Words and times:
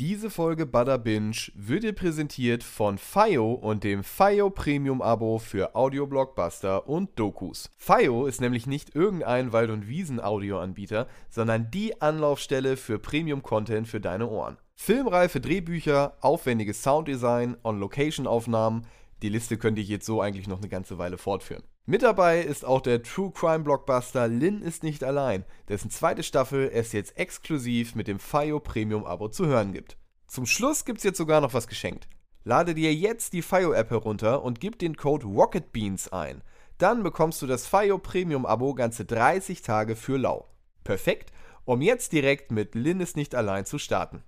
Diese 0.00 0.28
Folge 0.28 0.66
Bada 0.66 0.96
Binge 0.96 1.36
wird 1.54 1.84
dir 1.84 1.92
präsentiert 1.92 2.64
von 2.64 2.98
FIO 2.98 3.52
und 3.52 3.84
dem 3.84 4.02
FIO 4.02 4.50
Premium 4.50 5.00
Abo 5.00 5.38
für 5.38 5.76
Audio-Blockbuster 5.76 6.88
und 6.88 7.16
Dokus. 7.16 7.70
FIO 7.76 8.26
ist 8.26 8.40
nämlich 8.40 8.66
nicht 8.66 8.96
irgendein 8.96 9.52
Wald- 9.52 9.70
und 9.70 9.86
Wiesen-Audioanbieter, 9.86 11.06
sondern 11.30 11.70
die 11.70 12.02
Anlaufstelle 12.02 12.76
für 12.76 12.98
Premium-Content 12.98 13.86
für 13.86 14.00
deine 14.00 14.28
Ohren. 14.28 14.56
Filmreife 14.74 15.40
Drehbücher, 15.40 16.16
aufwendiges 16.20 16.82
Sounddesign, 16.82 17.56
On-Location-Aufnahmen, 17.62 18.88
die 19.22 19.28
Liste 19.28 19.58
könnte 19.58 19.80
ich 19.80 19.88
jetzt 19.88 20.06
so 20.06 20.20
eigentlich 20.20 20.48
noch 20.48 20.58
eine 20.58 20.68
ganze 20.68 20.98
Weile 20.98 21.18
fortführen. 21.18 21.62
Mit 21.86 22.02
dabei 22.02 22.40
ist 22.40 22.64
auch 22.64 22.80
der 22.80 23.02
True 23.02 23.30
Crime 23.30 23.62
Blockbuster 23.62 24.26
Lin 24.26 24.62
ist 24.62 24.82
nicht 24.82 25.04
allein, 25.04 25.44
dessen 25.68 25.90
zweite 25.90 26.22
Staffel 26.22 26.70
es 26.72 26.92
jetzt 26.92 27.18
exklusiv 27.18 27.94
mit 27.94 28.08
dem 28.08 28.18
FIO 28.18 28.58
Premium 28.58 29.04
Abo 29.04 29.28
zu 29.28 29.44
hören 29.44 29.74
gibt. 29.74 29.98
Zum 30.26 30.46
Schluss 30.46 30.86
gibt's 30.86 31.02
jetzt 31.04 31.18
sogar 31.18 31.42
noch 31.42 31.52
was 31.52 31.68
geschenkt. 31.68 32.08
Lade 32.42 32.74
dir 32.74 32.94
jetzt 32.94 33.34
die 33.34 33.42
FIO 33.42 33.74
App 33.74 33.90
herunter 33.90 34.42
und 34.42 34.60
gib 34.60 34.78
den 34.78 34.96
Code 34.96 35.26
ROCKETBEANS 35.26 36.10
ein. 36.10 36.42
Dann 36.78 37.02
bekommst 37.02 37.42
du 37.42 37.46
das 37.46 37.66
FIO 37.66 37.98
Premium 37.98 38.46
Abo 38.46 38.72
ganze 38.74 39.04
30 39.04 39.60
Tage 39.60 39.94
für 39.94 40.16
lau. 40.16 40.48
Perfekt, 40.84 41.34
um 41.66 41.82
jetzt 41.82 42.12
direkt 42.12 42.50
mit 42.50 42.74
Lin 42.74 43.00
ist 43.00 43.14
nicht 43.14 43.34
allein 43.34 43.66
zu 43.66 43.78
starten. 43.78 44.22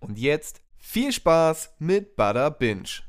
Und 0.00 0.18
jetzt 0.18 0.62
viel 0.78 1.12
Spaß 1.12 1.74
mit 1.78 2.16
Bada 2.16 2.48
Binge. 2.48 3.02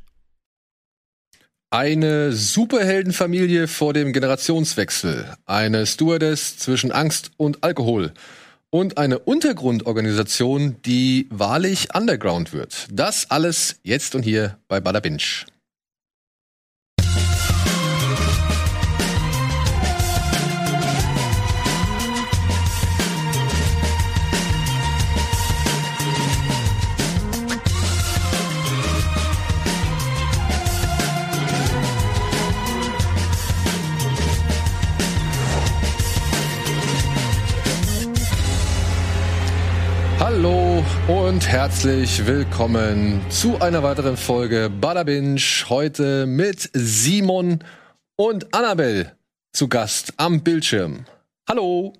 Eine 1.77 2.31
Superheldenfamilie 2.31 3.67
vor 3.67 3.91
dem 3.93 4.13
Generationswechsel, 4.13 5.25
eine 5.45 5.85
Stewardess 5.85 6.57
zwischen 6.57 6.93
Angst 6.93 7.31
und 7.35 7.65
Alkohol 7.65 8.13
und 8.69 8.97
eine 8.97 9.19
Untergrundorganisation, 9.19 10.77
die 10.85 11.27
wahrlich 11.31 11.93
Underground 11.93 12.53
wird. 12.53 12.87
Das 12.93 13.29
alles 13.29 13.81
jetzt 13.83 14.15
und 14.15 14.23
hier 14.23 14.57
bei 14.69 14.79
Bada 14.79 15.01
Binge. 15.01 15.17
Und 41.07 41.47
herzlich 41.47 42.25
willkommen 42.25 43.21
zu 43.29 43.61
einer 43.61 43.83
weiteren 43.83 44.17
Folge 44.17 44.71
Bada 44.71 45.03
Binge. 45.03 45.39
Heute 45.69 46.25
mit 46.25 46.67
Simon 46.73 47.63
und 48.15 48.51
Annabelle 48.55 49.15
zu 49.53 49.67
Gast 49.67 50.13
am 50.17 50.41
Bildschirm. 50.41 51.05
Hallo, 51.47 51.93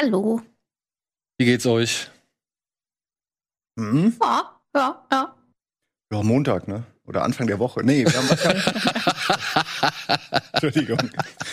Hallo. 0.00 0.40
wie 1.38 1.44
geht's 1.44 1.66
euch? 1.66 2.10
Mhm. 3.76 4.16
Ja, 4.22 4.50
ja, 4.74 5.06
ja. 5.12 5.34
Ja, 6.12 6.22
Montag, 6.22 6.66
ne? 6.68 6.84
Oder 7.06 7.22
Anfang 7.22 7.46
der 7.46 7.58
Woche. 7.58 7.84
Nee, 7.84 8.06
wir 8.06 8.14
haben 8.14 8.30
Entschuldigung. 10.52 10.98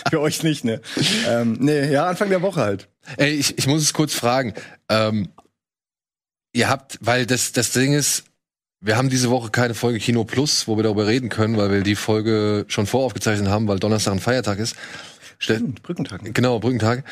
Für 0.09 0.21
euch 0.21 0.43
nicht, 0.43 0.63
ne? 0.63 0.79
Ähm, 1.27 1.57
nee, 1.59 1.91
ja, 1.91 2.07
Anfang 2.07 2.29
der 2.29 2.41
Woche 2.41 2.61
halt. 2.61 2.87
Ey, 3.17 3.33
ich, 3.33 3.57
ich 3.57 3.67
muss 3.67 3.81
es 3.81 3.91
kurz 3.91 4.13
fragen. 4.13 4.53
Ähm, 4.87 5.27
ihr 6.53 6.69
habt, 6.69 6.97
weil 7.01 7.25
das, 7.25 7.51
das 7.51 7.71
Ding 7.71 7.93
ist, 7.93 8.23
wir 8.81 8.97
haben 8.97 9.09
diese 9.09 9.29
Woche 9.29 9.51
keine 9.51 9.75
Folge 9.75 9.99
Kino 9.99 10.23
Plus, 10.23 10.67
wo 10.67 10.75
wir 10.75 10.83
darüber 10.83 11.07
reden 11.07 11.29
können, 11.29 11.55
weil 11.55 11.71
wir 11.71 11.81
die 11.81 11.95
Folge 11.95 12.65
schon 12.67 12.87
voraufgezeichnet 12.87 13.47
haben, 13.47 13.67
weil 13.67 13.79
Donnerstag 13.79 14.13
ein 14.13 14.19
Feiertag 14.19 14.57
ist. 14.57 14.75
Stimmt, 15.37 15.83
Brückentag. 15.83 16.21
Genau, 16.33 16.59
Brückentag. 16.59 17.03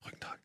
Brückentag. 0.00 0.38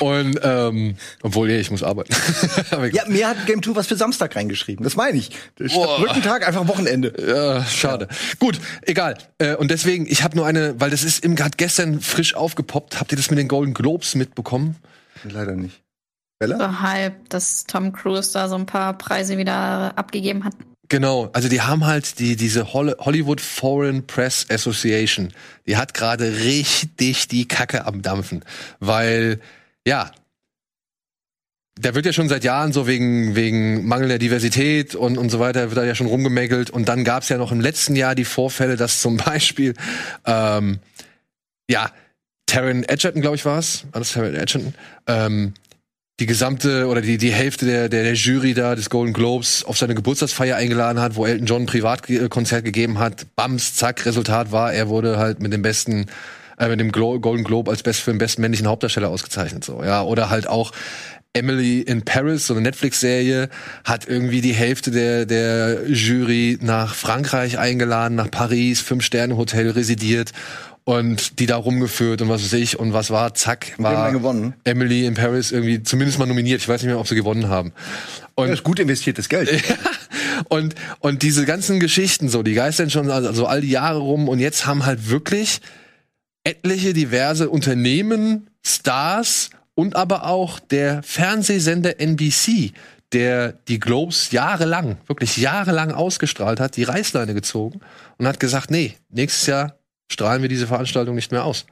Und 0.00 0.38
ähm, 0.42 0.96
obwohl, 1.22 1.48
nee, 1.48 1.58
ich 1.58 1.70
muss 1.70 1.82
arbeiten. 1.82 2.14
Ja, 2.92 3.04
mir 3.06 3.28
hat 3.28 3.46
Game 3.46 3.62
2 3.62 3.74
was 3.74 3.86
für 3.86 3.96
Samstag 3.96 4.36
reingeschrieben. 4.36 4.84
Das 4.84 4.94
meine 4.94 5.18
ich. 5.18 5.30
Statt. 5.56 5.70
Brückentag 5.98 6.46
einfach 6.46 6.68
Wochenende. 6.68 7.12
Ja, 7.18 7.64
schade. 7.64 8.08
Gut, 8.38 8.60
egal. 8.82 9.16
Äh, 9.38 9.56
und 9.56 9.70
deswegen, 9.70 10.06
ich 10.06 10.22
habe 10.22 10.36
nur 10.36 10.46
eine, 10.46 10.78
weil 10.80 10.90
das 10.90 11.02
ist 11.02 11.24
im 11.24 11.34
gerade 11.34 11.56
gestern 11.56 12.00
frisch 12.00 12.34
aufgepoppt. 12.34 13.00
Habt 13.00 13.12
ihr 13.12 13.16
das 13.16 13.30
mit 13.30 13.38
den 13.38 13.48
Golden 13.48 13.74
Globes 13.74 14.14
mitbekommen? 14.14 14.76
Leider 15.24 15.54
nicht. 15.54 15.82
So 16.42 16.80
halb, 16.80 17.28
dass 17.28 17.64
Tom 17.64 17.92
Cruise 17.92 18.32
da 18.32 18.48
so 18.48 18.54
ein 18.54 18.66
paar 18.66 18.96
Preise 18.96 19.36
wieder 19.36 19.98
abgegeben 19.98 20.44
hat. 20.44 20.54
Genau, 20.88 21.30
also 21.34 21.48
die 21.48 21.60
haben 21.60 21.86
halt 21.86 22.18
die 22.18 22.34
diese 22.34 22.72
Hol 22.72 22.96
Hollywood 22.98 23.40
Foreign 23.40 24.06
Press 24.06 24.46
Association, 24.50 25.32
die 25.66 25.76
hat 25.76 25.94
gerade 25.94 26.40
richtig 26.40 27.28
die 27.28 27.46
Kacke 27.46 27.86
am 27.86 28.02
dampfen, 28.02 28.44
weil 28.80 29.40
ja, 29.86 30.10
da 31.78 31.94
wird 31.94 32.06
ja 32.06 32.12
schon 32.12 32.28
seit 32.28 32.42
Jahren 32.42 32.72
so 32.72 32.88
wegen 32.88 33.36
wegen 33.36 33.86
mangelnder 33.86 34.18
Diversität 34.18 34.96
und 34.96 35.16
und 35.16 35.28
so 35.30 35.38
weiter 35.38 35.70
wird 35.70 35.76
da 35.76 35.84
ja 35.84 35.94
schon 35.94 36.08
rumgemägelt 36.08 36.70
und 36.70 36.88
dann 36.88 37.04
gab's 37.04 37.28
ja 37.28 37.38
noch 37.38 37.52
im 37.52 37.60
letzten 37.60 37.94
Jahr 37.94 38.16
die 38.16 38.24
Vorfälle, 38.24 38.76
dass 38.76 39.00
zum 39.00 39.16
Beispiel 39.16 39.74
ähm, 40.26 40.80
ja 41.70 41.92
Taron 42.46 42.82
Edgerton, 42.82 43.22
glaube 43.22 43.36
ich, 43.36 43.44
war 43.44 43.58
es, 43.58 43.84
war 43.92 44.00
das 44.00 44.12
Taron 44.12 44.34
Edgerton, 44.34 44.74
ähm, 45.06 45.54
die 46.20 46.26
gesamte 46.26 46.86
oder 46.86 47.00
die, 47.00 47.16
die 47.16 47.32
Hälfte 47.32 47.64
der, 47.64 47.88
der, 47.88 48.02
der 48.04 48.12
Jury 48.12 48.52
da 48.52 48.74
des 48.74 48.90
Golden 48.90 49.14
Globes 49.14 49.64
auf 49.64 49.78
seine 49.78 49.94
Geburtstagsfeier 49.94 50.54
eingeladen 50.54 51.00
hat, 51.00 51.16
wo 51.16 51.24
Elton 51.24 51.46
John 51.46 51.62
ein 51.62 51.66
Privatkonzert 51.66 52.64
gegeben 52.64 52.98
hat. 52.98 53.26
Bams, 53.36 53.74
zack, 53.74 54.04
Resultat 54.04 54.52
war, 54.52 54.72
er 54.72 54.88
wurde 54.88 55.16
halt 55.16 55.40
mit 55.40 55.52
dem 55.52 55.62
besten, 55.62 56.06
äh, 56.58 56.68
mit 56.68 56.78
dem 56.78 56.92
Glo 56.92 57.18
Golden 57.18 57.42
Globe 57.42 57.70
als 57.70 57.82
best 57.82 58.00
für 58.00 58.12
den 58.12 58.18
besten 58.18 58.42
männlichen 58.42 58.68
Hauptdarsteller 58.68 59.08
ausgezeichnet, 59.08 59.64
so, 59.64 59.82
ja. 59.82 60.02
Oder 60.02 60.28
halt 60.28 60.46
auch 60.46 60.72
Emily 61.32 61.80
in 61.80 62.02
Paris, 62.02 62.48
so 62.48 62.54
eine 62.54 62.62
Netflix-Serie, 62.62 63.48
hat 63.84 64.06
irgendwie 64.06 64.42
die 64.42 64.52
Hälfte 64.52 64.90
der, 64.90 65.24
der 65.24 65.88
Jury 65.88 66.58
nach 66.60 66.94
Frankreich 66.94 67.58
eingeladen, 67.58 68.16
nach 68.16 68.30
Paris, 68.30 68.80
Fünf-Sterne-Hotel 68.80 69.70
residiert 69.70 70.32
und 70.84 71.38
die 71.38 71.46
da 71.46 71.56
rumgeführt 71.56 72.22
und 72.22 72.28
was 72.28 72.42
weiß 72.42 72.54
ich 72.54 72.78
und 72.78 72.92
was 72.92 73.10
war, 73.10 73.34
zack, 73.34 73.74
war. 73.78 73.94
Emily 74.64 75.06
in 75.06 75.14
Paris 75.14 75.52
irgendwie 75.52 75.82
zumindest 75.82 76.18
mal 76.18 76.26
nominiert. 76.26 76.60
Ich 76.60 76.68
weiß 76.68 76.82
nicht 76.82 76.88
mehr, 76.88 76.98
ob 76.98 77.06
sie 77.06 77.14
gewonnen 77.14 77.48
haben. 77.48 77.72
Und, 78.34 78.48
Das 78.48 78.60
ist 78.60 78.64
gut 78.64 78.78
investiertes 78.78 79.28
Geld. 79.28 79.62
und, 80.48 80.74
und 81.00 81.22
diese 81.22 81.44
ganzen 81.44 81.80
Geschichten 81.80 82.28
so, 82.28 82.42
die 82.42 82.54
geistern 82.54 82.90
schon 82.90 83.10
also 83.10 83.46
all 83.46 83.60
die 83.60 83.70
Jahre 83.70 83.98
rum 83.98 84.28
und 84.28 84.38
jetzt 84.38 84.66
haben 84.66 84.86
halt 84.86 85.10
wirklich 85.10 85.60
etliche 86.44 86.94
diverse 86.94 87.50
Unternehmen, 87.50 88.48
Stars 88.64 89.50
und 89.74 89.96
aber 89.96 90.26
auch 90.26 90.58
der 90.58 91.02
Fernsehsender 91.02 92.00
NBC, 92.00 92.72
der 93.12 93.52
die 93.68 93.80
Globes 93.80 94.30
jahrelang, 94.30 94.98
wirklich 95.06 95.36
jahrelang 95.36 95.92
ausgestrahlt 95.92 96.60
hat, 96.60 96.76
die 96.76 96.84
Reißleine 96.84 97.34
gezogen 97.34 97.80
und 98.18 98.26
hat 98.26 98.40
gesagt, 98.40 98.70
nee, 98.70 98.94
nächstes 99.10 99.46
Jahr 99.46 99.79
strahlen 100.10 100.42
wir 100.42 100.48
diese 100.48 100.66
Veranstaltung 100.66 101.14
nicht 101.14 101.32
mehr 101.32 101.44
aus. 101.44 101.66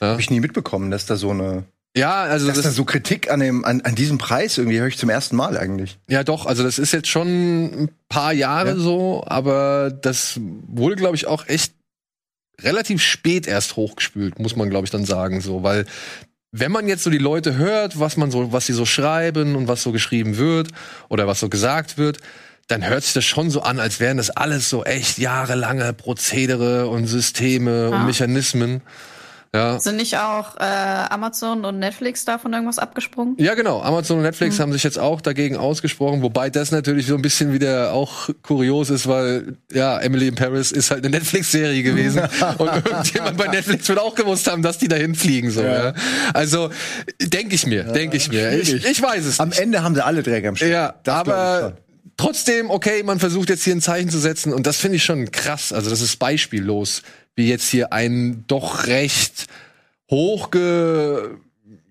Ja, 0.00 0.08
Habe 0.08 0.20
ich 0.20 0.30
nie 0.30 0.40
mitbekommen, 0.40 0.90
dass 0.90 1.06
da 1.06 1.16
so 1.16 1.30
eine, 1.30 1.64
ja 1.96 2.22
also 2.22 2.46
dass 2.46 2.56
das, 2.56 2.64
da 2.64 2.70
so 2.70 2.84
Kritik 2.84 3.30
an 3.30 3.40
dem, 3.40 3.64
an, 3.64 3.80
an 3.80 3.94
diesem 3.94 4.18
Preis 4.18 4.58
irgendwie 4.58 4.78
höre 4.78 4.88
ich 4.88 4.98
zum 4.98 5.08
ersten 5.08 5.36
Mal 5.36 5.56
eigentlich. 5.56 5.98
Ja, 6.08 6.22
doch, 6.22 6.46
also 6.46 6.62
das 6.62 6.78
ist 6.78 6.92
jetzt 6.92 7.08
schon 7.08 7.84
ein 7.84 7.90
paar 8.08 8.32
Jahre 8.32 8.70
Ja. 8.70 8.76
so, 8.76 9.24
aber 9.26 9.90
das 9.90 10.38
wurde, 10.68 10.96
glaube 10.96 11.16
ich, 11.16 11.26
auch 11.26 11.48
echt 11.48 11.72
relativ 12.60 13.02
spät 13.02 13.46
erst 13.46 13.76
hochgespült, 13.76 14.38
muss 14.38 14.56
man, 14.56 14.70
glaube 14.70 14.84
ich, 14.84 14.90
dann 14.90 15.04
sagen, 15.04 15.40
so, 15.40 15.62
weil 15.62 15.86
wenn 16.52 16.72
man 16.72 16.88
jetzt 16.88 17.02
so 17.02 17.10
die 17.10 17.18
Leute 17.18 17.56
hört, 17.56 17.98
was 18.00 18.16
man 18.16 18.30
so, 18.30 18.52
was 18.52 18.66
sie 18.66 18.72
so 18.72 18.86
schreiben 18.86 19.56
und 19.56 19.68
was 19.68 19.82
so 19.82 19.92
geschrieben 19.92 20.38
wird 20.38 20.68
oder 21.08 21.26
was 21.26 21.40
so 21.40 21.48
gesagt 21.48 21.98
wird, 21.98 22.18
dann 22.68 22.86
hört 22.88 23.04
sich 23.04 23.12
das 23.12 23.24
schon 23.24 23.50
so 23.50 23.62
an, 23.62 23.78
als 23.78 24.00
wären 24.00 24.16
das 24.16 24.30
alles 24.30 24.68
so 24.70 24.84
echt 24.84 25.18
jahrelange 25.18 25.92
Prozedere 25.92 26.88
und 26.88 27.06
Systeme 27.06 27.90
Ja. 27.90 27.96
und 28.00 28.06
Mechanismen. 28.06 28.82
Ja. 29.54 29.78
Sind 29.78 29.96
nicht 29.96 30.18
auch 30.18 30.56
äh, 30.58 30.64
Amazon 30.64 31.64
und 31.64 31.78
Netflix 31.78 32.26
davon 32.26 32.52
irgendwas 32.52 32.78
abgesprungen? 32.78 33.36
Ja, 33.38 33.54
genau. 33.54 33.80
Amazon 33.80 34.18
und 34.18 34.24
Netflix 34.24 34.56
Hm. 34.56 34.62
haben 34.62 34.72
sich 34.72 34.82
jetzt 34.82 34.98
auch 34.98 35.22
dagegen 35.22 35.56
ausgesprochen, 35.56 36.20
wobei 36.20 36.50
das 36.50 36.72
natürlich 36.72 37.06
so 37.06 37.14
ein 37.14 37.22
bisschen 37.22 37.54
wieder 37.54 37.92
auch 37.92 38.28
kurios 38.42 38.90
ist, 38.90 39.06
weil 39.06 39.56
ja, 39.72 39.98
Emily 39.98 40.28
in 40.28 40.34
Paris 40.34 40.72
ist 40.72 40.90
halt 40.90 41.06
eine 41.06 41.16
Netflix-Serie 41.16 41.82
gewesen 41.82 42.20
und 42.58 42.68
irgendjemand 42.86 43.38
bei 43.38 43.46
Netflix 43.46 43.88
wird 43.88 43.98
auch 44.00 44.14
gewusst 44.14 44.50
haben, 44.50 44.60
dass 44.62 44.76
die 44.76 44.88
dahin 44.88 45.14
fliegen 45.14 45.50
so. 45.50 45.62
Ja. 45.62 45.84
Ja. 45.86 45.94
Also 46.34 46.68
denke 47.22 47.54
ich 47.54 47.64
mir, 47.66 47.84
denke 47.84 48.16
ich 48.18 48.28
mir. 48.28 48.52
Ich, 48.60 48.74
ich 48.84 49.00
weiß 49.00 49.24
es. 49.24 49.40
Am 49.40 49.50
nicht. 49.50 49.60
Ende 49.60 49.82
haben 49.82 49.94
sie 49.94 50.04
alle 50.04 50.22
Träger 50.22 50.50
am 50.50 50.56
Stück. 50.56 50.68
Ja, 50.68 50.96
Das 51.04 51.14
aber 51.14 51.60
schon. 51.60 51.85
Trotzdem, 52.16 52.70
okay, 52.70 53.02
man 53.02 53.18
versucht 53.18 53.50
jetzt 53.50 53.64
hier 53.64 53.74
ein 53.74 53.80
Zeichen 53.80 54.10
zu 54.10 54.18
setzen 54.18 54.52
und 54.52 54.66
das 54.66 54.78
finde 54.78 54.96
ich 54.96 55.04
schon 55.04 55.30
krass. 55.30 55.72
Also 55.72 55.90
das 55.90 56.00
ist 56.00 56.16
beispiellos, 56.16 57.02
wie 57.34 57.48
jetzt 57.48 57.68
hier 57.68 57.92
ein 57.92 58.44
doch 58.46 58.86
recht 58.86 59.46
hochge 60.10 61.38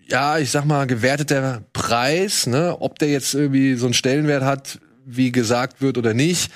ja, 0.08 0.38
ich 0.38 0.50
sag 0.50 0.64
mal, 0.64 0.86
gewerteter 0.86 1.62
Preis, 1.72 2.46
ne, 2.46 2.76
ob 2.80 2.98
der 2.98 3.08
jetzt 3.08 3.34
irgendwie 3.34 3.74
so 3.74 3.86
einen 3.86 3.94
Stellenwert 3.94 4.42
hat, 4.42 4.78
wie 5.04 5.32
gesagt 5.32 5.80
wird 5.80 5.98
oder 5.98 6.14
nicht, 6.14 6.52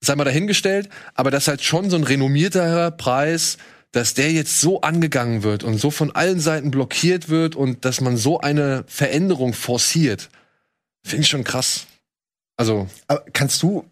sei 0.00 0.14
mal 0.14 0.24
dahingestellt, 0.24 0.88
aber 1.14 1.30
das 1.30 1.48
halt 1.48 1.62
schon 1.62 1.90
so 1.90 1.96
ein 1.96 2.04
renommierterer 2.04 2.90
Preis, 2.92 3.58
dass 3.92 4.14
der 4.14 4.32
jetzt 4.32 4.60
so 4.60 4.80
angegangen 4.80 5.42
wird 5.42 5.64
und 5.64 5.78
so 5.78 5.90
von 5.90 6.10
allen 6.12 6.40
Seiten 6.40 6.70
blockiert 6.70 7.28
wird 7.28 7.56
und 7.56 7.84
dass 7.84 8.00
man 8.00 8.16
so 8.16 8.40
eine 8.40 8.84
Veränderung 8.88 9.52
forciert, 9.52 10.30
finde 11.04 11.22
ich 11.22 11.28
schon 11.28 11.44
krass. 11.44 11.86
Also, 12.56 12.88
Aber 13.08 13.24
kannst 13.32 13.62
du 13.62 13.84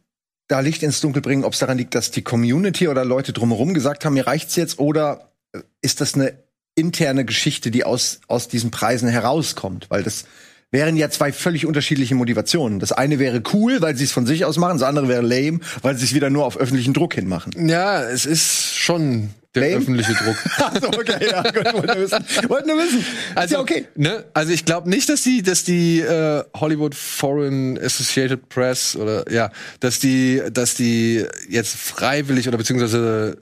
da 0.48 0.60
Licht 0.60 0.82
ins 0.82 1.00
Dunkel 1.00 1.22
bringen, 1.22 1.44
ob 1.44 1.54
es 1.54 1.58
daran 1.60 1.78
liegt, 1.78 1.94
dass 1.94 2.10
die 2.10 2.22
Community 2.22 2.88
oder 2.88 3.04
Leute 3.04 3.32
drumherum 3.32 3.74
gesagt 3.74 4.04
haben, 4.04 4.14
mir 4.14 4.26
reicht's 4.26 4.56
jetzt, 4.56 4.78
oder 4.78 5.32
äh, 5.52 5.60
ist 5.80 6.00
das 6.00 6.14
eine 6.14 6.34
interne 6.74 7.24
Geschichte, 7.24 7.70
die 7.70 7.84
aus, 7.84 8.20
aus 8.28 8.48
diesen 8.48 8.70
Preisen 8.70 9.08
herauskommt? 9.08 9.86
Weil 9.88 10.02
das 10.02 10.24
wären 10.70 10.96
ja 10.96 11.10
zwei 11.10 11.32
völlig 11.32 11.66
unterschiedliche 11.66 12.14
Motivationen. 12.14 12.80
Das 12.80 12.92
eine 12.92 13.18
wäre 13.18 13.42
cool, 13.52 13.80
weil 13.82 13.96
sie 13.96 14.04
es 14.04 14.12
von 14.12 14.26
sich 14.26 14.44
aus 14.44 14.56
machen, 14.56 14.78
das 14.78 14.88
andere 14.88 15.08
wäre 15.08 15.22
lame, 15.22 15.60
weil 15.82 15.96
sie 15.96 16.04
es 16.04 16.14
wieder 16.14 16.30
nur 16.30 16.46
auf 16.46 16.56
öffentlichen 16.56 16.94
Druck 16.94 17.14
hinmachen. 17.14 17.68
ja, 17.68 18.02
es 18.02 18.26
ist 18.26 18.74
schon 18.74 19.30
der 19.54 19.68
Lame? 19.68 19.82
öffentliche 19.82 20.14
Druck. 20.14 20.36
Also, 20.58 20.86
okay, 20.88 21.28
ja, 21.30 21.42
gut, 21.42 21.72
wollte 21.72 21.86
nur 21.86 21.96
wissen. 21.96 22.48
Wollte 22.48 22.68
nur 22.68 22.78
wissen. 22.78 23.04
Also, 23.34 23.54
ja 23.56 23.60
okay. 23.60 23.86
ne? 23.96 24.24
also 24.32 24.52
ich 24.52 24.64
glaube 24.64 24.88
nicht, 24.88 25.08
dass 25.08 25.22
die, 25.22 25.42
dass 25.42 25.64
die 25.64 26.00
äh, 26.00 26.44
Hollywood 26.54 26.94
Foreign 26.94 27.78
Associated 27.78 28.48
Press 28.48 28.96
oder 28.96 29.30
ja, 29.30 29.50
dass 29.80 29.98
die, 29.98 30.42
dass 30.52 30.74
die 30.74 31.26
jetzt 31.48 31.74
freiwillig 31.74 32.48
oder 32.48 32.58
beziehungsweise 32.58 33.38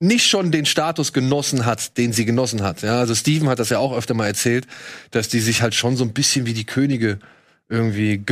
nicht 0.00 0.26
schon 0.26 0.50
den 0.50 0.66
Status 0.66 1.12
genossen 1.12 1.64
hat, 1.64 1.96
den 1.96 2.12
sie 2.12 2.24
genossen 2.24 2.62
hat. 2.62 2.82
Ja, 2.82 2.98
also 2.98 3.14
Steven 3.14 3.48
hat 3.48 3.58
das 3.58 3.70
ja 3.70 3.78
auch 3.78 3.96
öfter 3.96 4.14
mal 4.14 4.26
erzählt, 4.26 4.66
dass 5.10 5.28
die 5.28 5.40
sich 5.40 5.62
halt 5.62 5.74
schon 5.74 5.96
so 5.96 6.04
ein 6.04 6.12
bisschen 6.12 6.46
wie 6.46 6.54
die 6.54 6.66
Könige 6.66 7.18
irgendwie 7.68 8.22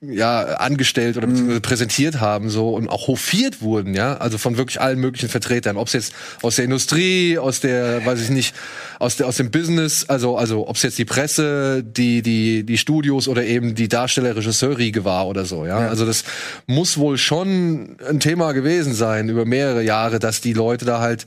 ja 0.00 0.42
angestellt 0.58 1.16
oder 1.16 1.26
beziehungsweise 1.26 1.60
präsentiert 1.60 2.20
haben 2.20 2.50
so 2.50 2.70
und 2.70 2.88
auch 2.88 3.08
hofiert 3.08 3.60
wurden 3.60 3.94
ja 3.94 4.16
also 4.18 4.38
von 4.38 4.58
wirklich 4.58 4.80
allen 4.80 5.00
möglichen 5.00 5.28
Vertretern 5.28 5.76
ob 5.76 5.88
es 5.88 5.92
jetzt 5.92 6.14
aus 6.42 6.54
der 6.56 6.66
Industrie 6.66 7.36
aus 7.36 7.58
der 7.58 8.06
weiß 8.06 8.20
ich 8.20 8.30
nicht 8.30 8.54
aus 9.00 9.16
der 9.16 9.26
aus 9.26 9.38
dem 9.38 9.50
Business 9.50 10.04
also 10.08 10.36
also 10.36 10.68
ob 10.68 10.76
es 10.76 10.82
jetzt 10.82 10.98
die 10.98 11.04
Presse 11.04 11.82
die 11.82 12.22
die 12.22 12.62
die 12.62 12.78
Studios 12.78 13.26
oder 13.26 13.44
eben 13.44 13.74
die 13.74 13.88
Darsteller 13.88 14.36
Regisseurriege 14.36 15.04
war 15.04 15.26
oder 15.26 15.46
so 15.46 15.66
ja? 15.66 15.80
Ja. 15.80 15.88
also 15.88 16.06
das 16.06 16.22
muss 16.66 16.96
wohl 16.96 17.18
schon 17.18 17.96
ein 18.08 18.20
Thema 18.20 18.52
gewesen 18.52 18.94
sein 18.94 19.28
über 19.28 19.44
mehrere 19.44 19.82
Jahre 19.82 20.20
dass 20.20 20.40
die 20.40 20.52
Leute 20.52 20.84
da 20.84 21.00
halt 21.00 21.26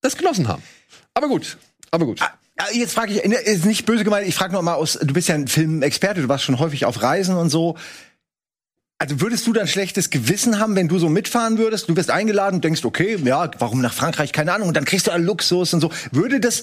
das 0.00 0.16
genossen 0.16 0.48
haben 0.48 0.62
aber 1.12 1.28
gut 1.28 1.58
aber 1.90 2.06
gut 2.06 2.20
Ja, 2.20 2.32
Jetzt 2.72 2.94
frage 2.94 3.14
ich, 3.14 3.24
ne, 3.24 3.36
ist 3.36 3.64
nicht 3.64 3.86
böse 3.86 4.04
gemeint, 4.04 4.26
ich 4.26 4.34
frage 4.34 4.52
noch 4.52 4.62
mal 4.62 4.74
aus, 4.74 4.98
du 5.00 5.12
bist 5.14 5.28
ja 5.28 5.34
ein 5.34 5.48
Filmexperte, 5.48 6.22
du 6.22 6.28
warst 6.28 6.44
schon 6.44 6.58
häufig 6.58 6.84
auf 6.84 7.02
Reisen 7.02 7.36
und 7.36 7.50
so. 7.50 7.76
Also 8.98 9.20
würdest 9.20 9.46
du 9.48 9.52
dann 9.52 9.66
schlechtes 9.66 10.10
Gewissen 10.10 10.60
haben, 10.60 10.76
wenn 10.76 10.86
du 10.86 10.98
so 10.98 11.08
mitfahren 11.08 11.58
würdest? 11.58 11.88
Du 11.88 11.96
wirst 11.96 12.10
eingeladen, 12.10 12.60
denkst, 12.60 12.84
okay, 12.84 13.18
ja, 13.24 13.50
warum 13.58 13.80
nach 13.80 13.92
Frankreich? 13.92 14.32
Keine 14.32 14.52
Ahnung. 14.52 14.68
Und 14.68 14.76
dann 14.76 14.84
kriegst 14.84 15.08
du 15.08 15.16
Luxus 15.16 15.74
und 15.74 15.80
so. 15.80 15.90
Würde 16.12 16.38
das, 16.38 16.62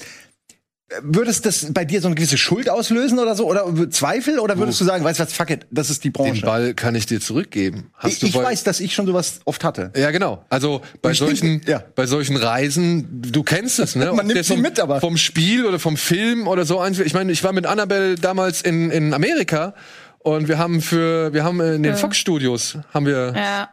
würdest 1.04 1.46
das 1.46 1.68
bei 1.74 1.86
dir 1.86 2.02
so 2.02 2.08
eine 2.08 2.16
gewisse 2.16 2.38
Schuld 2.38 2.70
auslösen 2.70 3.20
oder 3.20 3.36
so? 3.36 3.48
Oder 3.48 3.90
Zweifel? 3.92 4.40
Oder 4.40 4.58
würdest 4.58 4.80
du 4.82 4.86
sagen, 4.86 5.04
weißt 5.04 5.20
du 5.20 5.24
was, 5.24 5.34
fuck 5.34 5.50
it, 5.52 5.66
das 5.72 5.90
ist 5.90 6.04
die 6.04 6.10
den 6.10 6.14
Branche? 6.14 6.46
Ball 6.46 6.74
kann 6.74 6.96
ich 6.96 7.06
dir 7.06 7.20
zurückgeben 7.22 7.92
Hast 7.96 8.14
ich 8.14 8.20
du 8.20 8.26
ich 8.28 8.36
weiß, 8.36 8.64
dass 8.64 8.80
ich 8.80 8.94
schon 8.96 9.06
sowas 9.06 9.40
oft 9.46 9.64
hatte. 9.64 9.92
Ja, 9.96 10.12
genau. 10.12 10.46
Also 10.50 10.82
bei 11.02 11.12
Ich 11.12 11.20
denke, 11.20 11.36
solchen, 11.36 11.62
ja. 11.68 11.84
bei 11.96 12.06
solchen 12.08 12.38
Reisen, 12.38 13.22
du 13.22 13.44
kennst 13.44 13.80
es, 13.80 13.96
ne? 13.96 14.06
Man 14.14 14.20
Ob 14.22 14.26
nimmt 14.26 14.44
sie 14.46 14.54
vom, 14.54 14.62
mit, 14.62 14.80
aber- 14.80 15.00
vom 15.00 15.18
Spiel 15.18 15.66
oder 15.66 15.80
vom 15.80 15.98
Film 15.98 16.48
oder 16.48 16.66
so 16.66 16.80
eins. 16.80 17.00
Ich 17.00 17.14
meine, 17.14 17.32
ich 17.32 17.44
war 17.44 17.54
mit 17.54 17.66
Annabelle 17.66 18.16
damals 18.16 18.62
in, 18.62 18.90
in 18.92 19.14
Amerika 19.14 19.74
und 20.20 20.48
wir 20.48 20.58
haben 20.58 20.82
für, 20.82 21.34
wir 21.34 21.44
haben 21.44 21.62
in 21.62 21.84
den 21.84 21.92
Ja. 21.94 21.96
Fox 21.98 22.18
Studios 22.18 22.78
haben 22.94 23.06
wir, 23.06 23.34
Ja, 23.36 23.70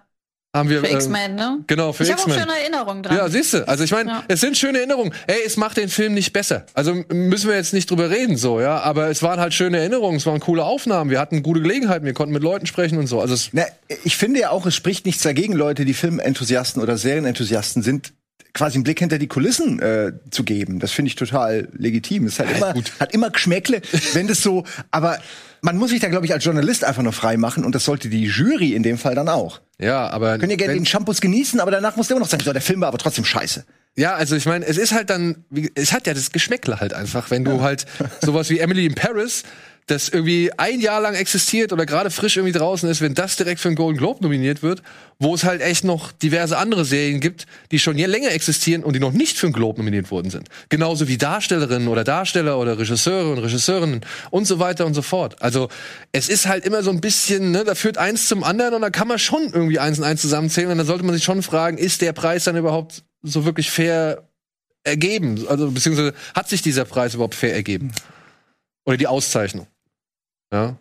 haben 0.57 0.69
wir, 0.69 0.81
für 0.81 0.89
äh, 0.89 0.95
X-Men, 0.95 1.35
ne? 1.35 1.59
genau 1.67 1.93
für 1.93 2.03
ich 2.05 2.11
habe 2.11 2.21
auch 2.23 2.27
X-Men. 2.27 2.45
schöne 2.47 2.59
Erinnerungen 2.61 3.03
dran. 3.03 3.17
Ja, 3.17 3.29
siehst 3.29 3.55
du. 3.55 3.69
Also 3.69 3.85
ich 3.85 3.91
meine, 3.93 4.11
Ja. 4.11 4.25
es 4.29 4.41
sind 4.41 4.57
schöne 4.57 4.79
Erinnerungen. 4.79 5.13
Ey, 5.27 5.37
es 5.47 5.57
macht 5.57 5.77
den 5.77 5.89
Film 5.89 6.15
nicht 6.15 6.33
besser. 6.33 6.67
Also 6.75 6.95
müssen 7.13 7.49
wir 7.49 7.57
jetzt 7.57 7.73
nicht 7.75 7.91
drüber 7.91 8.11
reden, 8.11 8.37
so, 8.37 8.61
ja. 8.61 8.79
Aber 8.81 9.09
es 9.09 9.23
waren 9.23 9.39
halt 9.41 9.55
schöne 9.55 9.79
Erinnerungen, 9.79 10.17
es 10.17 10.27
waren 10.27 10.41
coole 10.41 10.65
Aufnahmen, 10.65 11.11
wir 11.11 11.21
hatten 11.21 11.43
gute 11.43 11.61
Gelegenheiten, 11.61 12.05
wir 12.07 12.15
konnten 12.15 12.33
mit 12.33 12.43
Leuten 12.43 12.67
sprechen 12.67 12.99
und 12.99 13.07
so. 13.07 13.21
Also 13.21 13.35
es, 13.35 13.51
Na, 13.53 13.63
ich 14.05 14.17
finde 14.17 14.41
ja 14.41 14.51
auch, 14.51 14.67
es 14.67 14.75
spricht 14.75 15.07
nichts 15.07 15.23
dagegen, 15.23 15.53
Leute, 15.53 15.85
die 15.85 15.95
Filmenthusiasten 15.95 16.83
oder 16.83 16.97
Serienenthusiasten 16.97 17.83
sind, 17.83 18.13
quasi 18.57 18.77
einen 18.77 18.85
Blick 18.85 18.99
hinter 18.99 19.19
die 19.19 19.29
Kulissen 19.29 19.79
äh, 19.81 20.13
zu 20.31 20.43
geben. 20.43 20.81
Das 20.81 20.91
finde 20.91 21.11
ich 21.11 21.15
total 21.15 21.69
legitim. 21.77 22.27
Es 22.27 22.39
hat, 22.39 22.51
immer, 22.51 22.73
gut. 22.73 22.93
hat 22.99 23.13
immer 23.13 23.31
Geschmäckle, 23.31 23.83
wenn 24.15 24.27
das 24.27 24.43
so, 24.43 24.65
aber 24.91 25.19
man 25.61 25.77
muss 25.77 25.91
sich 25.91 26.01
da, 26.01 26.09
glaube 26.09 26.27
ich, 26.27 26.33
als 26.33 26.45
Journalist 26.45 26.85
einfach 26.85 27.03
nur 27.03 27.13
frei 27.13 27.37
machen 27.37 27.65
und 27.65 27.75
das 27.75 27.85
sollte 27.85 28.09
die 28.09 28.25
Jury 28.25 28.73
in 28.73 28.83
dem 28.83 28.99
Fall 28.99 29.15
dann 29.15 29.29
auch. 29.29 29.61
ja, 29.79 30.09
aber 30.09 30.39
Könnt 30.39 30.53
ihr 30.53 30.57
gerne 30.57 30.75
den 30.75 30.87
Shampoos 30.87 31.21
genießen, 31.21 31.61
aber 31.61 31.71
danach 31.71 31.97
muss 31.97 32.09
der 32.09 32.17
immer 32.17 32.25
noch 32.25 32.31
sagen, 32.31 32.43
so, 32.43 32.53
der 32.53 32.63
Film 32.63 32.81
war 32.81 32.89
aber 32.89 32.99
trotzdem 32.99 33.25
scheiße. 33.25 33.65
Ja, 33.97 34.15
also 34.15 34.37
ich 34.37 34.47
meine, 34.47 34.67
es 34.67 34.77
ist 34.77 34.93
halt 34.93 35.11
dann, 35.11 35.45
es 35.75 35.93
hat 35.93 36.07
ja 36.07 36.15
das 36.15 36.31
Geschmäckle 36.31 36.81
halt 36.81 36.93
einfach, 36.93 37.31
wenn 37.31 37.45
du 37.45 37.63
halt 37.63 37.87
sowas 38.21 38.51
wie 38.51 38.59
Emily 38.59 38.87
in 38.87 38.95
Paris, 38.95 39.43
das 39.87 40.09
irgendwie 40.09 40.51
ein 40.57 40.81
Jahr 40.81 41.01
lang 41.01 41.15
existiert 41.15 41.73
oder 41.73 41.87
gerade 41.87 42.11
frisch 42.11 42.37
irgendwie 42.37 42.57
draußen 42.57 42.89
ist, 42.91 43.01
wenn 43.01 43.15
das 43.15 43.37
direkt 43.37 43.61
für 43.61 43.69
einen 43.69 43.77
Golden 43.77 43.99
Globe 43.99 44.21
nominiert 44.21 44.63
wird, 44.63 44.83
wo 45.21 45.33
es 45.35 45.45
halt 45.45 45.63
echt 45.63 45.85
noch 45.85 46.11
diverse 46.11 46.59
andere 46.59 46.85
Serien 46.85 47.21
gibt, 47.21 47.47
die 47.71 47.79
schon 47.79 47.97
länger 47.97 48.33
existieren 48.33 48.83
und 48.83 48.95
die 48.95 49.01
noch 49.01 49.13
nicht 49.13 49.39
für 49.39 49.47
einen 49.47 49.53
Globe 49.53 49.79
nominiert 49.79 50.11
worden 50.11 50.31
sind. 50.31 50.49
Genauso 50.71 51.07
wie 51.07 51.19
Darstellerinnen 51.19 51.87
oder 51.87 52.03
Darsteller 52.03 52.59
oder 52.59 52.79
Regisseure 52.79 53.31
und 53.31 53.39
Regisseurinnen 53.39 54.01
und 54.31 54.47
so 54.47 54.59
weiter 54.59 54.87
und 54.87 54.95
so 54.95 55.03
fort. 55.03 55.41
Also 55.41 55.69
es 56.11 56.29
ist 56.29 56.47
halt 56.47 56.65
immer 56.65 56.83
so 56.83 56.91
ein 56.91 57.01
bisschen, 57.01 57.53
ne, 57.53 57.63
da 57.63 57.77
führt 57.77 57.97
eins 57.97 58.27
zum 58.27 58.43
anderen 58.43 58.75
und 58.75 58.83
da 58.83 58.91
kann 58.91 59.07
man 59.07 59.21
schon 59.21 59.51
irgendwie 59.53 59.79
eins 59.79 59.99
und 59.99 60.05
eins 60.05 60.21
zusammenzählen 60.21 60.73
und 60.73 60.79
dann 60.79 60.87
sollte 60.87 61.05
man 61.05 61.15
sich 61.15 61.23
schon 61.23 61.43
fragen, 61.43 61.79
ist 61.79 62.03
der 62.03 62.13
Preis 62.13 62.43
dann 62.43 62.57
überhaupt 62.57 63.05
so 63.23 63.45
wirklich 63.45 63.71
fair 63.71 64.29
ergeben? 64.83 65.47
Also 65.49 65.71
beziehungsweise 65.71 66.13
hat 66.35 66.49
sich 66.49 66.63
dieser 66.63 66.85
Preis 66.85 67.15
überhaupt 67.15 67.37
fair 67.37 67.55
ergeben? 67.55 67.93
Oder 68.85 68.97
die 68.97 69.07
Auszeichnung? 69.07 69.69
Ja. 70.53 70.77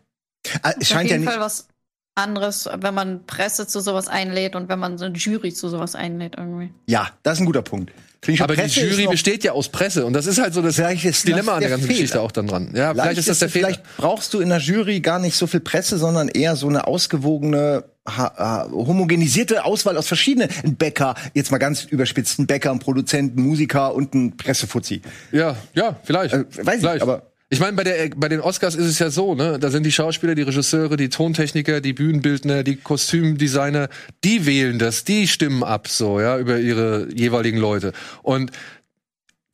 Ah, 0.61 0.69
Ist 0.69 0.77
Es 0.77 0.81
auf 0.81 0.87
scheint 0.97 1.09
ja 1.09 1.15
jeden 1.15 1.25
nicht, 1.25 1.33
Fall 1.33 1.41
was 1.41 1.67
anderes, 2.15 2.69
wenn 2.79 2.93
man 2.93 3.25
Presse 3.25 3.67
zu 3.67 3.79
sowas 3.81 4.07
einlädt 4.07 4.55
und 4.55 4.69
wenn 4.69 4.79
man 4.79 4.97
so 4.97 5.05
eine 5.05 5.15
Jury 5.17 5.53
zu 5.53 5.67
sowas 5.69 5.95
einlädt 5.95 6.35
irgendwie. 6.37 6.71
ja, 6.87 7.09
das 7.23 7.35
ist 7.35 7.39
ein 7.41 7.45
guter 7.45 7.61
Punkt. 7.61 7.91
Ich, 8.27 8.41
Aber 8.41 8.55
die 8.55 8.61
Presse 8.61 8.79
ist 8.81 8.91
Jury 8.97 9.07
besteht 9.07 9.43
ja 9.43 9.51
aus 9.51 9.69
Presse 9.69 10.03
und 10.03 10.13
das 10.13 10.25
ist 10.25 10.41
halt 10.41 10.53
so 10.55 10.61
das 10.63 10.75
Vielleicht 10.77 11.05
das 11.05 11.21
Dilemma 11.21 11.53
an 11.53 11.59
der 11.59 11.69
der 11.69 11.77
ganzen 11.77 11.85
Fehler. 11.87 11.99
Geschichte 11.99 12.21
auch 12.21 12.31
dann 12.31 12.47
dran. 12.47 12.71
Ja, 12.73 12.91
vielleicht, 12.93 13.19
ist 13.19 13.29
das 13.29 13.37
der 13.39 13.49
Fehler. 13.49 13.67
Vielleicht 13.67 13.97
brauchst 13.97 14.33
du 14.33 14.39
in 14.39 14.49
der 14.49 14.57
Jury 14.57 14.99
gar 15.01 15.19
nicht 15.19 15.35
so 15.35 15.45
viel 15.45 15.59
Presse, 15.59 15.99
sondern 15.99 16.29
eher 16.29 16.55
so 16.55 16.67
eine 16.67 16.87
ausgewogene, 16.87 17.83
homogenisierte 18.71 19.63
Auswahl 19.65 19.97
aus 19.97 20.07
verschiedenen 20.07 20.49
ein 20.63 20.75
Bäcker, 20.75 21.15
jetzt 21.33 21.51
mal 21.51 21.57
ganz 21.57 21.83
überspitzt, 21.83 22.39
ein 22.39 22.47
Bäcker, 22.47 22.71
ein 22.71 22.79
Produzent, 22.79 23.37
ein 23.37 23.41
Musiker 23.43 23.93
und 23.93 24.13
ein 24.15 24.37
Pressefuzzi. 24.37 25.01
Ja, 25.31 25.55
ja, 25.73 25.95
vielleicht. 26.03 26.33
Äh, 26.33 26.45
weiß 26.65 26.75
ich, 26.75 26.79
vielleicht. 26.81 27.01
aber- 27.03 27.23
ich 27.49 27.59
meine, 27.59 27.73
bei 27.73 27.83
der 27.83 28.09
bei 28.15 28.27
den 28.27 28.41
Oscars 28.41 28.73
ist 28.75 28.87
es 28.87 28.97
ja 28.97 29.11
so, 29.11 29.35
ne? 29.35 29.59
Da 29.59 29.69
sind 29.69 29.83
die 29.83 29.91
Schauspieler, 29.91 30.33
die 30.33 30.41
Regisseure, 30.41 30.97
die 30.97 31.09
Tontechniker, 31.09 31.79
die 31.79 31.93
Bühnenbildner, 31.93 32.63
die 32.63 32.75
Kostümdesigner, 32.75 33.89
die 34.23 34.45
wählen 34.47 34.79
das, 34.79 35.03
die 35.03 35.27
stimmen 35.27 35.63
ab, 35.63 35.87
so 35.87 36.19
ja, 36.19 36.39
über 36.39 36.57
ihre 36.57 37.07
jeweiligen 37.13 37.59
Leute. 37.59 37.93
Und 38.23 38.51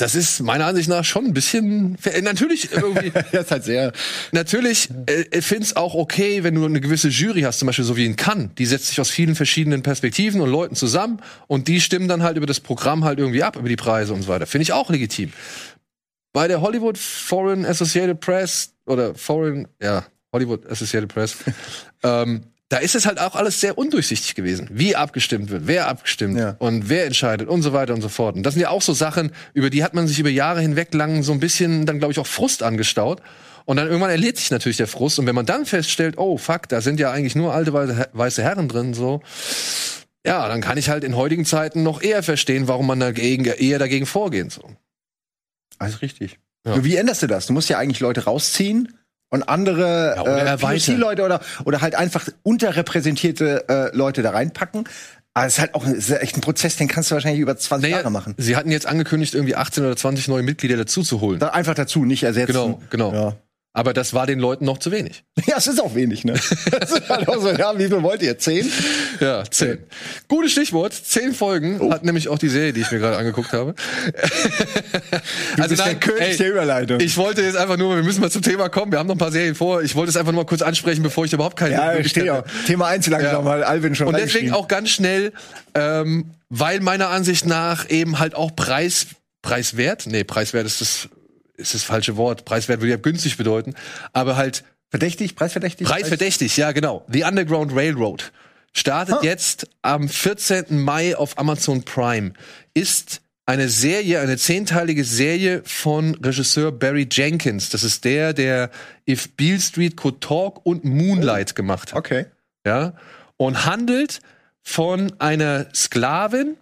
das 0.01 0.15
ist 0.15 0.41
meiner 0.41 0.65
Ansicht 0.65 0.89
nach 0.89 1.05
schon 1.05 1.25
ein 1.25 1.33
bisschen 1.33 1.95
natürlich 2.23 2.71
irgendwie 2.71 3.11
Das 3.31 3.43
ist 3.43 3.51
halt 3.51 3.63
sehr. 3.65 3.91
Natürlich, 4.31 4.89
äh, 5.05 5.25
es 5.31 5.75
auch 5.75 5.93
okay, 5.93 6.43
wenn 6.43 6.55
du 6.55 6.65
eine 6.65 6.81
gewisse 6.81 7.09
Jury 7.09 7.41
hast, 7.41 7.59
zum 7.59 7.67
Beispiel 7.67 7.85
so 7.85 7.95
wie 7.95 8.05
in 8.05 8.15
Cannes. 8.15 8.49
Die 8.57 8.65
setzt 8.65 8.87
sich 8.87 8.99
aus 8.99 9.11
vielen 9.11 9.35
verschiedenen 9.35 9.83
Perspektiven 9.83 10.41
und 10.41 10.49
Leuten 10.49 10.75
zusammen 10.75 11.21
und 11.47 11.67
die 11.67 11.79
stimmen 11.79 12.07
dann 12.07 12.23
halt 12.23 12.37
über 12.37 12.47
das 12.47 12.59
Programm 12.59 13.03
halt 13.03 13.19
irgendwie 13.19 13.43
ab, 13.43 13.57
über 13.57 13.69
die 13.69 13.75
Preise 13.75 14.13
und 14.13 14.23
so 14.23 14.27
weiter. 14.27 14.47
Finde 14.47 14.63
ich 14.63 14.73
auch 14.73 14.89
legitim. 14.89 15.33
Bei 16.33 16.47
der 16.47 16.61
Hollywood 16.61 16.97
Foreign 16.97 17.65
Associated 17.65 18.19
Press 18.19 18.73
oder 18.85 19.15
Foreign, 19.15 19.67
ja, 19.81 20.05
Hollywood 20.33 20.65
Associated 20.67 21.13
Press, 21.13 21.37
ähm, 22.03 22.43
da 22.69 22.77
ist 22.77 22.95
es 22.95 23.05
halt 23.05 23.19
auch 23.19 23.35
alles 23.35 23.59
sehr 23.59 23.77
undurchsichtig 23.77 24.33
gewesen, 24.33 24.69
wie 24.71 24.95
abgestimmt 24.95 25.49
wird, 25.49 25.67
wer 25.67 25.89
abgestimmt 25.89 26.39
Ja. 26.39 26.55
und 26.59 26.87
wer 26.87 27.05
entscheidet 27.05 27.49
und 27.49 27.63
so 27.63 27.73
weiter 27.73 27.93
und 27.93 28.01
so 28.01 28.07
fort. 28.07 28.37
Und 28.37 28.43
das 28.43 28.53
sind 28.53 28.61
ja 28.61 28.69
auch 28.69 28.81
so 28.81 28.93
Sachen, 28.93 29.33
über 29.53 29.69
die 29.69 29.83
hat 29.83 29.93
man 29.93 30.07
sich 30.07 30.19
über 30.19 30.29
Jahre 30.29 30.61
hinweg 30.61 30.93
lang 30.93 31.21
so 31.21 31.33
ein 31.33 31.41
bisschen 31.41 31.85
dann, 31.85 31.99
glaube 31.99 32.13
ich, 32.13 32.19
auch 32.19 32.27
Frust 32.27 32.63
angestaut. 32.63 33.21
Und 33.65 33.75
dann 33.77 33.87
irgendwann 33.87 34.09
erledigt 34.09 34.37
sich 34.37 34.51
natürlich 34.51 34.77
der 34.77 34.87
Frust. 34.87 35.19
Und 35.19 35.27
wenn 35.27 35.35
man 35.35 35.45
dann 35.45 35.65
feststellt, 35.65 36.17
oh 36.17 36.37
fuck, 36.37 36.69
da 36.69 36.79
sind 36.79 36.99
ja 36.99 37.11
eigentlich 37.11 37.35
nur 37.35 37.53
alte 37.53 37.73
weiße, 37.73 38.09
weiße 38.13 38.41
Herren 38.41 38.69
drin, 38.69 38.93
so, 38.93 39.21
ja, 40.25 40.47
dann 40.47 40.61
kann 40.61 40.77
ich 40.77 40.89
halt 40.89 41.03
in 41.03 41.15
heutigen 41.15 41.45
Zeiten 41.45 41.83
noch 41.83 42.01
eher 42.01 42.23
verstehen, 42.23 42.67
warum 42.69 42.87
man 42.87 42.99
dagegen, 43.01 43.45
eher 43.45 43.79
dagegen 43.79 44.05
vorgeht. 44.05 44.51
So. 44.51 44.61
Alles 45.81 46.01
richtig. 46.01 46.39
Ja. 46.65 46.83
Wie 46.83 46.95
änderst 46.95 47.23
du 47.23 47.27
das? 47.27 47.47
Du 47.47 47.53
musst 47.53 47.69
ja 47.69 47.77
eigentlich 47.77 47.99
Leute 47.99 48.23
rausziehen 48.25 48.93
und 49.29 49.43
andere 49.49 50.13
Ja, 50.15 50.21
oder 50.21 50.53
äh. 50.53 50.57
POC-Leute 50.57 51.23
oder, 51.23 51.41
oder 51.65 51.81
halt 51.81 51.95
einfach 51.95 52.27
unterrepräsentierte 52.43 53.65
äh, 53.69 53.95
Leute 53.95 54.21
da 54.21 54.31
reinpacken. 54.31 54.87
Aber 55.33 55.47
es 55.47 55.53
ist 55.53 55.59
halt 55.59 55.75
auch 55.75 55.85
ein, 55.85 55.93
es 55.93 56.09
ist 56.09 56.21
echt 56.21 56.35
ein 56.37 56.41
Prozess, 56.41 56.75
den 56.75 56.87
kannst 56.89 57.09
du 57.09 57.15
wahrscheinlich 57.15 57.39
über 57.41 57.55
20 57.55 57.83
Naja, 57.89 57.97
Jahre 58.01 58.11
machen. 58.11 58.35
sie 58.37 58.55
hatten 58.57 58.69
jetzt 58.69 58.85
angekündigt, 58.85 59.33
irgendwie 59.33 59.55
18 59.55 59.85
oder 59.85 59.95
20 59.95 60.27
neue 60.27 60.43
Mitglieder 60.43 60.75
dazu 60.75 61.03
zu 61.03 61.21
holen. 61.21 61.39
Da 61.39 61.49
einfach 61.49 61.73
dazu, 61.73 62.03
nicht 62.03 62.23
ersetzen. 62.23 62.51
Genau, 62.51 62.81
genau. 62.89 63.13
Ja. 63.13 63.35
Aber 63.73 63.93
das 63.93 64.13
war 64.13 64.27
den 64.27 64.39
Leuten 64.39 64.65
noch 64.65 64.79
zu 64.79 64.91
wenig. 64.91 65.23
ja, 65.47 65.55
es 65.57 65.65
ist 65.67 65.81
auch 65.81 65.95
wenig, 65.95 66.25
ne? 66.25 66.33
Halt 67.07 67.29
auch 67.29 67.39
so, 67.41 67.51
ja, 67.51 67.77
wie 67.79 67.87
viel 67.87 68.03
wollt 68.03 68.21
ihr? 68.21 68.37
Zehn? 68.37 68.69
Ja, 69.21 69.43
zehn. 69.49 69.77
Gutes 70.27 70.51
Stichwort. 70.51 70.93
Zehn 70.93 71.33
Folgen 71.33 71.79
Oh. 71.79 71.89
hat 71.91 72.03
nämlich 72.03 72.27
auch 72.27 72.37
die 72.37 72.49
Serie, 72.49 72.73
die 72.73 72.81
ich 72.81 72.91
mir 72.91 72.99
gerade 72.99 73.15
angeguckt 73.17 73.53
habe. 73.53 73.73
Du 75.55 75.67
bist 75.67 75.85
der 75.85 75.95
König 75.95 76.37
der 76.37 76.49
Überleitung. 76.49 76.99
Ich 76.99 77.15
wollte 77.17 77.41
jetzt 77.41 77.55
einfach 77.55 77.77
nur, 77.77 77.95
wir 77.95 78.03
müssen 78.03 78.21
mal 78.21 78.29
zum 78.31 78.41
Thema 78.41 78.67
kommen. 78.69 78.91
Wir 78.91 78.99
haben 78.99 79.07
noch 79.07 79.15
ein 79.15 79.19
paar 79.19 79.31
Serien 79.31 79.55
vor. 79.55 79.81
Ich 79.81 79.95
wollte 79.95 80.09
es 80.09 80.17
einfach 80.17 80.31
nur 80.33 80.43
mal 80.43 80.47
kurz 80.47 80.61
ansprechen, 80.61 81.03
bevor 81.03 81.25
ich 81.25 81.33
überhaupt 81.33 81.55
keine 81.57 81.75
ja, 81.75 82.03
stehe 82.03 82.33
auch. 82.33 82.43
Thema 82.67 82.87
eins 82.87 83.07
langsam 83.07 83.31
Ja. 83.31 83.41
mal 83.41 83.63
Alvin 83.63 83.95
schon 83.95 84.07
Und 84.07 84.17
deswegen 84.17 84.51
auch 84.51 84.67
ganz 84.67 84.89
schnell, 84.89 85.31
ähm, 85.75 86.31
weil 86.49 86.79
meiner 86.81 87.09
Ansicht 87.09 87.45
nach 87.45 87.89
eben 87.89 88.19
halt 88.19 88.35
auch 88.35 88.53
Preis, 88.55 89.07
preiswert, 89.41 90.07
nee, 90.07 90.23
preiswert 90.25 90.65
ist 90.65 90.81
das, 90.81 91.09
ist 91.61 91.73
das 91.73 91.83
falsche 91.83 92.17
Wort. 92.17 92.45
Preiswert 92.45 92.81
würde 92.81 92.91
ja 92.91 92.97
günstig 92.97 93.37
bedeuten, 93.37 93.75
aber 94.13 94.35
halt 94.35 94.63
Verdächtig, 94.89 95.35
preisverdächtig? 95.37 95.87
preisverdächtig, 95.87 96.57
ja 96.57 96.73
genau. 96.73 97.05
The 97.07 97.23
Underground 97.23 97.73
Railroad 97.73 98.31
startet 98.73 99.15
Ah. 99.15 99.23
jetzt 99.23 99.69
am 99.81 100.09
14. 100.09 100.79
Mai 100.79 101.15
auf 101.15 101.37
Amazon 101.37 101.83
Prime. 101.83 102.33
Ist 102.73 103.21
eine 103.45 103.69
Serie, 103.69 104.19
eine 104.19 104.37
zehnteilige 104.37 105.03
Serie 105.05 105.61
von 105.65 106.15
Regisseur 106.15 106.71
Barry 106.73 107.07
Jenkins. 107.09 107.69
Das 107.69 107.83
ist 107.83 108.03
der, 108.05 108.33
der 108.33 108.69
If 109.09 109.29
Beale 109.35 109.59
Street 109.61 109.95
Could 109.97 110.21
Talk 110.21 110.65
und 110.65 110.83
Moonlight 110.83 111.55
gemacht 111.55 111.91
hat 111.93 111.99
Okay. 111.99 112.25
ja, 112.65 112.93
und 113.37 113.65
handelt 113.65 114.19
von 114.61 115.11
einer 115.19 115.67
Sklavin, 115.73 116.55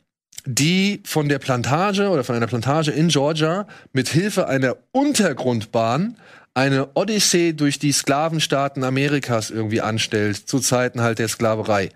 die 0.52 1.04
von 1.06 1.30
der 1.30 1.38
Plantage 1.38 2.10
oder 2.10 2.24
von 2.24 2.36
einer 2.36 2.48
Plantage 2.48 2.90
in 2.90 3.10
Georgia 3.10 3.68
mit 3.94 4.10
Hilfe 4.10 4.48
einer 4.48 4.78
Untergrundbahn 4.92 6.18
eine 6.56 6.90
Odyssee 6.96 7.54
durch 7.54 7.78
die 7.78 7.92
Sklavenstaaten 7.92 8.84
Amerikas 8.84 9.52
irgendwie 9.52 9.82
anstellt, 9.82 10.38
zu 10.38 10.60
Zeiten 10.60 11.02
halt 11.02 11.20
der 11.20 11.28
Sklaverei. 11.28 11.90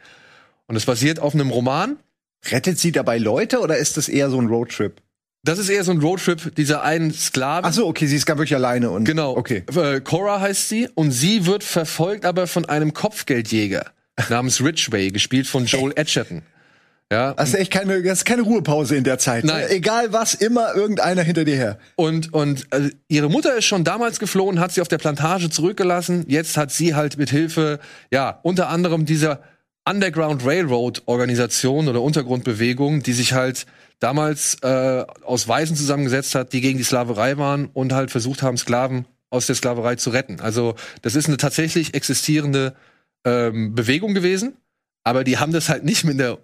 Und 0.68 0.76
es 0.76 0.86
basiert 0.86 1.20
auf 1.20 1.34
einem 1.34 1.50
Roman. 1.50 1.98
Rettet 2.46 2.78
sie 2.78 2.92
dabei 2.92 3.18
Leute 3.18 3.60
oder 3.60 3.78
ist 3.78 3.98
das 3.98 4.08
eher 4.08 4.30
so 4.30 4.40
ein 4.40 4.48
Roadtrip? 4.48 5.02
Das 5.44 5.58
ist 5.58 5.70
eher 5.70 5.84
so 5.84 5.92
ein 5.92 6.00
Roadtrip 6.00 6.56
dieser 6.56 6.84
einen 6.84 7.12
Sklavin. 7.12 7.66
Ach 7.66 7.74
so, 7.74 7.88
okay, 7.88 8.06
sie 8.06 8.16
ist 8.16 8.26
gar 8.28 8.38
wirklich 8.38 8.56
alleine 8.56 8.92
und 8.92 9.06
Genau. 9.06 9.36
Okay. 9.36 9.64
Äh, 9.76 10.00
Cora 10.02 10.40
heißt 10.40 10.70
sie 10.70 10.90
und 10.94 11.12
sie 11.12 11.48
wird 11.48 11.64
verfolgt 11.64 12.26
aber 12.26 12.46
von 12.46 12.66
einem 12.66 12.94
Kopfgeldjäger 12.94 13.88
namens 14.30 14.62
Ridgway, 14.62 15.10
gespielt 15.10 15.48
von 15.48 15.66
Joel 15.66 15.94
Edgerton. 15.96 16.44
Ja, 17.12 17.34
Das 17.34 17.50
ist 17.50 17.56
echt 17.56 17.72
keine, 17.72 18.02
das 18.02 18.20
ist 18.20 18.26
keine 18.26 18.42
Ruhepause 18.42 18.96
in 18.96 19.04
der 19.04 19.20
Zeit. 19.20 19.44
Nein. 19.44 19.66
Ne? 19.66 19.70
Egal 19.70 20.14
was, 20.14 20.34
immer 20.34 20.74
irgendeiner 20.74 21.22
hinter 21.22 21.46
dir 21.46 21.56
her. 21.56 21.78
und 21.96 22.34
und 22.34 22.68
äh, 22.74 22.90
ihre 23.08 23.30
Mutter 23.30 23.56
ist 23.56 23.66
schon 23.66 23.84
damals 23.84 24.20
geflohen, 24.20 24.60
hat 24.60 24.72
sie 24.72 24.82
auf 24.82 24.88
der 24.88 24.98
Plantage 24.98 25.50
zurückgelassen. 25.50 26.26
Jetzt 26.28 26.58
hat 26.58 26.72
sie 26.72 26.96
halt 26.96 27.18
mit 27.18 27.30
Hilfe, 27.30 27.80
ja, 28.12 28.40
unter 28.42 28.70
anderem 28.70 29.06
dieser 29.06 29.42
Underground 29.88 30.46
Railroad 30.46 31.04
Organisation 31.06 31.88
oder 31.88 32.02
Untergrundbewegung, 32.02 33.04
die 33.04 33.14
sich 33.14 33.34
halt 33.34 33.66
damals 34.00 34.58
äh, 34.62 35.06
aus 35.24 35.48
Weisen 35.48 35.76
zusammengesetzt 35.76 36.36
hat, 36.36 36.54
die 36.54 36.62
gegen 36.62 36.78
die 36.78 36.84
Sklaverei 36.84 37.38
waren 37.38 37.68
und 37.74 37.94
halt 37.94 38.12
versucht 38.12 38.42
haben, 38.44 38.58
Sklaven 38.58 39.06
aus 39.30 39.48
der 39.48 39.56
Sklaverei 39.56 39.96
zu 39.96 40.12
retten. 40.12 40.40
Also 40.40 40.76
das 41.02 41.16
ist 41.16 41.28
eine 41.28 41.38
tatsächlich 41.38 41.94
existierende 41.94 42.76
ähm, 43.26 43.76
Bewegung 43.76 44.14
gewesen, 44.14 44.58
aber 45.04 45.24
die 45.24 45.38
haben 45.38 45.52
das 45.52 45.70
halt 45.70 45.84
nicht 45.84 46.06
mit 46.06 46.20
der 46.20 46.38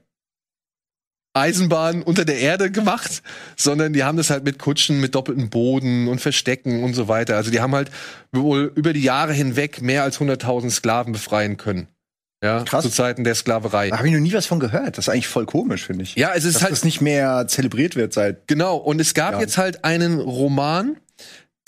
Eisenbahn 1.39 2.03
unter 2.03 2.25
der 2.25 2.39
Erde 2.39 2.69
gemacht, 2.71 3.21
sondern 3.55 3.93
die 3.93 4.03
haben 4.03 4.17
das 4.17 4.29
halt 4.29 4.43
mit 4.43 4.59
Kutschen, 4.59 4.99
mit 5.01 5.15
doppeltem 5.15 5.49
Boden 5.49 6.07
und 6.07 6.19
Verstecken 6.21 6.83
und 6.83 6.93
so 6.93 7.07
weiter. 7.07 7.35
Also 7.35 7.49
die 7.51 7.61
haben 7.61 7.73
halt 7.73 7.89
wohl 8.31 8.71
über 8.75 8.93
die 8.93 9.01
Jahre 9.01 9.33
hinweg 9.33 9.81
mehr 9.81 10.03
als 10.03 10.19
100.000 10.19 10.69
Sklaven 10.69 11.13
befreien 11.13 11.57
können. 11.57 11.87
Ja, 12.41 12.63
Krass. 12.63 12.83
zu 12.85 12.89
Zeiten 12.89 13.25
der 13.25 13.35
Sklaverei. 13.35 13.89
Da 13.89 13.97
habe 13.97 14.07
ich 14.07 14.13
noch 14.13 14.21
nie 14.21 14.31
was 14.31 14.45
von 14.45 14.61
gehört. 14.61 14.97
Das 14.97 15.05
ist 15.05 15.09
eigentlich 15.09 15.27
voll 15.27 15.45
komisch, 15.45 15.85
finde 15.87 16.03
ich. 16.03 16.15
Ja, 16.15 16.31
es 16.33 16.45
ist 16.45 16.55
Dass 16.55 16.63
halt 16.63 16.71
das 16.71 16.85
nicht 16.85 17.01
mehr 17.01 17.47
zelebriert 17.49 17.97
wird 17.97 18.13
seit. 18.13 18.47
Genau, 18.47 18.77
und 18.77 19.01
es 19.01 19.13
gab 19.13 19.33
Ja. 19.33 19.39
jetzt 19.41 19.57
halt 19.57 19.83
einen 19.83 20.19
Roman, 20.19 20.95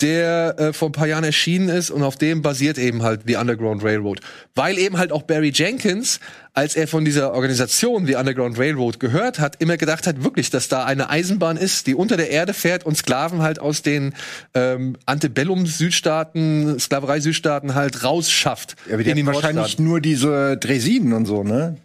der 0.02 0.58
äh, 0.58 0.72
vor 0.72 0.88
ein 0.88 0.92
paar 0.92 1.06
Jahren 1.06 1.24
erschienen 1.24 1.68
ist 1.68 1.90
und 1.90 2.02
auf 2.02 2.16
dem 2.16 2.42
basiert 2.42 2.78
eben 2.78 3.02
halt 3.02 3.22
The 3.26 3.36
Underground 3.36 3.82
Railroad. 3.82 4.20
Weil 4.54 4.78
eben 4.78 4.98
halt 4.98 5.12
auch 5.12 5.22
Barry 5.22 5.52
Jenkins, 5.54 6.20
als 6.52 6.76
er 6.76 6.88
von 6.88 7.04
dieser 7.04 7.32
Organisation 7.32 8.06
The 8.06 8.16
Underground 8.16 8.58
Railroad 8.58 9.00
gehört 9.00 9.38
hat, 9.38 9.62
immer 9.62 9.76
gedacht 9.76 10.06
hat, 10.06 10.22
wirklich, 10.24 10.50
dass 10.50 10.68
da 10.68 10.84
eine 10.84 11.08
Eisenbahn 11.08 11.56
ist, 11.56 11.86
die 11.86 11.94
unter 11.94 12.16
der 12.16 12.30
Erde 12.30 12.52
fährt 12.52 12.84
und 12.84 12.96
Sklaven 12.96 13.40
halt 13.40 13.58
aus 13.58 13.82
den 13.82 14.12
ähm, 14.54 14.96
Antebellum-Südstaaten, 15.06 16.78
Sklaverei-Südstaaten 16.78 17.74
halt 17.74 18.04
rausschafft. 18.04 18.76
Ja, 18.86 18.94
aber 18.94 19.04
die 19.04 19.10
in 19.10 19.16
die 19.16 19.22
hatten 19.22 19.34
wahrscheinlich 19.34 19.78
nur 19.78 20.00
diese 20.00 20.56
Dresinen 20.58 21.12
und 21.12 21.26
so, 21.26 21.44
ne? 21.44 21.76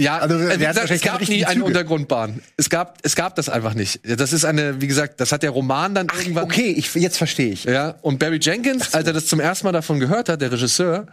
Ja, 0.00 0.18
Also, 0.18 0.34
also, 0.36 0.48
der 0.48 0.60
wie 0.60 0.64
gesagt, 0.64 0.90
es 0.90 1.00
gab 1.02 1.28
nie 1.28 1.44
eine. 1.44 1.62
Untergrundbahn. 1.62 2.42
Es 2.56 2.70
gab, 2.70 2.98
es 3.02 3.14
gab 3.14 3.34
das 3.34 3.48
einfach 3.48 3.74
nicht. 3.74 4.00
Das 4.04 4.32
ist 4.32 4.44
eine, 4.44 4.80
wie 4.80 4.86
gesagt, 4.86 5.20
das 5.20 5.30
hat 5.30 5.42
der 5.42 5.50
Roman 5.50 5.94
dann 5.94 6.06
irgendwann. 6.16 6.44
Okay, 6.44 6.74
ich, 6.76 6.94
jetzt 6.94 7.18
verstehe 7.18 7.52
ich. 7.52 7.64
Ja, 7.64 7.96
und 8.00 8.18
Barry 8.18 8.38
Jenkins, 8.40 8.94
als 8.94 9.06
er 9.06 9.12
das 9.12 9.26
zum 9.26 9.40
ersten 9.40 9.66
Mal 9.66 9.72
davon 9.72 10.00
gehört 10.00 10.30
hat, 10.30 10.40
der 10.40 10.50
Regisseur, 10.50 11.06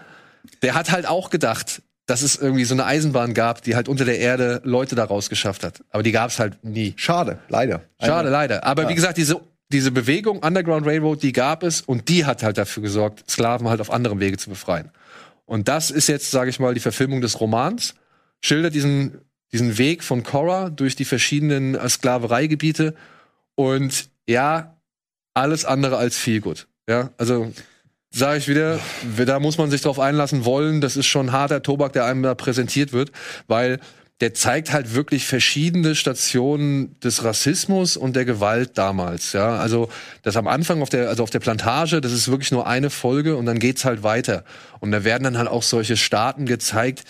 der 0.61 0.73
hat 0.73 0.91
halt 0.91 1.05
auch 1.05 1.29
gedacht, 1.29 1.81
dass 2.05 2.21
es 2.21 2.37
irgendwie 2.37 2.63
so 2.63 2.73
eine 2.73 2.85
Eisenbahn 2.85 3.33
gab, 3.33 3.61
die 3.61 3.75
halt 3.75 3.89
unter 3.89 4.05
der 4.05 4.19
Erde 4.19 4.61
Leute 4.63 4.95
da 4.95 5.03
rausgeschafft 5.03 5.63
hat. 5.63 5.83
Aber 5.91 6.01
die 6.03 6.13
gab 6.13 6.29
es 6.29 6.39
halt 6.39 6.63
nie. 6.63 6.93
Schade, 6.95 7.39
leider. 7.49 7.81
Schade, 8.01 8.29
leider. 8.29 8.63
Aber 8.63 8.87
wie 8.87 8.95
gesagt, 8.95 9.17
diese, 9.17 9.41
diese 9.69 9.91
Bewegung 9.91 10.39
Underground 10.39 10.87
Railroad, 10.87 11.21
die 11.21 11.33
gab 11.33 11.63
es 11.63 11.81
und 11.81 12.07
die 12.07 12.25
hat 12.25 12.43
halt 12.43 12.57
dafür 12.57 12.83
gesorgt, 12.83 13.29
Sklaven 13.29 13.67
halt 13.67 13.81
auf 13.81 13.91
anderem 13.91 14.21
Wege 14.21 14.37
zu 14.37 14.49
befreien. 14.49 14.91
Und 15.45 15.67
das 15.67 15.91
ist 15.91 16.07
jetzt, 16.07 16.31
sage 16.31 16.49
ich 16.49 16.59
mal, 16.59 16.73
die 16.73 16.79
Verfilmung 16.79 17.19
des 17.19 17.41
Romans, 17.41 17.93
schildert 18.41 18.73
diesen, 18.73 19.19
diesen 19.51 19.77
Weg 19.77 20.03
von 20.03 20.23
Cora 20.23 20.69
durch 20.69 20.95
die 20.95 21.05
verschiedenen 21.05 21.77
Sklavereigebiete 21.89 22.95
und 23.55 24.09
ja, 24.27 24.77
alles 25.33 25.65
andere 25.65 25.97
als 25.97 26.17
viel 26.17 26.41
gut. 26.41 26.67
Ja, 26.89 27.11
also 27.17 27.51
sage 28.11 28.39
ich 28.39 28.47
wieder, 28.47 28.79
da 29.25 29.39
muss 29.39 29.57
man 29.57 29.69
sich 29.69 29.81
drauf 29.81 29.99
einlassen 29.99 30.45
wollen. 30.45 30.81
Das 30.81 30.95
ist 30.95 31.05
schon 31.05 31.31
harter 31.31 31.61
Tobak, 31.61 31.93
der 31.93 32.05
einem 32.05 32.23
da 32.23 32.35
präsentiert 32.35 32.93
wird, 32.93 33.11
weil 33.47 33.79
der 34.19 34.33
zeigt 34.33 34.73
halt 34.73 34.95
wirklich 34.95 35.27
verschiedene 35.27 35.93
Stationen 35.93 36.99
des 37.01 37.23
Rassismus 37.23 37.97
und 37.97 38.15
der 38.15 38.25
Gewalt 38.25 38.77
damals. 38.77 39.33
Ja, 39.33 39.57
also 39.57 39.89
das 40.23 40.35
am 40.37 40.47
Anfang 40.47 40.81
auf 40.81 40.89
der, 40.89 41.07
also 41.07 41.21
auf 41.21 41.29
der 41.29 41.39
Plantage, 41.39 42.01
das 42.01 42.11
ist 42.11 42.27
wirklich 42.27 42.51
nur 42.51 42.65
eine 42.65 42.89
Folge 42.89 43.37
und 43.37 43.45
dann 43.45 43.59
geht's 43.59 43.85
halt 43.85 44.01
weiter. 44.01 44.43
Und 44.79 44.91
da 44.91 45.03
werden 45.03 45.23
dann 45.23 45.37
halt 45.37 45.47
auch 45.47 45.61
solche 45.61 45.97
Staaten 45.97 46.47
gezeigt, 46.47 47.03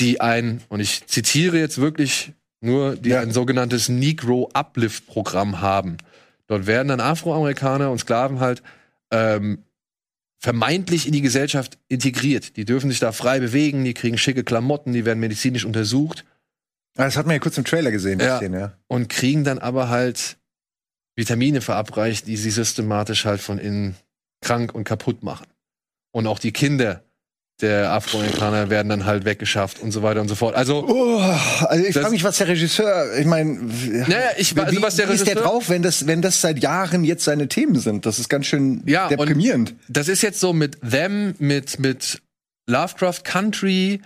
die 0.00 0.20
ein, 0.20 0.62
und 0.68 0.80
ich 0.80 1.06
zitiere 1.06 1.58
jetzt 1.58 1.78
wirklich 1.78 2.32
nur, 2.60 2.96
die 2.96 3.10
Ja. 3.10 3.20
ein 3.20 3.30
sogenanntes 3.32 3.88
Negro 3.88 4.50
Uplift 4.52 5.06
Programm 5.06 5.60
haben. 5.60 5.98
Dort 6.46 6.66
werden 6.66 6.88
dann 6.88 7.00
Afroamerikaner 7.00 7.90
und 7.90 7.98
Sklaven 8.00 8.40
halt 8.40 8.62
ähm, 9.12 9.62
vermeintlich 10.38 11.06
in 11.06 11.12
die 11.12 11.20
Gesellschaft 11.20 11.78
integriert. 11.88 12.56
Die 12.56 12.64
dürfen 12.64 12.90
sich 12.90 12.98
da 12.98 13.12
frei 13.12 13.40
bewegen, 13.40 13.84
die 13.84 13.94
kriegen 13.94 14.18
schicke 14.18 14.42
Klamotten, 14.44 14.92
die 14.92 15.04
werden 15.04 15.20
medizinisch 15.20 15.64
untersucht 15.64 16.24
Ah, 16.96 17.04
Das 17.04 17.16
hat 17.16 17.24
man 17.24 17.34
ja 17.34 17.38
kurz 17.38 17.56
im 17.56 17.64
Trailer 17.64 17.92
gesehen, 17.92 18.18
Ja. 18.18 18.38
Szene, 18.38 18.58
ja. 18.60 18.72
und 18.88 19.08
kriegen 19.08 19.44
dann 19.44 19.58
aber 19.58 19.88
halt 19.90 20.38
Vitamine 21.14 21.60
verabreicht, 21.60 22.26
die 22.26 22.36
sie 22.36 22.50
systematisch 22.50 23.24
halt 23.26 23.40
von 23.40 23.58
innen 23.58 23.94
krank 24.42 24.74
und 24.74 24.84
kaputt 24.84 25.22
machen. 25.22 25.46
Und 26.12 26.26
auch 26.26 26.38
die 26.40 26.52
Kinder 26.52 27.04
der 27.62 27.92
Afroamerikaner 27.92 28.70
werden 28.70 28.88
dann 28.88 29.04
halt 29.06 29.24
weggeschafft 29.24 29.80
und 29.80 29.92
so 29.92 30.02
weiter 30.02 30.20
und 30.20 30.28
so 30.28 30.34
fort. 30.34 30.54
Also 30.56 30.84
Oh, 30.86 31.18
also 31.66 31.84
ich 31.84 31.94
frage 31.94 32.10
mich, 32.10 32.24
was 32.24 32.38
der 32.38 32.48
Regisseur, 32.48 33.16
ich 33.18 33.26
meine, 33.26 33.52
Naja, 33.54 34.30
ich- 34.36 34.56
also 34.58 34.82
was 34.82 34.96
der 34.96 35.08
wie 35.08 35.14
ist 35.14 35.26
der 35.26 35.36
Regisseur- 35.36 35.42
drauf, 35.42 35.68
wenn 35.68 35.82
das, 35.82 36.06
wenn 36.06 36.22
das 36.22 36.40
seit 36.40 36.58
Jahren 36.62 37.04
jetzt 37.04 37.24
seine 37.24 37.48
Themen 37.48 37.76
sind? 37.78 38.06
Das 38.06 38.18
ist 38.18 38.28
ganz 38.28 38.46
schön 38.46 38.82
Ja, 38.86 39.08
deprimierend. 39.08 39.74
das 39.88 40.08
ist 40.08 40.22
jetzt 40.22 40.40
so 40.40 40.52
mit 40.52 40.78
Them, 40.88 41.34
mit, 41.38 41.78
mit 41.78 42.20
Lovecraft 42.68 43.22
Country 43.24 44.00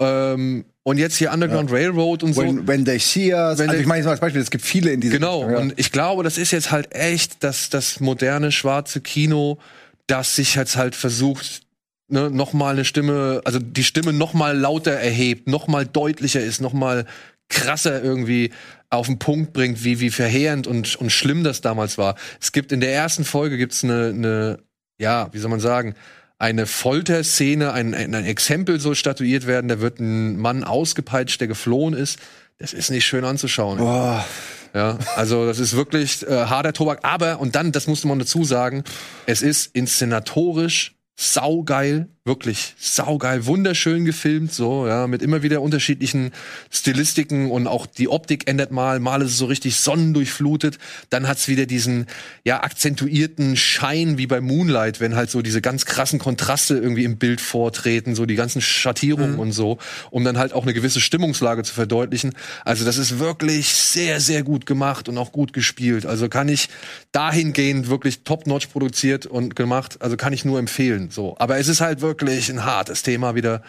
ähm, 0.00 0.64
und 0.82 0.98
jetzt 0.98 1.16
hier 1.16 1.32
Underground 1.32 1.70
Railroad 1.70 2.22
und 2.22 2.32
so. 2.34 2.42
When, 2.42 2.66
when 2.66 2.84
they 2.84 2.98
see 2.98 3.32
us. 3.34 3.58
Wenn 3.58 3.68
also 3.68 3.72
they- 3.72 3.80
ich 3.82 3.86
meine 3.86 3.98
jetzt 3.98 4.06
mal 4.06 4.12
als 4.12 4.20
Beispiel, 4.20 4.40
es 4.40 4.50
gibt 4.50 4.64
viele 4.64 4.90
in 4.92 5.00
diesem 5.00 5.18
Genau, 5.18 5.40
und 5.42 5.74
ich 5.78 5.92
glaube, 5.92 6.22
das 6.22 6.38
ist 6.38 6.50
jetzt 6.52 6.70
halt 6.70 6.94
echt 6.94 7.44
das, 7.44 7.68
das 7.70 8.00
moderne 8.00 8.50
schwarze 8.52 9.00
Kino, 9.00 9.58
das 10.06 10.36
sich 10.36 10.54
jetzt 10.54 10.76
halt 10.76 10.94
versucht, 10.96 11.62
ne, 12.10 12.30
noch 12.30 12.52
mal 12.52 12.74
eine 12.74 12.84
Stimme, 12.84 13.40
also 13.44 13.58
die 13.58 13.84
Stimme 13.84 14.12
noch 14.12 14.34
mal 14.34 14.56
lauter 14.56 14.92
erhebt, 14.92 15.48
noch 15.48 15.66
mal 15.66 15.86
deutlicher 15.86 16.40
ist, 16.40 16.60
noch 16.60 16.72
mal 16.72 17.06
krasser 17.48 18.02
irgendwie 18.02 18.50
auf 18.90 19.06
den 19.06 19.18
Punkt 19.18 19.52
bringt, 19.52 19.84
wie, 19.84 20.00
wie 20.00 20.10
verheerend 20.10 20.66
und, 20.66 20.96
und 20.96 21.10
schlimm 21.10 21.44
das 21.44 21.60
damals 21.60 21.98
war. 21.98 22.16
Es 22.40 22.52
gibt 22.52 22.72
in 22.72 22.80
der 22.80 22.92
ersten 22.92 23.24
Folge 23.24 23.56
gibt's 23.56 23.84
eine, 23.84 24.08
eine, 24.08 24.58
ja, 24.98 25.28
wie 25.32 25.38
soll 25.38 25.50
man 25.50 25.60
sagen, 25.60 25.94
eine 26.38 26.66
Folterszene, 26.66 27.72
ein, 27.72 27.94
ein, 27.94 28.14
ein 28.14 28.24
Exempel 28.24 28.80
soll 28.80 28.94
statuiert 28.94 29.46
werden. 29.46 29.68
Da 29.68 29.80
wird 29.80 30.00
ein 30.00 30.38
Mann 30.38 30.64
ausgepeitscht, 30.64 31.40
der 31.40 31.48
geflohen 31.48 31.92
ist. 31.94 32.18
das 32.58 32.72
ist 32.72 32.90
nicht 32.90 33.04
schön 33.04 33.24
anzuschauen. 33.24 33.78
Boah. 33.78 34.24
Ja, 34.72 34.98
also 35.16 35.46
das 35.46 35.58
ist 35.58 35.74
wirklich 35.74 36.26
äh, 36.26 36.46
harter 36.46 36.72
Tobak. 36.72 37.00
Aber, 37.02 37.40
und 37.40 37.56
dann, 37.56 37.72
das 37.72 37.86
musste 37.86 38.06
man 38.08 38.18
dazu 38.18 38.44
sagen, 38.44 38.84
es 39.26 39.42
ist 39.42 39.74
inszenatorisch 39.74 40.94
saugeil, 41.20 42.08
wirklich 42.26 42.74
saugeil, 42.78 43.46
wunderschön 43.46 44.04
gefilmt, 44.04 44.52
so, 44.52 44.86
ja, 44.86 45.06
mit 45.06 45.22
immer 45.22 45.42
wieder 45.42 45.62
unterschiedlichen 45.62 46.32
Stilistiken 46.70 47.50
und 47.50 47.66
auch 47.66 47.86
die 47.86 48.08
Optik 48.08 48.46
ändert 48.46 48.72
mal, 48.72 49.00
mal 49.00 49.22
ist 49.22 49.30
es 49.30 49.38
so 49.38 49.46
richtig 49.46 49.76
sonnendurchflutet, 49.76 50.78
dann 51.08 51.26
hat's 51.26 51.48
wieder 51.48 51.64
diesen, 51.64 52.06
ja, 52.44 52.62
akzentuierten 52.62 53.56
Schein 53.56 54.18
wie 54.18 54.26
bei 54.26 54.42
Moonlight, 54.42 55.00
wenn 55.00 55.16
halt 55.16 55.30
so 55.30 55.40
diese 55.40 55.62
ganz 55.62 55.86
krassen 55.86 56.18
Kontraste 56.18 56.76
irgendwie 56.76 57.04
im 57.04 57.16
Bild 57.16 57.40
vortreten, 57.40 58.14
so 58.14 58.26
die 58.26 58.34
ganzen 58.34 58.60
Schattierungen 58.60 59.38
und 59.38 59.52
so, 59.52 59.78
um 60.10 60.22
dann 60.22 60.36
halt 60.36 60.52
auch 60.52 60.64
eine 60.64 60.74
gewisse 60.74 61.00
Stimmungslage 61.00 61.62
zu 61.62 61.72
verdeutlichen. 61.72 62.34
Also 62.66 62.84
das 62.84 62.98
ist 62.98 63.18
wirklich 63.18 63.68
sehr, 63.68 64.20
sehr 64.20 64.42
gut 64.42 64.66
gemacht 64.66 65.08
und 65.08 65.16
auch 65.16 65.32
gut 65.32 65.54
gespielt. 65.54 66.04
Also 66.04 66.28
kann 66.28 66.50
ich 66.50 66.68
dahingehend 67.12 67.88
wirklich 67.88 68.24
top-notch 68.24 68.66
produziert 68.66 69.24
und 69.24 69.56
gemacht, 69.56 70.02
also 70.02 70.18
kann 70.18 70.34
ich 70.34 70.44
nur 70.44 70.58
empfehlen, 70.58 71.08
so. 71.10 71.34
Aber 71.38 71.56
es 71.56 71.66
ist 71.66 71.80
halt 71.80 72.02
wirklich 72.02 72.09
ein 72.48 72.64
hartes 72.64 73.02
Thema 73.02 73.34
wieder, 73.34 73.62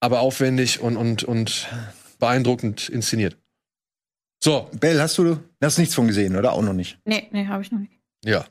aber 0.00 0.20
aufwendig 0.20 0.80
und, 0.80 0.96
und, 0.96 1.24
und 1.24 1.68
beeindruckend 2.18 2.88
inszeniert. 2.88 3.36
So, 4.42 4.70
Bell, 4.72 5.00
hast 5.00 5.18
du 5.18 5.38
hast 5.62 5.78
nichts 5.78 5.94
von 5.94 6.06
gesehen, 6.06 6.36
oder? 6.36 6.52
Auch 6.52 6.62
noch 6.62 6.72
nicht. 6.72 6.98
Nee, 7.04 7.28
nee, 7.32 7.46
habe 7.46 7.62
ich 7.62 7.72
noch 7.72 7.78
nicht. 7.80 7.92
ja. 8.24 8.44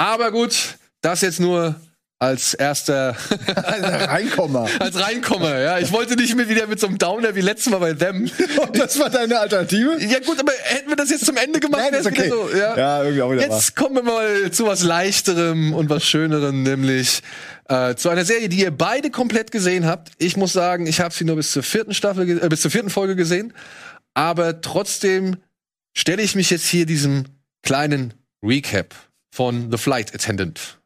Aber 0.00 0.30
gut, 0.30 0.78
das 1.00 1.22
jetzt 1.22 1.40
nur 1.40 1.74
als 2.20 2.54
erster, 2.54 3.14
Reinkommer. 3.46 4.68
als 4.80 5.00
Reinkommer, 5.00 5.56
ja. 5.58 5.78
Ich 5.78 5.92
wollte 5.92 6.16
nicht 6.16 6.34
mehr 6.34 6.48
wieder 6.48 6.66
mit 6.66 6.80
so 6.80 6.88
einem 6.88 6.98
Downer 6.98 7.34
wie 7.36 7.40
letztes 7.40 7.70
Mal 7.70 7.78
bei 7.78 7.94
Them. 7.94 8.28
das 8.72 8.98
war 8.98 9.08
deine 9.08 9.38
Alternative? 9.38 10.02
Ja 10.02 10.18
gut, 10.18 10.40
aber 10.40 10.52
hätten 10.64 10.88
wir 10.88 10.96
das 10.96 11.10
jetzt 11.10 11.26
zum 11.26 11.36
Ende 11.36 11.60
gemacht, 11.60 11.82
Nein, 11.82 11.92
wär's 11.92 12.06
ist 12.06 12.12
okay. 12.12 12.28
so, 12.28 12.50
ja. 12.50 12.76
Ja, 12.76 13.02
irgendwie 13.02 13.22
auch 13.22 13.30
wieder 13.30 13.42
Jetzt 13.42 13.76
kommen 13.76 13.96
wir 13.96 14.02
mal 14.02 14.50
zu 14.50 14.66
was 14.66 14.82
leichterem 14.82 15.72
und 15.72 15.90
was 15.90 16.04
schönerem, 16.04 16.64
nämlich 16.64 17.22
äh, 17.68 17.94
zu 17.94 18.08
einer 18.08 18.24
Serie, 18.24 18.48
die 18.48 18.60
ihr 18.60 18.72
beide 18.72 19.10
komplett 19.10 19.52
gesehen 19.52 19.86
habt. 19.86 20.10
Ich 20.18 20.36
muss 20.36 20.52
sagen, 20.52 20.86
ich 20.88 21.00
habe 21.00 21.14
sie 21.14 21.24
nur 21.24 21.36
bis 21.36 21.52
zur 21.52 21.62
vierten 21.62 21.94
Staffel, 21.94 22.42
äh, 22.42 22.48
bis 22.48 22.62
zur 22.62 22.72
vierten 22.72 22.90
Folge 22.90 23.14
gesehen, 23.14 23.52
aber 24.14 24.60
trotzdem 24.60 25.36
stelle 25.96 26.22
ich 26.22 26.34
mich 26.34 26.50
jetzt 26.50 26.66
hier 26.66 26.84
diesem 26.84 27.26
kleinen 27.62 28.14
Recap 28.42 28.94
von 29.32 29.70
The 29.70 29.78
Flight 29.78 30.12
Attendant. 30.12 30.78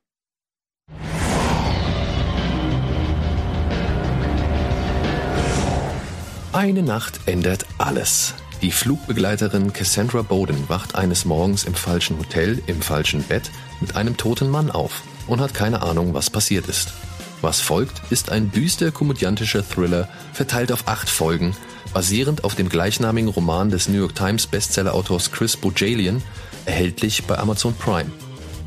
Eine 6.53 6.83
Nacht 6.83 7.21
ändert 7.25 7.65
alles. 7.79 8.35
Die 8.61 8.73
Flugbegleiterin 8.73 9.73
Cassandra 9.73 10.21
Bowden 10.21 10.69
wacht 10.69 10.95
eines 10.95 11.25
Morgens 11.25 11.65
im 11.65 11.75
falschen 11.75 12.19
Hotel, 12.19 12.61
im 12.67 12.83
falschen 12.83 13.23
Bett, 13.23 13.51
mit 13.81 13.97
einem 13.97 14.19
toten 14.19 14.51
Mann 14.51 14.71
auf 14.71 15.03
und 15.27 15.41
hat 15.41 15.55
keine 15.55 15.81
Ahnung, 15.81 16.13
was 16.13 16.29
passiert 16.29 16.67
ist. 16.67 16.93
Was 17.41 17.63
folgt, 17.63 18.03
ist 18.11 18.31
ein 18.31 18.53
düster 18.53 18.91
komödiantischer 18.91 19.67
Thriller, 19.67 20.11
verteilt 20.35 20.73
auf 20.73 20.89
acht 20.89 21.09
Folgen, 21.09 21.57
basierend 21.95 22.45
auf 22.45 22.55
dem 22.55 22.69
gleichnamigen 22.69 23.31
Roman 23.31 23.71
des 23.71 23.89
New 23.89 23.99
York 23.99 24.15
Times 24.15 24.47
Bestseller-Autors 24.47 25.33
Chris 25.33 25.57
Bojalian, 25.57 26.23
erhältlich 26.67 27.25
bei 27.25 27.39
Amazon 27.39 27.75
Prime. 27.75 28.13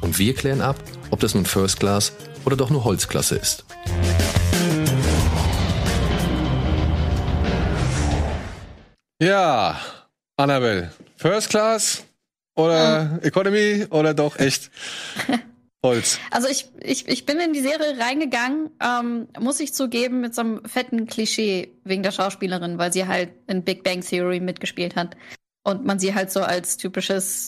Und 0.02 0.18
wir 0.18 0.34
klären 0.34 0.62
ab, 0.62 0.78
ob 1.12 1.20
das 1.20 1.36
nun 1.36 1.46
First 1.46 1.80
Class 1.80 2.14
oder 2.46 2.58
doch 2.58 2.72
nur 2.72 2.84
Holzklasse 2.84 3.36
ist. 3.36 3.64
Ja, 9.22 9.80
Annabelle, 10.36 10.92
First 11.16 11.50
Class 11.50 12.04
oder 12.56 13.20
Economy 13.24 13.86
oder 13.90 14.14
doch 14.14 14.38
echt 14.38 14.70
Holz? 15.84 16.20
Also 16.32 16.50
ich, 16.50 16.68
ich, 16.82 17.08
ich 17.08 17.26
bin 17.26 17.40
in 17.40 17.54
die 17.54 17.62
Serie 17.62 17.98
reingegangen, 17.98 18.72
ähm, 18.82 19.28
muss 19.40 19.60
ich 19.62 19.74
zugeben, 19.74 20.20
mit 20.20 20.36
so 20.36 20.42
einem 20.42 20.66
fetten 20.66 21.08
Klischee 21.08 21.72
wegen 21.86 22.04
der 22.04 22.12
Schauspielerin, 22.12 22.78
weil 22.78 22.92
sie 22.92 23.08
halt 23.08 23.32
in 23.48 23.64
Big 23.64 23.84
Bang 23.84 24.02
Theory 24.02 24.42
mitgespielt 24.42 24.96
hat. 24.96 25.16
Und 25.64 25.86
man 25.86 25.98
sie 25.98 26.14
halt 26.14 26.32
so 26.32 26.42
als 26.42 26.78
typisches 26.78 27.48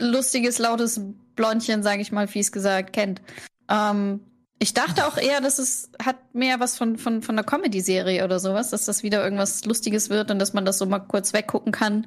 lustiges, 0.00 0.58
lautes 0.58 1.00
Blondchen, 1.36 1.82
sage 1.82 2.02
ich 2.02 2.12
mal, 2.12 2.26
fies 2.26 2.50
gesagt, 2.50 2.92
kennt. 2.92 3.22
Ähm, 3.70 4.20
ich 4.58 4.74
dachte 4.74 5.06
auch 5.06 5.16
eher, 5.16 5.40
dass 5.40 5.58
es 5.58 5.90
hat 6.02 6.34
mehr 6.34 6.58
was 6.58 6.76
von, 6.76 6.98
von, 6.98 7.22
von 7.22 7.38
einer 7.38 7.46
Comedy-Serie 7.46 8.24
oder 8.24 8.40
sowas, 8.40 8.70
dass 8.70 8.86
das 8.86 9.02
wieder 9.02 9.22
irgendwas 9.22 9.64
Lustiges 9.64 10.10
wird 10.10 10.30
und 10.30 10.38
dass 10.38 10.52
man 10.52 10.64
das 10.64 10.78
so 10.78 10.86
mal 10.86 10.98
kurz 10.98 11.32
weggucken 11.32 11.72
kann. 11.72 12.06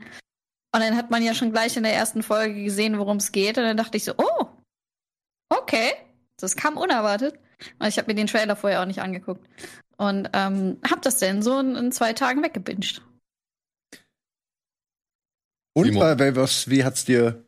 Und 0.74 0.82
dann 0.82 0.98
hat 0.98 1.12
man 1.12 1.24
ja 1.24 1.34
schon 1.34 1.52
gleich 1.52 1.78
in 1.78 1.84
der 1.84 1.94
ersten 1.94 2.24
Folge 2.24 2.64
gesehen, 2.64 2.98
worum 2.98 3.18
es 3.18 3.32
geht. 3.32 3.58
Und 3.58 3.64
dann 3.64 3.78
dachte 3.78 3.98
ich 3.98 4.04
so, 4.04 4.14
oh, 4.18 4.48
okay, 5.50 5.94
das 6.38 6.56
kam 6.56 6.78
unerwartet. 6.78 7.40
Und 7.80 7.88
ich 7.88 7.98
habe 7.98 8.08
mir 8.08 8.16
den 8.16 8.28
Trailer 8.28 8.56
vorher 8.56 8.82
auch 8.82 8.86
nicht 8.86 9.02
angeguckt. 9.02 9.48
Und 9.98 10.30
ähm, 10.34 10.80
hab 10.90 11.02
das 11.02 11.18
denn 11.18 11.42
so 11.42 11.60
in, 11.60 11.76
in 11.76 11.92
zwei 11.92 12.14
Tagen 12.14 12.44
weggebinged. 12.44 13.02
Und 15.74 15.96
äh, 15.96 16.36
was, 16.36 16.70
wie 16.70 16.84
hat's 16.84 17.06
dir, 17.06 17.46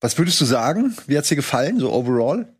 was 0.00 0.18
würdest 0.18 0.40
du 0.40 0.44
sagen? 0.46 0.96
Wie 1.06 1.16
hat's 1.16 1.28
dir 1.28 1.36
gefallen, 1.36 1.78
so 1.78 1.92
overall? 1.92 2.55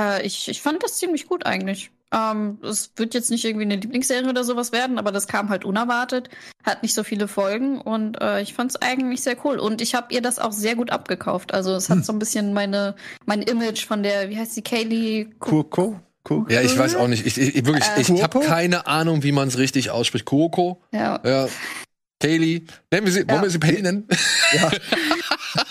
Äh, 0.00 0.26
ich, 0.26 0.48
ich 0.48 0.62
fand 0.62 0.82
das 0.82 0.98
ziemlich 0.98 1.26
gut 1.28 1.44
eigentlich. 1.46 1.90
Ähm, 2.12 2.58
es 2.64 2.90
wird 2.96 3.14
jetzt 3.14 3.30
nicht 3.30 3.44
irgendwie 3.44 3.64
eine 3.66 3.76
Lieblingsserie 3.76 4.28
oder 4.28 4.42
sowas 4.42 4.72
werden, 4.72 4.98
aber 4.98 5.12
das 5.12 5.28
kam 5.28 5.48
halt 5.48 5.64
unerwartet, 5.64 6.28
hat 6.64 6.82
nicht 6.82 6.92
so 6.92 7.04
viele 7.04 7.28
Folgen 7.28 7.80
und 7.80 8.20
äh, 8.20 8.42
ich 8.42 8.52
fand 8.52 8.72
es 8.72 8.82
eigentlich 8.82 9.22
sehr 9.22 9.36
cool. 9.44 9.58
Und 9.60 9.80
ich 9.80 9.94
habe 9.94 10.12
ihr 10.12 10.20
das 10.20 10.40
auch 10.40 10.50
sehr 10.52 10.74
gut 10.74 10.90
abgekauft. 10.90 11.54
Also 11.54 11.72
es 11.74 11.88
hat 11.88 12.04
so 12.04 12.12
ein 12.12 12.18
bisschen 12.18 12.52
meine 12.52 12.96
mein 13.26 13.42
Image 13.42 13.86
von 13.86 14.02
der, 14.02 14.28
wie 14.28 14.36
heißt 14.38 14.56
die, 14.56 14.62
Kaylee 14.62 15.28
Kurko? 15.38 16.00
Kurko? 16.24 16.50
Ja, 16.52 16.62
ich 16.62 16.76
weiß 16.76 16.96
auch 16.96 17.06
nicht. 17.06 17.24
Ich, 17.26 17.38
ich 17.38 17.64
wirklich, 17.64 17.84
Äh, 17.96 18.00
ich 18.00 18.22
habe 18.22 18.40
keine 18.40 18.88
Ahnung, 18.88 19.22
wie 19.22 19.32
man 19.32 19.46
es 19.46 19.56
richtig 19.58 19.90
ausspricht. 19.90 20.24
Kuroko, 20.24 20.82
Ja. 20.92 21.20
ja. 21.24 21.48
Kaylee. 22.20 22.62
Nennen 22.92 23.06
wir 23.06 23.12
sie, 23.12 23.28
wollen 23.28 23.42
wir 23.42 23.50
sie 23.50 23.58
Penny 23.58 23.82
nennen? 23.82 24.06
Ja. 24.52 24.70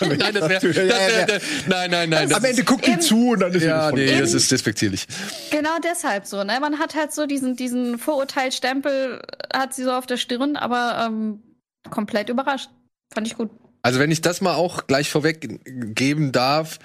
nein, 0.00 0.34
das 0.34 0.62
Ja, 0.62 0.68
ja, 0.68 0.74
wär, 0.74 1.18
ja. 1.20 1.26
das- 1.26 1.42
nein, 1.68 1.90
nein, 1.90 2.10
nein. 2.10 2.28
Das 2.28 2.38
Am 2.38 2.44
Ende 2.44 2.64
guckt 2.64 2.86
die 2.86 2.98
zu 2.98 3.30
und 3.30 3.40
dann 3.40 3.52
ist 3.52 3.62
ja, 3.62 3.88
sie 3.90 3.94
nee, 3.94 4.18
das 4.18 4.34
ist 4.34 4.50
despektierlich. 4.50 5.06
Genau 5.50 5.78
deshalb 5.82 6.26
so, 6.26 6.42
ne? 6.42 6.58
Man 6.60 6.78
hat 6.78 6.94
halt 6.94 7.12
so 7.12 7.26
diesen, 7.26 7.56
diesen 7.56 7.98
Vorurteilsstempel, 7.98 9.22
hat 9.52 9.74
sie 9.74 9.84
so 9.84 9.92
auf 9.92 10.06
der 10.06 10.16
Stirn, 10.16 10.56
aber 10.56 11.06
ähm, 11.06 11.42
komplett 11.90 12.28
überrascht. 12.28 12.68
Fand 13.14 13.26
ich 13.26 13.36
gut. 13.36 13.50
Also 13.82 13.98
wenn 14.00 14.10
ich 14.10 14.20
das 14.20 14.40
mal 14.40 14.54
auch 14.54 14.86
gleich 14.86 15.08
vorweg 15.08 15.60
geben 15.94 16.32
darf, 16.32 16.78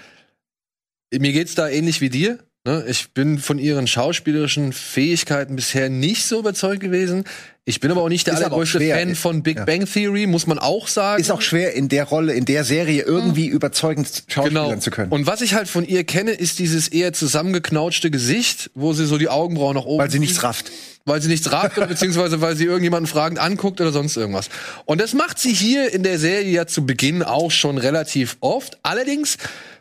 mir 1.12 1.32
geht's 1.32 1.54
da 1.54 1.68
ähnlich 1.68 2.00
wie 2.00 2.08
dir. 2.08 2.38
Ne? 2.66 2.84
Ich 2.88 3.12
bin 3.12 3.38
von 3.38 3.58
ihren 3.58 3.86
schauspielerischen 3.86 4.72
Fähigkeiten 4.72 5.56
bisher 5.56 5.88
nicht 5.88 6.24
so 6.26 6.38
überzeugt 6.38 6.80
gewesen. 6.80 7.24
Ich 7.68 7.80
bin 7.80 7.90
aber 7.90 8.02
auch 8.02 8.08
nicht 8.08 8.28
der 8.28 8.34
Ist 8.34 8.44
allergrößte. 8.44 8.78
Fan 8.78 9.16
von 9.16 9.42
Big 9.42 9.56
Ja. 9.58 9.64
Bang 9.64 9.86
Theory, 9.92 10.28
muss 10.28 10.46
man 10.46 10.60
auch 10.60 10.86
sagen. 10.86 11.20
Ist 11.20 11.32
auch 11.32 11.42
schwer, 11.42 11.74
in 11.74 11.88
der 11.88 12.04
Rolle, 12.04 12.32
in 12.32 12.44
der 12.44 12.62
Serie 12.62 13.02
irgendwie 13.02 13.46
überzeugend 13.48 14.06
schauspielern 14.28 14.68
Genau. 14.70 14.80
zu 14.80 14.92
können. 14.92 15.10
Und 15.10 15.26
was 15.26 15.40
ich 15.40 15.54
halt 15.54 15.66
von 15.66 15.84
ihr 15.84 16.04
kenne, 16.04 16.30
ist 16.30 16.60
dieses 16.60 16.86
eher 16.86 17.12
zusammengeknautschte 17.12 18.12
Gesicht, 18.12 18.70
wo 18.74 18.92
sie 18.92 19.04
so 19.04 19.18
die 19.18 19.28
Augenbrauen 19.28 19.74
nach 19.74 19.84
oben 19.84 20.00
weil 20.00 20.10
sie 20.12 20.20
nichts 20.20 20.44
rafft. 20.44 20.70
weil 21.06 21.20
sie 21.20 21.28
nichts 21.28 21.50
rafft 21.50 21.76
oder 21.76 21.86
beziehungsweise 21.88 22.40
weil 22.40 22.54
sie 22.54 22.66
irgendjemanden 22.66 23.08
fragend 23.08 23.40
anguckt 23.40 23.80
oder 23.80 23.90
sonst 23.90 24.16
irgendwas. 24.16 24.48
Und 24.84 25.00
das 25.00 25.12
macht 25.12 25.40
sie 25.40 25.52
hier 25.52 25.92
in 25.92 26.04
der 26.04 26.20
Serie 26.20 26.48
ja 26.52 26.66
zu 26.68 26.86
Beginn 26.86 27.24
auch 27.24 27.50
schon 27.50 27.78
relativ 27.78 28.36
oft. 28.38 28.78
Allerdings 28.84 29.38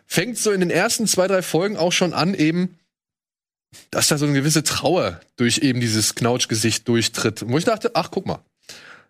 fängt 0.08 0.40
so 0.40 0.50
in 0.52 0.60
den 0.60 0.72
ersten 0.72 1.06
zwei, 1.06 1.28
drei 1.28 1.44
Folgen 1.44 1.78
auch 1.78 1.92
schon 1.92 2.14
an, 2.14 2.34
eben, 2.34 2.80
dass 3.92 4.08
da 4.08 4.18
so 4.18 4.26
eine 4.26 4.34
gewisse 4.34 4.64
Trauer 4.64 5.20
durch 5.38 5.60
eben 5.60 5.80
dieses 5.80 6.16
Knautschgesicht 6.16 6.88
durchtritt. 6.88 7.44
Wo 7.48 7.58
ich 7.58 7.66
dachte, 7.66 7.92
ach, 7.94 8.10
guck 8.12 8.26
mal. 8.26 8.40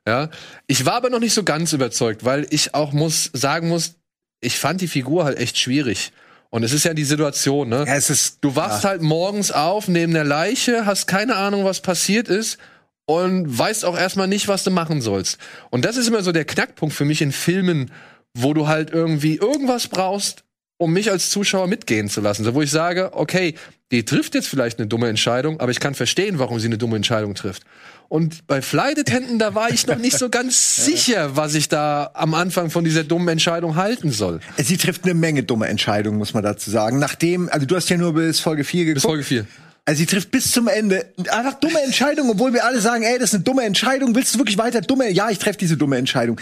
Ja, 0.08 0.30
ich 0.68 0.86
war 0.86 0.94
aber 0.94 1.10
noch 1.10 1.20
nicht 1.20 1.34
so 1.34 1.44
ganz 1.44 1.74
überzeugt, 1.74 2.24
weil 2.24 2.46
ich 2.52 2.76
auch 2.76 2.94
muss 2.94 3.32
sagen 3.34 3.70
muss, 3.70 3.96
ich 4.40 4.60
fand 4.60 4.82
die 4.82 4.88
Figur 4.88 5.26
halt 5.26 5.40
echt 5.40 5.58
schwierig. 5.58 6.12
Und 6.52 6.64
es 6.64 6.72
ist 6.72 6.86
ja 6.86 6.94
die 6.94 7.04
Situation, 7.04 7.68
ne? 7.68 7.86
Ja, 7.88 7.96
es 7.96 8.10
ist, 8.10 8.38
Du 8.42 8.56
wachst 8.56 8.86
halt 8.86 9.02
morgens 9.02 9.52
auf 9.52 9.88
neben 9.88 10.14
der 10.14 10.24
Leiche, 10.24 10.86
hast 10.86 11.08
keine 11.08 11.36
Ahnung, 11.36 11.66
was 11.66 11.82
passiert 11.82 12.30
ist 12.30 12.60
und 13.06 13.58
weißt 13.58 13.84
auch 13.84 13.98
erstmal 13.98 14.28
nicht, 14.28 14.48
was 14.48 14.64
du 14.64 14.72
machen 14.72 15.02
sollst. 15.02 15.38
Und 15.70 15.84
das 15.84 15.98
ist 15.98 16.08
immer 16.08 16.24
so 16.24 16.32
der 16.32 16.46
Knackpunkt 16.46 16.96
für 16.96 17.04
mich 17.04 17.22
in 17.22 17.34
Filmen, 17.34 17.92
wo 18.34 18.54
du 18.54 18.68
halt 18.68 18.90
irgendwie 18.92 19.36
irgendwas 19.36 19.88
brauchst, 19.88 20.45
um 20.78 20.92
mich 20.92 21.12
als 21.12 21.30
Zuschauer 21.30 21.68
mitgehen 21.68 22.10
zu 22.10 22.22
lassen. 22.22 22.44
So, 22.44 22.54
wo 22.54 22.62
ich 22.62 22.72
sage, 22.72 23.12
okay, 23.14 23.56
die 23.92 24.04
trifft 24.04 24.36
jetzt 24.36 24.48
vielleicht 24.48 24.80
eine 24.80 24.88
dumme 24.88 25.08
Entscheidung, 25.08 25.60
aber 25.60 25.72
ich 25.72 25.80
kann 25.80 25.96
verstehen, 25.96 26.40
warum 26.40 26.60
sie 26.60 26.68
eine 26.68 26.78
dumme 26.78 26.96
Entscheidung 26.96 27.36
trifft. 27.36 27.64
Und 28.08 28.46
bei 28.48 28.62
Flight 28.62 29.00
Attendant, 29.00 29.42
da 29.42 29.56
war 29.56 29.72
ich 29.72 29.88
noch 29.88 29.98
nicht 29.98 30.18
so 30.18 30.30
ganz 30.30 30.76
sicher, 30.86 31.36
was 31.36 31.56
ich 31.56 31.70
da 31.70 32.12
am 32.14 32.34
Anfang 32.34 32.70
von 32.70 32.84
dieser 32.84 33.04
dummen 33.04 33.28
Entscheidung 33.30 33.76
halten 33.76 34.12
soll. 34.12 34.42
sie 34.58 34.78
trifft 34.78 35.06
eine 35.06 35.14
Menge 35.14 35.44
dumme 35.44 35.68
Entscheidungen, 35.68 36.18
muss 36.18 36.34
man 36.34 36.44
dazu 36.44 36.70
sagen. 36.70 37.00
Nachdem, 37.00 37.50
also 37.50 37.66
du 37.66 37.76
hast 37.76 37.90
ja 37.90 37.98
nur 37.98 38.14
bis 38.14 38.40
Folge 38.40 38.64
4 38.64 38.86
geguckt. 38.86 38.96
Bis 38.96 39.04
Folge 39.04 39.24
4. 39.24 39.48
Also 39.86 40.00
sie 40.00 40.08
trifft 40.08 40.32
bis 40.32 40.52
zum 40.52 40.68
Ende 40.68 41.06
einfach 41.30 41.60
dumme 41.60 41.80
Entscheidungen, 41.84 42.32
obwohl 42.32 42.54
wir 42.54 42.66
alle 42.66 42.82
sagen, 42.82 43.04
ey, 43.04 43.20
das 43.20 43.30
ist 43.30 43.36
eine 43.36 43.44
dumme 43.44 43.64
Entscheidung. 43.64 44.16
Willst 44.16 44.34
du 44.34 44.40
wirklich 44.40 44.58
weiter 44.58 44.82
dumme? 44.82 45.12
Ja, 45.12 45.30
ich 45.30 45.38
treffe 45.38 45.60
diese 45.60 45.78
dumme 45.78 45.98
Entscheidung. 45.98 46.40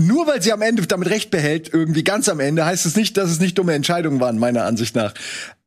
Nur 0.00 0.26
weil 0.26 0.40
sie 0.40 0.52
am 0.52 0.62
Ende 0.62 0.86
damit 0.86 1.10
recht 1.10 1.30
behält, 1.30 1.74
irgendwie 1.74 2.02
ganz 2.02 2.28
am 2.30 2.40
Ende, 2.40 2.64
heißt 2.64 2.86
es 2.86 2.96
nicht, 2.96 3.18
dass 3.18 3.30
es 3.30 3.38
nicht 3.38 3.58
dumme 3.58 3.74
Entscheidungen 3.74 4.18
waren, 4.18 4.38
meiner 4.38 4.64
Ansicht 4.64 4.96
nach. 4.96 5.12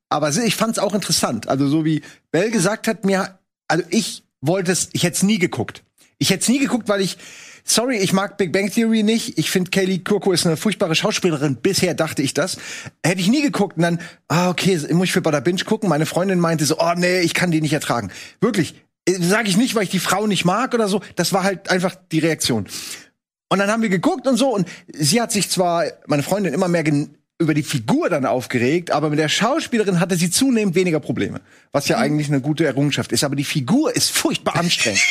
Aber 0.09 0.29
ich 0.29 0.55
fand 0.55 0.71
es 0.71 0.79
auch 0.79 0.95
interessant. 0.95 1.47
Also 1.47 1.67
so 1.67 1.85
wie 1.85 2.01
Bell 2.31 2.49
gesagt 2.49 2.87
hat, 2.87 3.05
mir, 3.05 3.37
also 3.67 3.83
ich 3.91 4.23
wollte 4.41 4.71
es, 4.71 4.89
ich 4.93 5.03
hätte 5.03 5.17
es 5.17 5.23
nie 5.23 5.37
geguckt. 5.37 5.83
Ich 6.17 6.31
hätte 6.31 6.41
es 6.41 6.49
nie 6.49 6.57
geguckt, 6.57 6.89
weil 6.89 7.01
ich, 7.01 7.17
sorry, 7.63 7.97
ich 7.97 8.11
mag 8.11 8.37
Big 8.37 8.51
Bang 8.51 8.71
Theory 8.71 9.03
nicht. 9.03 9.37
Ich 9.37 9.51
finde 9.51 9.69
Kaylee 9.69 9.99
Kurko 9.99 10.31
ist 10.31 10.47
eine 10.47 10.57
furchtbare 10.57 10.95
Schauspielerin. 10.95 11.57
Bisher 11.57 11.93
dachte 11.93 12.23
ich 12.23 12.33
das. 12.33 12.57
Hätte 13.05 13.21
ich 13.21 13.29
nie 13.29 13.43
geguckt. 13.43 13.77
Und 13.77 13.83
dann, 13.83 13.99
ah, 14.29 14.49
okay, 14.49 14.79
muss 14.93 15.05
ich 15.05 15.13
für 15.13 15.21
Bada 15.21 15.41
Binge 15.41 15.63
gucken. 15.63 15.89
Meine 15.89 16.07
Freundin 16.07 16.39
meinte 16.39 16.65
so, 16.65 16.79
oh 16.79 16.93
nee, 16.95 17.19
ich 17.19 17.35
kann 17.35 17.51
die 17.51 17.61
nicht 17.61 17.73
ertragen. 17.73 18.11
Wirklich. 18.41 18.81
Sage 19.07 19.49
ich 19.49 19.57
nicht, 19.57 19.75
weil 19.75 19.83
ich 19.83 19.89
die 19.89 19.99
Frau 19.99 20.25
nicht 20.25 20.43
mag 20.45 20.73
oder 20.73 20.87
so. 20.87 21.01
Das 21.17 21.33
war 21.33 21.43
halt 21.43 21.69
einfach 21.69 21.95
die 22.11 22.19
Reaktion. 22.19 22.67
Und 23.49 23.59
dann 23.59 23.69
haben 23.69 23.81
wir 23.81 23.89
geguckt 23.89 24.27
und 24.27 24.37
so. 24.37 24.49
Und 24.49 24.67
sie 24.91 25.21
hat 25.21 25.31
sich 25.31 25.49
zwar, 25.49 25.85
meine 26.07 26.23
Freundin, 26.23 26.53
immer 26.53 26.67
mehr 26.67 26.83
über 27.39 27.53
die 27.53 27.63
Figur 27.63 28.09
dann 28.09 28.25
aufgeregt, 28.25 28.91
aber 28.91 29.09
mit 29.09 29.19
der 29.19 29.29
Schauspielerin 29.29 29.99
hatte 29.99 30.15
sie 30.15 30.31
zunehmend 30.31 30.75
weniger 30.75 30.99
Probleme. 30.99 31.41
Was 31.71 31.87
ja 31.87 31.97
eigentlich 31.97 32.27
eine 32.29 32.41
gute 32.41 32.65
Errungenschaft 32.65 33.11
ist. 33.11 33.23
Aber 33.23 33.35
die 33.35 33.43
Figur 33.43 33.95
ist 33.95 34.11
furchtbar 34.11 34.55
anstrengend. 34.55 35.01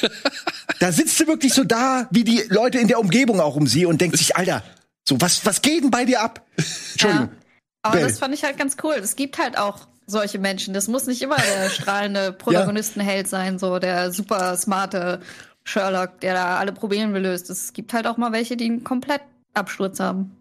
da 0.80 0.92
sitzt 0.92 1.18
sie 1.18 1.26
wirklich 1.26 1.54
so 1.54 1.64
da, 1.64 2.08
wie 2.10 2.24
die 2.24 2.44
Leute 2.48 2.78
in 2.78 2.88
der 2.88 3.00
Umgebung 3.00 3.40
auch 3.40 3.56
um 3.56 3.66
sie 3.66 3.86
und 3.86 4.00
denkt 4.00 4.16
sich, 4.16 4.36
Alter, 4.36 4.62
so, 5.08 5.20
was, 5.20 5.44
was 5.46 5.62
geht 5.62 5.82
denn 5.82 5.90
bei 5.90 6.04
dir 6.04 6.20
ab? 6.20 6.46
Entschuldigung. 6.92 7.28
Ja. 7.28 7.38
Aber 7.82 7.96
Bell. 7.96 8.06
das 8.06 8.18
fand 8.18 8.34
ich 8.34 8.44
halt 8.44 8.58
ganz 8.58 8.76
cool. 8.82 8.94
Es 8.94 9.16
gibt 9.16 9.38
halt 9.38 9.56
auch 9.56 9.86
solche 10.06 10.38
Menschen. 10.38 10.74
Das 10.74 10.88
muss 10.88 11.06
nicht 11.06 11.22
immer 11.22 11.36
der 11.36 11.70
strahlende 11.70 12.32
Protagonistenheld 12.32 13.28
sein, 13.28 13.58
so 13.58 13.78
der 13.78 14.12
super 14.12 14.56
smarte 14.56 15.20
Sherlock, 15.68 16.20
der 16.20 16.34
da 16.34 16.58
alle 16.58 16.72
Probleme 16.72 17.18
löst. 17.18 17.50
Es 17.50 17.72
gibt 17.72 17.92
halt 17.92 18.06
auch 18.06 18.16
mal 18.16 18.32
welche, 18.32 18.56
die 18.56 18.64
einen 18.64 18.84
komplett 18.84 19.22
Absturz 19.54 20.00
haben. 20.00 20.36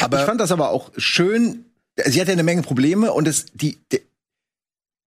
Aber 0.00 0.20
ich 0.20 0.26
fand 0.26 0.40
das 0.40 0.52
aber 0.52 0.70
auch 0.70 0.90
schön. 0.96 1.64
Sie 2.04 2.20
hatte 2.20 2.32
eine 2.32 2.42
Menge 2.42 2.62
Probleme 2.62 3.12
und 3.12 3.26
es, 3.28 3.46
die, 3.54 3.78
die, 3.92 4.00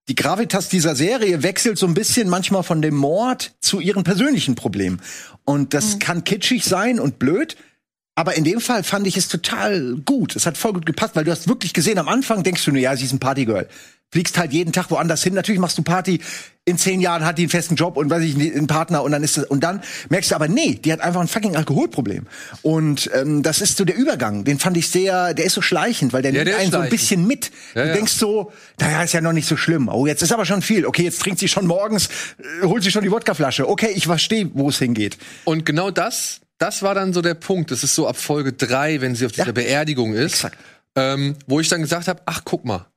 die 0.07 0.15
Gravitas 0.15 0.69
dieser 0.69 0.95
Serie 0.95 1.43
wechselt 1.43 1.77
so 1.77 1.85
ein 1.85 1.93
bisschen 1.93 2.29
manchmal 2.29 2.63
von 2.63 2.81
dem 2.81 2.95
Mord 2.95 3.53
zu 3.59 3.79
ihren 3.79 4.03
persönlichen 4.03 4.55
Problemen. 4.55 5.01
Und 5.45 5.73
das 5.73 5.99
kann 5.99 6.23
kitschig 6.23 6.65
sein 6.65 6.99
und 6.99 7.19
blöd. 7.19 7.57
Aber 8.15 8.35
in 8.35 8.43
dem 8.43 8.59
Fall 8.59 8.83
fand 8.83 9.07
ich 9.07 9.15
es 9.17 9.29
total 9.29 9.95
gut. 10.05 10.35
Es 10.35 10.45
hat 10.45 10.57
voll 10.57 10.73
gut 10.73 10.85
gepasst, 10.85 11.15
weil 11.15 11.23
du 11.23 11.31
hast 11.31 11.47
wirklich 11.47 11.73
gesehen, 11.73 11.97
am 11.99 12.09
Anfang 12.09 12.43
denkst 12.43 12.65
du 12.65 12.71
nur, 12.71 12.81
ja, 12.81 12.95
sie 12.95 13.05
ist 13.05 13.13
ein 13.13 13.19
Partygirl. 13.19 13.69
Fliegst 14.11 14.39
halt 14.39 14.51
jeden 14.53 14.73
Tag 14.73 14.89
woanders 14.89 15.23
hin. 15.23 15.35
Natürlich 15.35 15.61
machst 15.61 15.77
du 15.77 15.83
Party. 15.83 16.19
In 16.65 16.77
zehn 16.77 16.99
Jahren 16.99 17.25
hat 17.25 17.37
die 17.37 17.43
einen 17.43 17.49
festen 17.49 17.75
Job 17.75 17.95
und 17.95 18.09
weiß 18.09 18.23
ich 18.23 18.35
nicht, 18.35 18.55
einen 18.55 18.67
Partner 18.67 19.03
und 19.03 19.11
dann 19.11 19.23
ist 19.23 19.37
das, 19.37 19.45
und 19.45 19.63
dann 19.63 19.81
merkst 20.09 20.31
du 20.31 20.35
aber, 20.35 20.47
nee, 20.47 20.79
die 20.83 20.91
hat 20.91 20.99
einfach 21.01 21.21
ein 21.21 21.27
fucking 21.27 21.55
Alkoholproblem. 21.55 22.27
Und 22.61 23.09
ähm, 23.13 23.43
das 23.43 23.61
ist 23.61 23.77
so 23.77 23.85
der 23.85 23.95
Übergang. 23.95 24.43
Den 24.45 24.59
fand 24.59 24.77
ich 24.77 24.87
sehr, 24.89 25.33
der 25.33 25.45
ist 25.45 25.53
so 25.53 25.61
schleichend, 25.61 26.11
weil 26.11 26.21
der 26.21 26.31
Ja, 26.31 26.39
nimmt 26.39 26.47
der 26.49 26.57
einen 26.57 26.71
so 26.71 26.79
ein 26.79 26.89
bisschen 26.89 27.25
mit. 27.25 27.51
Ja, 27.75 27.83
du 27.83 27.87
ja. 27.89 27.95
denkst 27.95 28.13
so, 28.13 28.51
naja, 28.79 29.03
ist 29.03 29.13
ja 29.13 29.21
noch 29.21 29.33
nicht 29.33 29.47
so 29.47 29.57
schlimm. 29.57 29.89
Oh, 29.89 30.07
jetzt 30.07 30.21
ist 30.23 30.31
aber 30.31 30.45
schon 30.45 30.61
viel. 30.61 30.85
Okay, 30.85 31.03
jetzt 31.03 31.21
trinkt 31.21 31.39
sie 31.39 31.47
schon 31.47 31.67
morgens, 31.67 32.09
äh, 32.61 32.65
holt 32.65 32.83
sie 32.83 32.91
schon 32.91 33.03
die 33.03 33.11
Wodkaflasche. 33.11 33.67
Okay, 33.67 33.91
ich 33.93 34.05
verstehe, 34.05 34.49
wo 34.53 34.69
es 34.69 34.79
hingeht. 34.79 35.17
Und 35.45 35.65
genau 35.65 35.91
das, 35.91 36.41
das 36.57 36.81
war 36.81 36.95
dann 36.95 37.13
so 37.13 37.21
der 37.21 37.35
Punkt. 37.35 37.71
Das 37.71 37.83
ist 37.83 37.95
so 37.95 38.07
ab 38.07 38.17
Folge 38.17 38.53
drei, 38.53 39.01
wenn 39.01 39.15
sie 39.15 39.25
auf 39.25 39.31
dieser. 39.31 39.53
Beerdigung 39.53 40.13
ist, 40.13 40.47
ähm, 40.95 41.35
wo 41.47 41.59
ich 41.59 41.69
dann 41.69 41.81
gesagt 41.81 42.07
habe, 42.07 42.21
ach 42.25 42.41
guck 42.43 42.65
mal, 42.65 42.87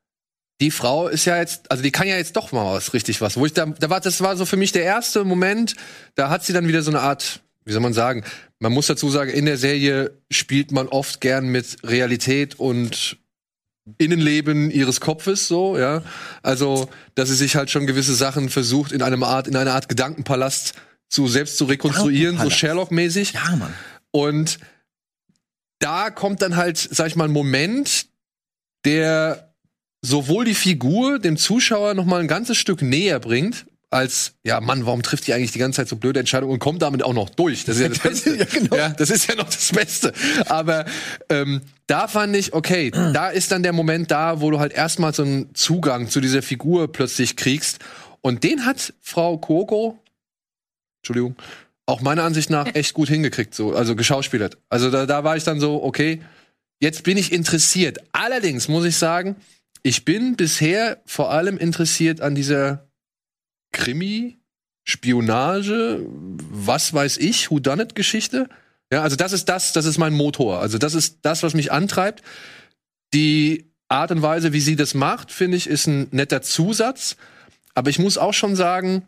die 0.63 0.71
Frau 0.71 1.09
ist 1.09 1.25
ja 1.25 1.39
jetzt, 1.39 1.69
also 1.73 1.83
die 1.83 1.91
kann 1.91 2.07
ja 2.07 2.17
jetzt 2.17 2.37
doch 2.37 2.53
mal 2.53 2.65
was 2.73 2.95
richtig 2.95 3.21
was. 3.21 3.37
Wo 3.37 3.45
ich 3.45 3.53
da, 3.53 3.67
da 3.67 3.91
war, 3.91 4.01
das 4.01 4.21
war 4.21 4.37
so 4.37 4.47
für 4.47 4.57
mich 4.57 4.71
der 4.71 4.85
erste 4.85 5.25
Moment. 5.25 5.75
Da 6.15 6.31
hat 6.31 6.45
sie 6.45 6.53
dann 6.53 6.69
wieder 6.69 6.83
so 6.83 6.93
eine 6.93 7.01
Art, 7.01 7.41
wie 7.65 7.73
soll 7.73 7.83
man 7.83 7.93
sagen? 7.93 8.25
Man 8.61 8.73
muss 8.73 8.87
dazu 8.87 9.11
sagen, 9.11 9.33
in 9.33 9.45
der 9.45 9.57
Serie 9.57 10.17
spielt 10.31 10.71
man 10.71 10.87
oft 10.87 11.21
gern 11.21 11.49
mit 11.49 11.79
Realität 11.83 12.61
und 12.61 13.19
Innenleben 13.99 14.71
ihres 14.71 15.01
Kopfes 15.01 15.49
so, 15.49 15.77
ja. 15.77 16.05
Also, 16.45 16.89
dass 17.17 17.29
sie 17.29 17.35
sich 17.35 17.57
halt 17.57 17.69
schon 17.69 17.89
gewisse 17.89 18.15
Sachen 18.15 18.49
versucht 18.49 18.93
in 18.93 19.03
einer 19.03 19.27
Art, 19.27 19.49
in 19.49 19.57
einer 19.57 19.75
Art 19.75 19.89
Gedankenpalast 19.89 20.75
zu 21.09 21.27
selbst 21.27 21.59
zu 21.59 21.65
rekonstruieren, 21.65 22.39
so. 22.39 22.51
Sherlock-mäßig. 22.51 23.33
Ja, 23.33 23.57
Mann. 23.57 23.75
Und 24.13 24.61
da 25.81 26.11
kommt 26.11 26.41
dann 26.41 26.55
halt, 26.55 26.79
sag 26.79 27.09
ich 27.09 27.17
mal, 27.17 27.25
ein 27.25 27.33
Moment, 27.33 28.07
der 28.85 29.52
sowohl 30.03 30.45
die 30.45 30.55
Figur 30.55 31.19
dem 31.19 31.37
Zuschauer 31.37 31.95
noch 31.95 32.05
mal 32.05 32.21
ein 32.21 32.29
ganzes 32.29 32.59
Stück 32.59 32.83
näher 32.83 33.21
bringt, 33.21 33.65
als, 33.93 34.35
ja, 34.43 34.61
Mann, 34.61 34.87
warum 34.87 35.03
trifft 35.03 35.27
die 35.27 35.35
eigentlich 35.35 35.53
die 35.53 35.59
ganze 35.59 35.77
Zeit 35.77 35.89
so 35.89 35.97
blöde 35.97 36.21
Entscheidungen 36.21 36.55
und 36.55 36.59
kommt 36.59 36.81
damit 36.81 37.03
auch 37.03 37.13
noch 37.13 37.29
durch? 37.29 37.65
Das 37.65 37.77
ist 37.77 37.83
ja 37.83 37.89
das 37.89 37.99
Beste. 38.03 38.37
Ja, 38.37 38.47
genau. 38.47 38.77
ja, 38.77 38.89
das 38.89 39.11
ist 39.11 39.29
ja 39.29 39.35
noch 39.35 39.45
das 39.45 39.71
Beste. 39.71 40.13
Aber 40.47 40.87
ähm, 41.29 41.61
da 41.87 42.09
fand 42.09 42.35
ich, 42.35 42.55
okay, 42.55 42.91
da 42.91 43.29
ist 43.29 43.53
dann 43.53 43.63
der 43.63 43.75
Moment 43.75 44.11
da, 44.11 44.41
wo 44.41 44.51
du 44.51 44.59
halt 44.59 44.73
erstmal 44.73 45.13
so 45.13 45.23
einen 45.23 45.55
Zugang 45.55 46.09
zu 46.09 46.21
dieser 46.23 46.41
Figur 46.41 46.91
plötzlich 46.91 47.37
kriegst. 47.37 47.81
Und 48.23 48.45
den 48.45 48.65
hat 48.65 48.95
Frau 49.01 49.37
Koko, 49.37 49.99
Entschuldigung, 51.03 51.37
auch 51.85 52.01
meiner 52.01 52.23
Ansicht 52.23 52.49
nach 52.49 52.67
echt 52.75 52.95
gut 52.95 53.09
hingekriegt, 53.09 53.55
so, 53.55 53.75
also 53.75 53.95
geschauspielert. 53.95 54.57
Also 54.71 54.91
da, 54.91 55.05
da 55.05 55.23
war 55.23 55.37
ich 55.37 55.45
dann 55.45 55.61
so, 55.61 55.83
okay, 55.83 56.23
jetzt 56.81 57.03
bin 57.03 57.19
ich 57.19 57.31
interessiert. 57.31 57.99
Allerdings 58.13 58.69
muss 58.69 58.87
ich 58.87 58.97
sagen, 58.97 59.37
ich 59.83 60.05
bin 60.05 60.37
bisher 60.37 61.03
vor 61.07 61.31
allem 61.31 61.59
interessiert 61.59 62.21
an 62.21 62.35
dieser 62.35 62.89
Krimi, 63.73 64.39
Spionage, 64.85 66.05
was 66.09 66.93
weiß 66.93 67.19
ich, 67.19 67.51
Whodunit-Geschichte. 67.51 68.49
Ja, 68.93 69.03
also 69.03 69.17
das 69.17 69.33
ist 69.33 69.49
das, 69.49 69.73
das 69.73 69.87
ist 69.87 69.99
mein 69.99 70.13
Motor. 70.13 70.61
Also 70.61 70.79
das 70.79 70.95
ist 70.95 71.21
das, 71.23 71.43
was 71.43 71.55
mich 71.55 71.73
antreibt. 71.73 72.23
Die 73.15 73.73
Art 73.89 74.11
und 74.11 74.23
Weise, 74.23 74.53
wie 74.53 74.61
sie 74.61 74.77
das 74.77 74.95
macht, 74.95 75.31
finde 75.33 75.57
ich, 75.57 75.67
ist 75.67 75.87
ein 75.87 76.09
netter 76.11 76.43
Zusatz. 76.43 77.17
Aber 77.75 77.91
ich 77.91 77.99
muss 77.99 78.19
auch 78.19 78.35
schon 78.35 78.57
sagen, 78.57 79.07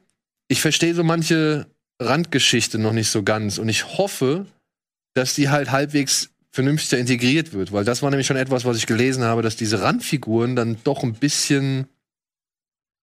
ich 0.49 0.61
verstehe 0.61 0.95
so 0.95 1.05
manche 1.05 1.67
Randgeschichte 2.01 2.79
noch 2.79 2.93
nicht 2.93 3.11
so 3.11 3.23
ganz. 3.23 3.59
Und 3.59 3.69
ich 3.69 3.99
hoffe, 3.99 4.47
dass 5.15 5.35
die 5.35 5.49
halt 5.49 5.71
halbwegs 5.71 6.31
vernünftig 6.55 6.99
integriert 6.99 7.53
wird. 7.53 7.73
Weil 7.73 7.85
das 7.85 8.01
war 8.03 8.11
nämlich 8.11 8.27
schon 8.27 8.37
etwas, 8.37 8.65
was 8.65 8.77
ich 8.77 8.87
gelesen 8.87 9.25
habe, 9.25 9.43
dass 9.43 9.57
diese 9.57 9.83
Randfiguren 9.83 10.55
dann 10.55 10.79
doch 10.85 11.03
ein 11.03 11.15
bisschen 11.15 11.89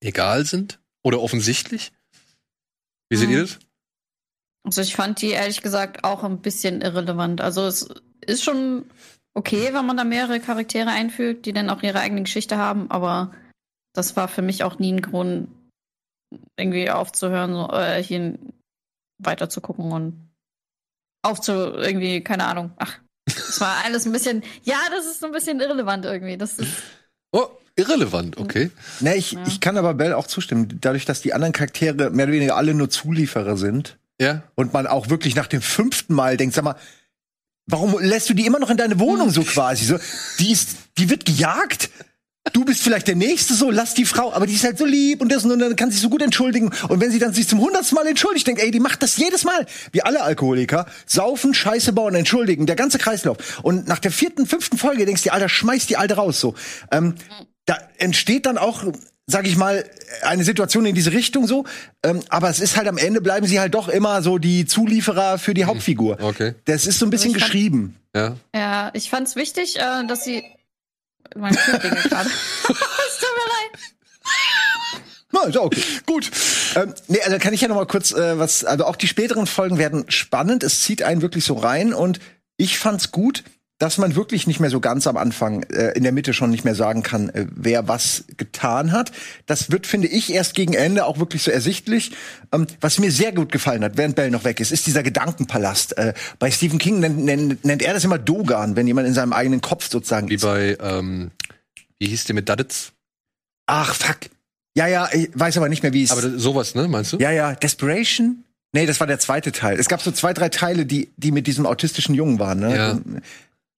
egal 0.02 0.46
sind 0.46 0.80
oder 1.04 1.22
offensichtlich. 1.22 1.92
Wie 3.10 3.18
seht 3.18 3.28
Mhm. 3.30 3.36
ihr 3.36 3.42
das? 3.42 3.60
Also 4.64 4.82
ich 4.82 4.96
fand 4.96 5.22
die 5.22 5.32
ehrlich 5.32 5.62
gesagt 5.62 6.04
auch 6.04 6.24
ein 6.24 6.42
bisschen 6.42 6.82
irrelevant. 6.82 7.42
Also 7.42 7.66
es 7.66 7.90
ist 8.26 8.44
schon 8.44 8.86
okay, 9.34 9.74
wenn 9.74 9.86
man 9.86 9.98
da 9.98 10.04
mehrere 10.04 10.40
Charaktere 10.40 10.90
einfügt, 10.90 11.46
die 11.46 11.54
dann 11.54 11.70
auch 11.70 11.84
ihre 11.84 12.00
eigene 12.00 12.24
Geschichte 12.24 12.58
haben, 12.58 12.90
aber 12.90 13.34
das 13.94 14.16
war 14.16 14.28
für 14.28 14.42
mich 14.42 14.64
auch 14.64 14.80
nie 14.80 14.94
ein 14.94 15.02
Grund, 15.02 15.50
irgendwie 16.58 16.90
aufzuhören, 16.90 17.54
so, 17.54 17.70
äh, 17.74 18.02
hier 18.02 18.38
weiter 19.18 19.50
zu 19.50 19.60
gucken 19.60 19.92
und 19.92 20.30
aufzu 21.24 21.52
irgendwie, 21.52 22.22
keine 22.24 22.46
Ahnung. 22.46 22.72
Ach, 22.78 23.00
das 23.36 23.60
war 23.62 23.84
alles 23.86 24.06
ein 24.06 24.12
bisschen, 24.12 24.44
ja, 24.64 24.78
das 24.96 25.06
ist 25.06 25.20
so 25.22 25.26
ein 25.28 25.32
bisschen 25.32 25.60
irrelevant 25.60 26.06
irgendwie. 26.06 26.38
Das 26.38 26.54
ist, 26.54 26.70
Oh, 27.34 27.48
irrelevant, 27.78 28.38
okay. 28.38 28.72
Ne, 29.00 29.16
ich, 29.16 29.32
Ja. 29.34 29.44
ich 29.48 29.60
kann 29.62 29.78
aber 29.78 29.94
Bell 29.94 30.14
auch 30.14 30.28
zustimmen. 30.28 30.78
Dadurch, 30.82 31.06
dass 31.06 31.22
die 31.22 31.34
anderen 31.34 31.54
Charaktere 31.54 32.10
mehr 32.10 32.26
oder 32.26 32.34
weniger 32.34 32.56
alle 32.58 32.74
nur 32.74 32.90
Zulieferer 32.90 33.56
sind 33.58 33.98
Ja. 34.20 34.44
und 34.56 34.74
man 34.74 34.86
auch 34.88 35.10
wirklich 35.10 35.36
nach 35.36 35.48
dem 35.48 35.62
fünften 35.62 36.14
Mal 36.14 36.36
denkt, 36.38 36.56
sag 36.56 36.64
mal, 36.66 36.76
warum 37.68 37.98
lässt 38.00 38.30
du 38.30 38.34
die 38.34 38.46
immer 38.46 38.60
noch 38.60 38.70
in 38.70 38.76
deine 38.78 39.00
Wohnung 39.00 39.30
so 39.30 39.44
quasi? 39.44 39.86
So, 39.86 39.98
die 40.40 40.52
ist, 40.52 40.76
die 40.98 41.10
wird 41.10 41.24
gejagt. 41.26 41.90
Du 42.54 42.66
bist 42.66 42.82
vielleicht 42.82 43.08
der 43.08 43.16
Nächste, 43.16 43.54
so 43.54 43.70
lass 43.70 43.94
die 43.94 44.04
Frau, 44.04 44.34
aber 44.34 44.48
die 44.48 44.56
ist 44.56 44.64
halt 44.64 44.78
so 44.80 44.86
lieb 44.86 45.22
und 45.22 45.32
das 45.32 45.46
und 45.46 45.60
dann 45.60 45.76
kann 45.76 45.90
sie 45.90 45.94
sich 45.98 46.02
so 46.02 46.10
gut 46.10 46.24
entschuldigen. 46.24 46.72
Und 46.90 47.00
wenn 47.00 47.12
sie 47.12 47.20
dann 47.20 47.34
sich 47.36 47.48
zum 47.48 47.60
hundertsten 47.62 47.96
Mal 47.96 48.08
entschuldigt, 48.08 48.48
denkt, 48.48 48.62
ey, 48.64 48.72
die 48.72 48.80
macht 48.80 49.04
das 49.04 49.16
jedes 49.18 49.44
Mal. 49.44 49.68
Wie 49.92 50.02
alle 50.02 50.24
Alkoholiker, 50.24 50.88
saufen, 51.06 51.54
Scheiße 51.54 51.94
bauen, 51.94 52.16
entschuldigen, 52.16 52.66
der 52.66 52.76
ganze 52.76 52.98
Kreislauf. 52.98 53.60
Und 53.62 53.88
nach 53.88 54.00
der 54.00 54.12
vierten, 54.12 54.48
fünften 54.48 54.78
Folge 54.80 55.06
denkst 55.06 55.22
du, 55.22 55.30
dir, 55.30 55.34
Alter, 55.34 55.50
schmeiß 55.50 55.86
die 55.86 55.98
Alte 55.98 56.16
raus, 56.16 56.40
so. 56.40 56.56
Ähm, 56.92 57.14
da 57.68 57.78
entsteht 58.00 58.48
dann 58.48 58.58
auch, 58.58 58.84
sag 59.28 59.46
ich 59.46 59.56
mal, 59.56 59.86
eine 60.24 60.44
Situation 60.44 60.88
in 60.88 60.96
diese 60.96 61.14
Richtung 61.14 61.46
so. 61.46 61.66
Ähm, 62.04 62.22
aber 62.30 62.50
es 62.50 62.60
ist 62.60 62.76
halt 62.76 62.88
am 62.88 62.98
Ende 62.98 63.22
bleiben 63.22 63.46
sie 63.46 63.60
halt 63.60 63.76
doch 63.76 63.88
immer 63.88 64.24
so 64.24 64.40
die 64.40 64.66
Zulieferer 64.66 65.38
für 65.38 65.54
die 65.54 65.66
Hauptfigur. 65.66 66.18
Okay. 66.20 66.56
Das 66.66 66.88
ist 66.88 66.98
so 66.98 67.06
ein 67.06 67.12
bisschen 67.12 67.34
fand- 67.34 67.44
geschrieben. 67.44 67.96
Ja. 68.16 68.36
ja, 68.54 68.90
ich 68.94 69.12
fand 69.12 69.28
es 69.28 69.36
wichtig, 69.36 69.78
äh, 69.78 70.08
dass 70.08 70.24
sie. 70.24 70.44
Mein 71.36 71.56
Kind 71.56 71.80
klingelt 71.80 72.10
gerade. 72.10 72.30
Es 72.70 73.18
tut 73.20 73.30
mir 73.36 73.48
leid. 73.48 73.92
Na, 75.32 75.44
ist 75.44 75.56
ja 75.56 75.62
okay. 75.62 75.82
Gut. 76.06 76.30
Ähm, 76.76 76.94
nee, 77.08 77.22
also 77.22 77.38
kann 77.40 77.54
ich 77.54 77.62
ja 77.62 77.68
noch 77.68 77.76
mal 77.76 77.88
kurz 77.88 78.12
äh, 78.12 78.38
was, 78.38 78.66
also 78.66 78.86
auch 78.86 78.96
die 78.96 79.08
späteren 79.08 79.48
Folgen 79.48 79.78
werden 79.78 80.06
spannend. 80.10 80.64
Es 80.64 80.82
zieht 80.82 81.04
einen 81.04 81.22
wirklich 81.22 81.46
so 81.46 81.54
rein 81.56 81.94
und 81.94 82.20
ich 82.58 82.80
fand's 82.80 83.12
gut, 83.12 83.44
dass 83.82 83.98
man 83.98 84.16
wirklich 84.16 84.46
nicht 84.46 84.60
mehr 84.60 84.70
so 84.70 84.80
ganz 84.80 85.08
am 85.08 85.18
Anfang 85.18 85.64
äh, 85.64 85.94
in 85.94 86.04
der 86.04 86.12
Mitte 86.12 86.34
schon 86.34 86.52
nicht 86.52 86.64
mehr 86.64 86.76
sagen 86.76 87.02
kann, 87.02 87.30
äh, 87.30 87.48
wer 87.50 87.88
was 87.88 88.26
getan 88.38 88.92
hat. 88.92 89.12
Das 89.48 89.72
wird, 89.72 89.88
finde 89.88 90.08
ich, 90.08 90.32
erst 90.32 90.54
gegen 90.54 90.76
Ende 90.76 91.04
auch 91.04 91.18
wirklich 91.18 91.42
so 91.42 91.50
ersichtlich. 91.50 92.12
Ähm, 92.52 92.68
was 92.80 93.00
mir 93.00 93.12
sehr 93.12 93.32
gut 93.32 93.52
gefallen 93.52 93.84
hat, 93.84 93.98
während 93.98 94.16
Bell 94.16 94.30
noch 94.30 94.44
weg 94.44 94.60
ist, 94.60 94.72
ist 94.72 94.86
dieser 94.86 95.02
Gedankenpalast. 95.02 95.98
Äh, 95.98 96.14
bei 96.38 96.52
Stephen 96.52 96.78
King 96.78 97.00
nennt, 97.00 97.26
nennt, 97.26 97.66
nennt 97.66 97.82
er 97.82 97.96
das 97.96 98.04
immer 98.04 98.20
Dogan, 98.20 98.76
wenn 98.76 98.86
jemand 98.86 99.08
in 99.08 99.16
seinem 99.16 99.34
eigenen 99.34 99.62
Kopf 99.62 99.90
sozusagen 99.90 100.30
Wie 100.30 100.38
bei, 100.38 100.78
ähm, 100.80 101.32
wie 101.98 102.06
hieß 102.06 102.26
die 102.26 102.34
mit 102.34 102.48
Duddits? 102.48 102.92
Ach, 103.66 103.96
fuck. 103.96 104.18
Ja, 104.76 104.86
ja, 104.86 105.10
ich 105.12 105.32
weiß 105.34 105.58
aber 105.58 105.70
nicht 105.70 105.82
mehr, 105.82 105.92
wie 105.92 106.04
es. 106.04 106.12
Aber 106.12 106.22
sowas, 106.38 106.76
ne, 106.76 106.88
meinst 106.88 107.14
du? 107.14 107.18
ja, 107.18 107.32
ja, 107.32 107.56
Desperation? 107.56 108.44
Nee, 108.74 108.86
das 108.86 109.00
war 109.00 109.08
der 109.08 109.18
zweite 109.18 109.52
Teil. 109.52 109.80
Es 109.80 109.90
gab 109.90 110.02
so 110.02 110.12
zwei, 110.12 110.34
drei 110.34 110.50
Teile, 110.50 110.86
die, 110.86 111.10
die 111.18 111.32
mit 111.32 111.48
diesem 111.48 111.66
autistischen 111.66 112.14
Jungen 112.14 112.38
waren, 112.38 112.60
ne? 112.60 112.76
Ja. 112.76 113.00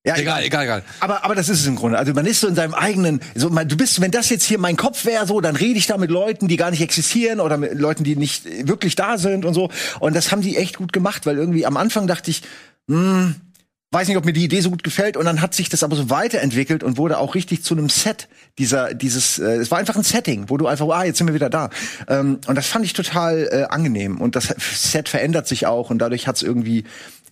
Ja, 0.05 0.17
Egal, 0.17 0.43
egal, 0.43 0.65
egal. 0.65 0.83
Aber, 0.99 1.23
aber 1.23 1.33
das 1.33 1.47
ist 1.47 1.61
es 1.61 1.65
im 1.65 1.77
Grunde. 1.77 1.97
Also 1.97 2.13
man 2.13 2.25
ist 2.25 2.41
so 2.41 2.47
in 2.49 2.55
seinem 2.55 2.73
eigenen, 2.73 3.21
so 3.35 3.49
man, 3.49 3.69
du 3.69 3.77
bist, 3.77 4.01
wenn 4.01 4.11
das 4.11 4.29
jetzt 4.29 4.43
hier 4.43 4.59
mein 4.59 4.75
Kopf 4.75 5.05
wäre, 5.05 5.25
so, 5.25 5.39
dann 5.39 5.55
rede 5.55 5.79
ich 5.79 5.87
da 5.87 5.97
mit 5.97 6.11
Leuten, 6.11 6.49
die 6.49 6.57
gar 6.57 6.71
nicht 6.71 6.81
existieren 6.81 7.39
oder 7.39 7.55
mit 7.55 7.73
Leuten, 7.75 8.03
die 8.03 8.17
nicht 8.17 8.43
wirklich 8.67 8.95
da 8.95 9.17
sind 9.17 9.45
und 9.45 9.53
so. 9.53 9.69
Und 10.01 10.13
das 10.13 10.33
haben 10.33 10.41
die 10.41 10.57
echt 10.57 10.77
gut 10.77 10.91
gemacht, 10.91 11.25
weil 11.25 11.37
irgendwie 11.37 11.65
am 11.65 11.77
Anfang 11.77 12.05
dachte 12.05 12.31
ich, 12.31 12.41
hm, 12.89 13.35
weiß 13.91 14.09
nicht, 14.09 14.17
ob 14.17 14.25
mir 14.25 14.33
die 14.33 14.43
Idee 14.43 14.59
so 14.59 14.71
gut 14.71 14.83
gefällt. 14.83 15.15
Und 15.15 15.23
dann 15.23 15.39
hat 15.39 15.53
sich 15.53 15.69
das 15.69 15.83
aber 15.83 15.95
so 15.95 16.09
weiterentwickelt 16.09 16.83
und 16.83 16.97
wurde 16.97 17.17
auch 17.17 17.33
richtig 17.33 17.63
zu 17.63 17.73
einem 17.73 17.87
Set 17.87 18.27
dieser, 18.59 18.93
dieses, 18.93 19.39
äh, 19.39 19.55
es 19.55 19.71
war 19.71 19.77
einfach 19.77 19.95
ein 19.95 20.03
Setting, 20.03 20.49
wo 20.49 20.57
du 20.57 20.67
einfach, 20.67 20.89
ah, 20.89 21.05
jetzt 21.05 21.19
sind 21.19 21.27
wir 21.27 21.33
wieder 21.33 21.49
da. 21.49 21.69
Ähm, 22.09 22.39
und 22.45 22.55
das 22.55 22.67
fand 22.67 22.83
ich 22.83 22.91
total 22.91 23.47
äh, 23.49 23.63
angenehm. 23.73 24.19
Und 24.19 24.35
das 24.35 24.53
Set 24.73 25.07
verändert 25.07 25.47
sich 25.47 25.65
auch 25.65 25.91
und 25.91 25.99
dadurch 25.99 26.27
hat 26.27 26.35
es 26.35 26.43
irgendwie 26.43 26.83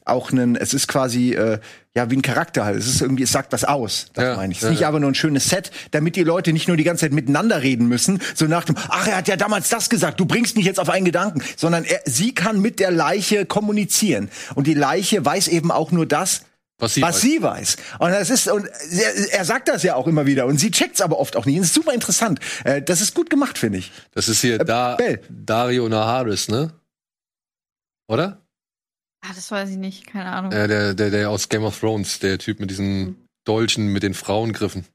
auch 0.05 0.31
einen, 0.31 0.55
es 0.55 0.73
ist 0.73 0.87
quasi 0.87 1.33
äh, 1.33 1.59
ja 1.95 2.09
wie 2.09 2.15
ein 2.15 2.21
Charakter 2.21 2.63
halt. 2.65 2.77
Es 2.77 2.87
ist 2.87 3.01
irgendwie, 3.01 3.23
es 3.23 3.31
sagt 3.31 3.51
was 3.51 3.63
aus. 3.63 4.07
Das 4.13 4.23
Ja, 4.23 4.35
meine 4.35 4.51
ich. 4.53 4.59
Es 4.59 4.63
ist 4.63 4.67
ja, 4.67 4.71
nicht 4.71 4.81
ja. 4.81 4.87
aber 4.87 4.99
nur 4.99 5.11
ein 5.11 5.15
schönes 5.15 5.49
Set, 5.49 5.71
damit 5.91 6.15
die 6.15 6.23
Leute 6.23 6.53
nicht 6.53 6.67
nur 6.67 6.77
die 6.77 6.83
ganze 6.83 7.01
Zeit 7.05 7.11
miteinander 7.11 7.61
reden 7.61 7.87
müssen, 7.87 8.21
so 8.33 8.45
nach 8.45 8.63
dem, 8.63 8.75
ach, 8.77 9.07
er 9.07 9.17
hat 9.17 9.27
ja 9.27 9.35
damals 9.35 9.69
das 9.69 9.89
gesagt, 9.89 10.19
du 10.19 10.25
bringst 10.25 10.55
mich 10.55 10.65
jetzt 10.65 10.79
auf 10.79 10.89
einen 10.89 11.05
Gedanken, 11.05 11.41
sondern 11.57 11.83
er, 11.83 12.01
sie 12.05 12.33
kann 12.33 12.61
mit 12.61 12.79
der 12.79 12.91
Leiche 12.91 13.45
kommunizieren 13.45 14.29
und 14.55 14.67
die 14.67 14.73
Leiche 14.73 15.23
weiß 15.25 15.49
eben 15.49 15.71
auch 15.71 15.91
nur 15.91 16.05
das, 16.05 16.45
Was 16.79 16.93
sie 16.93 17.01
was 17.01 17.15
weiß. 17.15 17.21
sie 17.21 17.43
weiß. 17.43 17.75
Und 17.99 18.11
das 18.11 18.29
ist 18.29 18.47
und 18.47 18.65
er, 18.65 19.33
er 19.33 19.45
sagt 19.45 19.67
das 19.67 19.83
ja 19.83 19.95
auch 19.95 20.07
immer 20.07 20.25
wieder 20.25 20.45
und 20.45 20.59
sie 20.59 20.71
checkt's 20.71 21.01
aber 21.01 21.19
oft 21.19 21.35
auch 21.35 21.45
nicht. 21.45 21.59
Das 21.59 21.67
ist 21.67 21.73
super 21.73 21.93
interessant. 21.93 22.39
Äh, 22.63 22.81
das 22.81 23.01
ist 23.01 23.13
gut 23.13 23.29
gemacht, 23.29 23.57
finde 23.57 23.79
ich. 23.79 23.91
Das 24.13 24.29
ist 24.29 24.39
hier 24.39 24.59
da, 24.59 24.95
Bell. 24.95 25.21
Dario 25.29 25.89
Naharis, 25.89 26.47
ne? 26.47 26.71
Oder? 28.07 28.39
Ah, 29.21 29.31
das 29.35 29.51
weiß 29.51 29.69
ich 29.69 29.77
nicht, 29.77 30.07
keine 30.07 30.31
Ahnung. 30.31 30.51
Äh, 30.51 30.67
der, 30.67 30.93
der, 30.93 31.09
der 31.11 31.29
aus 31.29 31.47
Game 31.49 31.63
of 31.63 31.79
Thrones, 31.79 32.19
der 32.19 32.39
Typ 32.39 32.59
mit 32.59 32.69
diesen 32.71 33.27
Dolchen 33.43 33.87
mit 33.87 34.03
den 34.03 34.13
Frauengriffen. 34.13 34.85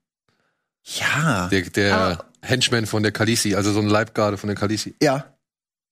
Ja, 0.84 1.48
Der, 1.48 1.62
der 1.62 1.96
Aber- 1.96 2.24
Henchman 2.42 2.86
von 2.86 3.02
der 3.02 3.12
Khaleesi, 3.12 3.54
also 3.56 3.72
so 3.72 3.80
ein 3.80 3.88
Leibgarde 3.88 4.36
von 4.36 4.48
der 4.48 4.56
Khaleesi. 4.56 4.94
ja. 5.02 5.32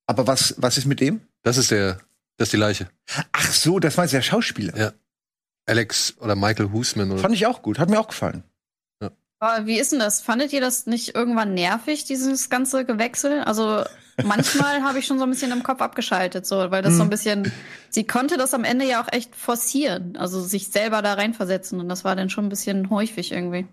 Aber 0.07 0.27
was 0.27 0.55
was 0.59 0.77
ist 0.77 0.85
mit 0.85 1.01
dem? 1.01 1.23
Das 1.43 1.57
ist 1.57 1.71
der, 1.71 1.95
das 2.37 2.49
ist 2.49 2.53
die 2.53 2.59
Leiche. 2.59 2.91
Ach 3.33 3.51
so, 3.53 3.79
das 3.81 3.97
war 3.97 4.07
der 4.07 4.21
Schauspieler. 4.21 4.77
Ja. 4.77 4.93
Alex 5.65 6.15
oder 6.19 6.37
Michael 6.37 6.71
Husman 6.73 7.11
oder 7.11 7.23
Fand 7.23 7.35
ich 7.35 7.47
auch 7.47 7.63
gut, 7.63 7.79
hat 7.79 7.89
mir 7.89 7.99
auch 7.99 8.09
gefallen. 8.09 8.45
Aber 9.41 9.67
wie 9.67 9.79
ist 9.79 9.93
denn 9.93 9.99
das? 9.99 10.21
Fandet 10.23 10.53
ihr 10.53 10.61
das 10.61 10.87
nicht 10.87 11.15
irgendwann 11.15 11.55
nervig, 11.55 12.05
dieses 12.05 12.49
ganze 12.51 12.85
Gewechsel? 12.85 13.41
Also 13.43 13.85
manchmal 14.23 14.83
habe 14.83 14.99
ich 14.99 15.07
schon 15.07 15.19
so 15.19 15.25
ein 15.25 15.31
bisschen 15.31 15.51
im 15.53 15.63
Kopf 15.63 15.81
abgeschaltet, 15.81 16.47
so, 16.47 16.71
weil 16.71 16.83
das 16.83 16.95
so 16.97 17.03
ein 17.03 17.11
bisschen. 17.11 17.51
Sie 17.91 18.05
konnte 18.05 18.37
das 18.37 18.55
am 18.55 18.65
Ende 18.65 18.85
ja 18.87 19.03
auch 19.03 19.13
echt 19.13 19.35
forcieren, 19.35 20.17
also 20.17 20.43
sich 20.43 20.69
selber 20.69 21.03
da 21.03 21.15
reinversetzen 21.15 21.81
und 21.81 21.89
das 21.89 22.05
war 22.05 22.15
dann 22.17 22.31
schon 22.31 22.47
ein 22.47 22.49
bisschen 22.51 22.91
häufig 22.91 23.33
irgendwie. 23.33 23.67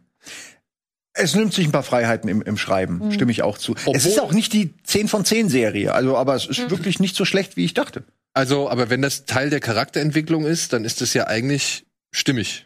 Es 1.13 1.36
nimmt 1.36 1.54
sich 1.54 1.65
ein 1.67 1.71
paar 1.73 1.84
Freiheiten 1.84 2.30
im, 2.30 2.41
im 2.41 2.58
Schreiben, 2.58 2.99
Mhm. 2.99 3.12
stimme 3.12 3.32
ich 3.32 3.41
auch 3.43 3.58
zu. 3.58 3.73
es 3.75 3.86
Obwohl- 3.86 3.95
ist 3.97 4.19
auch 4.21 4.32
nicht 4.32 4.54
die 4.54 4.73
10 4.84 5.08
von 5.10 5.25
10 5.25 5.49
Serie, 5.49 5.93
also 5.93 6.15
aber 6.17 6.36
es 6.36 6.45
ist 6.45 6.69
wirklich 6.69 6.99
nicht 6.99 7.15
so 7.15 7.25
schlecht, 7.25 7.58
wie 7.58 7.65
ich 7.65 7.73
dachte. 7.73 8.04
Also, 8.34 8.69
aber 8.69 8.89
wenn 8.89 9.01
das 9.01 9.25
Teil 9.25 9.49
der 9.49 9.60
Charakterentwicklung 9.60 10.45
ist, 10.45 10.71
dann 10.71 10.86
ist 10.86 11.01
das 11.01 11.13
ja 11.13 11.27
eigentlich 11.27 11.86
stimmig. 12.13 12.65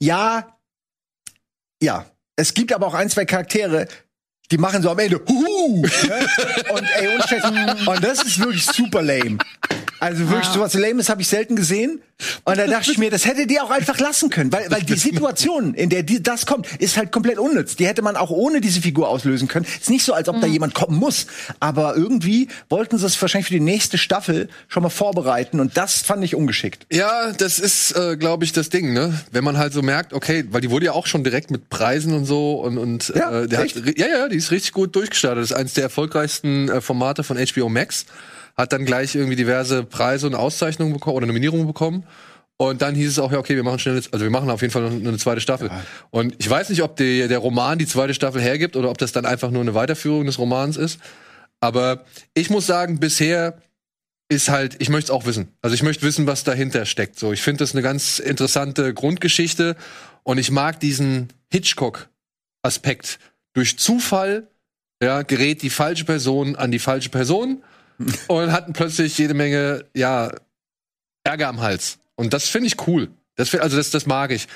Ja, 0.00 0.56
ja. 1.82 2.06
Es 2.36 2.54
gibt 2.54 2.72
aber 2.72 2.86
auch 2.86 2.94
ein, 2.94 3.08
zwei 3.10 3.24
Charaktere, 3.24 3.88
die 4.50 4.58
machen 4.58 4.82
so 4.82 4.90
am 4.90 4.98
Ende 4.98 5.20
Huhu! 5.28 5.82
ne? 5.82 5.88
und 6.72 6.84
ey, 6.96 7.08
und, 7.42 7.88
und 7.88 8.04
das 8.04 8.22
ist 8.24 8.38
wirklich 8.38 8.64
super 8.66 9.02
lame. 9.02 9.38
Also 10.00 10.28
wirklich, 10.28 10.48
Ah. 10.48 10.52
sowas 10.54 10.74
Lames 10.74 11.08
habe 11.08 11.22
ich 11.22 11.28
selten 11.28 11.56
gesehen. 11.56 12.00
Und 12.44 12.56
da 12.56 12.66
dachte 12.66 12.90
ich 12.92 12.96
mir, 12.98 13.10
das 13.10 13.26
hätte 13.26 13.46
die 13.46 13.60
auch 13.60 13.68
einfach 13.70 13.98
lassen 13.98 14.30
können, 14.30 14.50
weil, 14.50 14.70
weil 14.70 14.82
die 14.82 14.96
Situation, 14.96 15.74
in 15.74 15.90
der 15.90 16.02
die, 16.02 16.22
das 16.22 16.46
kommt, 16.46 16.66
ist 16.80 16.96
halt 16.96 17.12
komplett 17.12 17.38
unnütz. 17.38 17.76
Die 17.76 17.86
hätte 17.86 18.00
man 18.00 18.16
auch 18.16 18.30
ohne 18.30 18.62
diese 18.62 18.80
Figur 18.80 19.08
auslösen 19.10 19.48
können. 19.48 19.66
Ist 19.66 19.90
nicht 19.90 20.02
so, 20.04 20.14
als 20.14 20.28
ob 20.30 20.40
da 20.40 20.46
jemand 20.46 20.72
kommen 20.72 20.96
muss. 20.98 21.26
Aber 21.60 21.94
irgendwie 21.94 22.48
wollten 22.70 22.96
sie 22.96 23.04
es 23.04 23.20
wahrscheinlich 23.20 23.48
für 23.48 23.52
die 23.54 23.60
nächste 23.60 23.98
Staffel 23.98 24.48
schon 24.68 24.82
mal 24.82 24.88
vorbereiten 24.88 25.60
und 25.60 25.76
das 25.76 26.00
fand 26.00 26.24
ich 26.24 26.34
ungeschickt. 26.34 26.86
Ja, 26.90 27.32
das 27.32 27.58
ist, 27.58 27.92
äh, 27.92 28.16
glaube 28.16 28.44
ich, 28.46 28.52
das 28.52 28.70
Ding, 28.70 28.94
ne? 28.94 29.12
Wenn 29.30 29.44
man 29.44 29.58
halt 29.58 29.74
so 29.74 29.82
merkt, 29.82 30.14
okay, 30.14 30.44
weil 30.50 30.62
die 30.62 30.70
wurde 30.70 30.86
ja 30.86 30.92
auch 30.92 31.06
schon 31.06 31.22
direkt 31.22 31.50
mit 31.50 31.68
Preisen 31.68 32.14
und 32.14 32.24
so 32.24 32.54
und, 32.60 32.78
und 32.78 33.12
Ja, 33.14 33.42
äh, 33.42 33.46
der 33.46 33.60
echt? 33.60 33.76
hat, 33.76 33.98
ja, 33.98 34.06
ja, 34.08 34.28
die 34.28 34.36
ist 34.36 34.50
richtig 34.50 34.72
gut 34.72 34.96
durchgestartet. 34.96 35.42
Das 35.42 35.50
ist 35.50 35.56
eines 35.56 35.74
der 35.74 35.84
erfolgreichsten 35.84 36.70
äh, 36.70 36.80
Formate 36.80 37.24
von 37.24 37.36
HBO 37.36 37.68
Max. 37.68 38.06
Hat 38.56 38.72
dann 38.72 38.84
gleich 38.84 39.14
irgendwie 39.14 39.36
diverse 39.36 39.84
Preise 39.84 40.26
und 40.26 40.34
Auszeichnungen 40.34 40.92
bekommen 40.92 41.16
oder 41.16 41.26
Nominierungen 41.26 41.66
bekommen. 41.66 42.04
Und 42.58 42.80
dann 42.80 42.94
hieß 42.94 43.10
es 43.10 43.18
auch, 43.18 43.32
ja, 43.32 43.38
okay, 43.38 43.54
wir 43.54 43.64
machen 43.64 43.78
schnell, 43.78 43.96
also 43.96 44.24
wir 44.24 44.30
machen 44.30 44.48
auf 44.48 44.62
jeden 44.62 44.72
Fall 44.72 44.82
noch 44.82 44.90
eine 44.90 45.18
zweite 45.18 45.42
Staffel. 45.42 45.70
Und 46.10 46.34
ich 46.38 46.48
weiß 46.48 46.70
nicht, 46.70 46.82
ob 46.82 46.96
die, 46.96 47.28
der 47.28 47.38
Roman 47.38 47.78
die 47.78 47.86
zweite 47.86 48.14
Staffel 48.14 48.40
hergibt 48.40 48.76
oder 48.76 48.90
ob 48.90 48.96
das 48.96 49.12
dann 49.12 49.26
einfach 49.26 49.50
nur 49.50 49.60
eine 49.60 49.74
Weiterführung 49.74 50.24
des 50.24 50.38
Romans 50.38 50.78
ist. 50.78 50.98
Aber 51.60 52.04
ich 52.32 52.48
muss 52.48 52.66
sagen, 52.66 52.98
bisher 52.98 53.60
ist 54.28 54.48
halt, 54.48 54.76
ich 54.80 54.88
möchte 54.88 55.06
es 55.06 55.10
auch 55.10 55.26
wissen. 55.26 55.52
Also 55.60 55.74
ich 55.74 55.82
möchte 55.82 56.04
wissen, 56.04 56.26
was 56.26 56.44
dahinter 56.44 56.86
steckt. 56.86 57.18
So, 57.18 57.32
ich 57.32 57.42
finde 57.42 57.58
das 57.58 57.72
eine 57.72 57.82
ganz 57.82 58.18
interessante 58.18 58.92
Grundgeschichte 58.94 59.76
und 60.22 60.38
ich 60.38 60.50
mag 60.50 60.80
diesen 60.80 61.28
Hitchcock-Aspekt. 61.52 63.18
Durch 63.52 63.78
Zufall 63.78 64.48
ja, 65.02 65.22
gerät 65.22 65.62
die 65.62 65.70
falsche 65.70 66.04
Person 66.04 66.56
an 66.56 66.70
die 66.70 66.78
falsche 66.78 67.10
Person 67.10 67.62
und 68.28 68.52
hat 68.52 68.72
plötzlich 68.72 69.16
jede 69.18 69.34
Menge 69.34 69.84
ja 69.94 70.32
Ärger 71.24 71.48
am 71.48 71.60
Hals. 71.60 71.98
Und 72.14 72.32
das 72.32 72.48
finde 72.48 72.68
ich 72.68 72.86
cool. 72.86 73.08
Das, 73.36 73.48
find- 73.50 73.62
also 73.62 73.76
das, 73.76 73.90
das 73.90 74.06
mag 74.06 74.30
ich. 74.30 74.46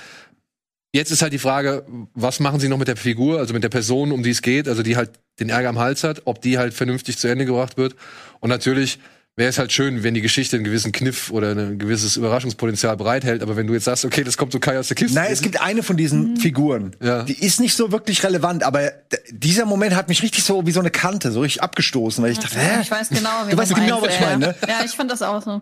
Jetzt 0.92 1.10
ist 1.12 1.22
halt 1.22 1.32
die 1.32 1.38
Frage, 1.38 1.84
was 2.14 2.40
machen 2.40 2.58
sie 2.58 2.68
noch 2.68 2.78
mit 2.78 2.88
der 2.88 2.96
Figur, 2.96 3.38
also 3.38 3.54
mit 3.54 3.62
der 3.62 3.68
Person, 3.68 4.10
um 4.10 4.22
die 4.22 4.30
es 4.30 4.42
geht, 4.42 4.66
also 4.66 4.82
die 4.82 4.96
halt 4.96 5.10
den 5.38 5.48
Ärger 5.48 5.68
am 5.68 5.78
Hals 5.78 6.02
hat, 6.02 6.22
ob 6.24 6.40
die 6.42 6.58
halt 6.58 6.74
vernünftig 6.74 7.16
zu 7.16 7.28
Ende 7.28 7.44
gebracht 7.46 7.76
wird. 7.76 7.94
Und 8.40 8.48
natürlich 8.50 8.98
wäre 9.40 9.50
es 9.50 9.58
halt 9.58 9.72
schön, 9.72 10.04
wenn 10.04 10.14
die 10.14 10.20
Geschichte 10.20 10.54
einen 10.54 10.64
gewissen 10.64 10.92
Kniff 10.92 11.32
oder 11.32 11.50
ein 11.56 11.78
gewisses 11.80 12.16
Überraschungspotenzial 12.16 12.96
bereithält. 12.96 13.42
Aber 13.42 13.56
wenn 13.56 13.66
du 13.66 13.72
jetzt 13.74 13.86
sagst, 13.86 14.04
okay, 14.04 14.22
das 14.22 14.36
kommt 14.36 14.52
so 14.52 14.60
Kai 14.60 14.78
aus 14.78 14.86
der 14.86 14.94
Kiste. 14.94 15.16
Nein, 15.18 15.32
es 15.32 15.42
gibt 15.42 15.60
eine 15.60 15.82
von 15.82 15.96
diesen 15.96 16.36
Figuren. 16.36 16.94
Ja. 17.02 17.24
Die 17.24 17.44
ist 17.44 17.58
nicht 17.58 17.74
so 17.74 17.90
wirklich 17.90 18.22
relevant, 18.22 18.62
aber 18.62 18.92
dieser 19.32 19.64
Moment 19.64 19.96
hat 19.96 20.08
mich 20.08 20.22
richtig 20.22 20.44
so 20.44 20.64
wie 20.66 20.70
so 20.70 20.78
eine 20.78 20.90
Kante, 20.90 21.32
so 21.32 21.40
richtig 21.40 21.62
abgestoßen, 21.62 22.22
weil 22.22 22.30
ich 22.30 22.38
dachte, 22.38 22.60
hä? 22.60 22.78
Ich 22.82 22.90
weiß 22.90 23.08
genau, 23.08 23.30
wie 23.46 23.50
Du 23.50 23.56
weißt 23.56 23.74
genau, 23.74 24.00
was 24.00 24.14
ich 24.14 24.20
meine, 24.20 24.38
ne? 24.38 24.54
Ja, 24.68 24.84
ich 24.84 24.92
fand 24.92 25.10
das 25.10 25.22
auch 25.22 25.42
so. 25.42 25.60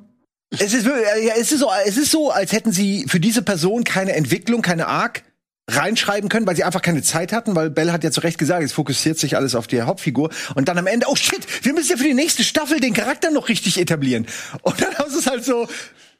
Es 0.51 0.73
ist, 0.75 0.85
wirklich- 0.85 1.27
ja, 1.27 1.35
es 1.39 1.53
ist 1.53 1.61
so, 1.61 1.71
es 1.87 1.97
ist 1.97 2.11
so, 2.11 2.31
als 2.31 2.53
hätten 2.53 2.73
sie 2.73 3.05
für 3.07 3.21
diese 3.21 3.43
Person 3.43 3.85
keine 3.85 4.13
Entwicklung, 4.15 4.63
keine 4.63 4.87
Arc 4.87 5.23
reinschreiben 5.69 6.29
können, 6.29 6.47
weil 6.47 6.57
sie 6.57 6.65
einfach 6.65 6.83
keine 6.83 7.03
Zeit 7.03 7.33
hatten, 7.33 7.55
weil 7.55 7.71
Bell 7.71 7.93
hat 7.93 8.03
ja 8.03 8.11
zu 8.11 8.21
Recht 8.21 8.39
gesagt, 8.39 8.65
es 8.65 8.73
fokussiert 8.73 9.19
sich 9.19 9.37
alles 9.37 9.55
auf 9.55 9.67
die 9.67 9.83
Hauptfigur 9.83 10.31
und 10.55 10.69
dann 10.69 10.79
am 10.79 10.87
Ende, 10.87 11.07
oh 11.09 11.17
shit, 11.17 11.47
wir 11.65 11.75
müssen 11.75 11.91
ja 11.91 11.97
für 11.97 12.05
die 12.05 12.15
nächste 12.15 12.43
Staffel 12.43 12.81
den 12.81 12.95
Charakter 12.95 13.31
noch 13.31 13.49
richtig 13.49 13.79
etablieren. 13.79 14.27
Und 14.63 14.81
dann 14.81 14.95
haben 14.95 15.11
sie 15.11 15.19
es 15.19 15.27
halt 15.27 15.45
so, 15.45 15.69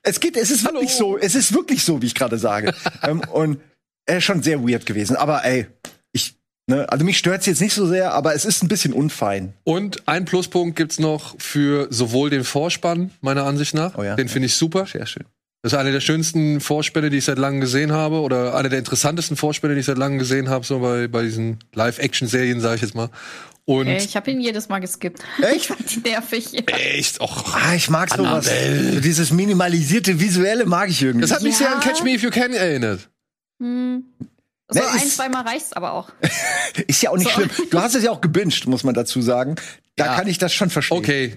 es 0.03 0.21
geht, 0.21 0.37
es 0.37 0.51
ist 0.51 0.65
wirklich 0.65 0.91
so, 0.91 1.17
es 1.19 1.35
ist 1.35 1.55
wirklich 1.55 1.83
so, 1.83 2.03
wie 2.03 2.07
ich 2.07 2.15
gerade 2.15 2.39
sage. 2.39 2.75
ähm, 3.03 3.21
und 3.33 3.61
äh, 4.07 4.21
schon 4.21 4.43
sehr 4.43 4.63
weird 4.63 4.87
gewesen, 4.87 5.17
aber 5.17 5.45
ey, 5.45 5.67
ich, 6.13 6.35
ne, 6.67 6.87
also 6.91 7.05
mich 7.05 7.19
stört's 7.19 7.47
jetzt 7.47 7.61
nicht 7.61 7.75
so 7.75 7.87
sehr, 7.87 8.13
aber 8.13 8.35
es 8.35 8.45
ist 8.45 8.63
ein 8.63 8.69
bisschen 8.69 8.93
unfein. 8.93 9.55
Und 9.65 10.07
ein 10.09 10.27
Pluspunkt 10.27 10.77
gibt's 10.77 10.99
noch 10.99 11.41
für 11.41 11.89
sowohl 11.91 12.31
den 12.31 12.45
Vorspann, 12.45 13.11
meiner 13.23 13.45
Ansicht 13.45 13.75
nach. 13.75 13.97
Oh 13.97 14.03
ja. 14.03 14.15
Den 14.15 14.29
finde 14.29 14.47
ich 14.47 14.55
super. 14.55 14.87
Sehr 14.87 15.07
schön. 15.07 15.25
Das 15.63 15.73
ist 15.73 15.79
eine 15.79 15.91
der 15.91 16.01
schönsten 16.01 16.61
Vorspiele, 16.61 17.11
die 17.11 17.19
ich 17.19 17.25
seit 17.25 17.39
langem 17.39 17.61
gesehen 17.61 17.91
habe, 17.93 18.21
oder 18.21 18.55
eine 18.55 18.69
der 18.69 18.79
interessantesten 18.79 19.37
Vorspiele, 19.37 19.75
die 19.75 19.81
ich 19.81 19.87
seit 19.87 19.99
langem 19.99 20.19
gesehen 20.19 20.49
habe, 20.49 20.65
so 20.65 20.79
bei, 20.79 21.09
bei 21.09 21.23
diesen 21.23 21.59
Live-Action-Serien, 21.75 22.61
sage 22.61 22.77
ich 22.77 22.83
jetzt 22.83 22.95
mal. 22.95 23.11
Und 23.65 23.83
Okay, 23.89 23.99
ich 24.03 24.17
habe 24.17 24.31
ihn 24.31 24.41
jedes 24.41 24.69
Mal 24.69 24.79
geskippt. 24.79 25.21
Echt? 25.43 25.57
Ich 25.57 25.67
fand 25.69 25.95
die 25.95 26.09
nervig. 26.09 26.69
echt, 26.73 27.21
och, 27.21 27.55
Ah, 27.55 27.75
ich 27.75 27.91
mag 27.91 28.09
sowas. 28.15 28.47
So 28.95 29.01
dieses 29.01 29.31
minimalisierte 29.33 30.21
Visuelle 30.21 30.65
mag 30.65 30.89
ich 30.91 31.03
irgendwie. 31.03 31.23
das 31.23 31.33
hat 31.33 31.43
mich 31.43 31.57
sehr 31.57 31.67
Ja. 31.69 31.75
an 31.75 31.81
Catch 31.81 32.03
Me 32.05 32.13
If 32.13 32.23
You 32.23 32.31
Can 32.31 32.53
erinnert. 32.55 33.11
Hm. 33.61 34.05
So 34.71 34.79
Ne, 34.81 34.87
ein, 34.87 35.01
zweimal 35.09 35.43
reicht's 35.43 35.73
aber 35.73 35.93
auch. 35.93 36.11
Ist 36.87 37.03
ja 37.03 37.11
auch 37.11 37.17
nicht 37.17 37.27
So. 37.35 37.35
schlimm. 37.35 37.51
Du 37.71 37.81
hast 37.81 37.95
es 37.95 38.05
ja 38.05 38.11
auch 38.13 38.21
gebinged, 38.21 38.67
muss 38.69 38.85
man 38.85 38.95
dazu 38.95 39.21
sagen. 39.21 39.57
Da 39.97 40.07
Ja. 40.07 40.15
kann 40.17 40.29
ich 40.29 40.39
das 40.39 40.55
schon 40.55 40.71
verstehen. 40.71 40.99
Okay, 40.99 41.37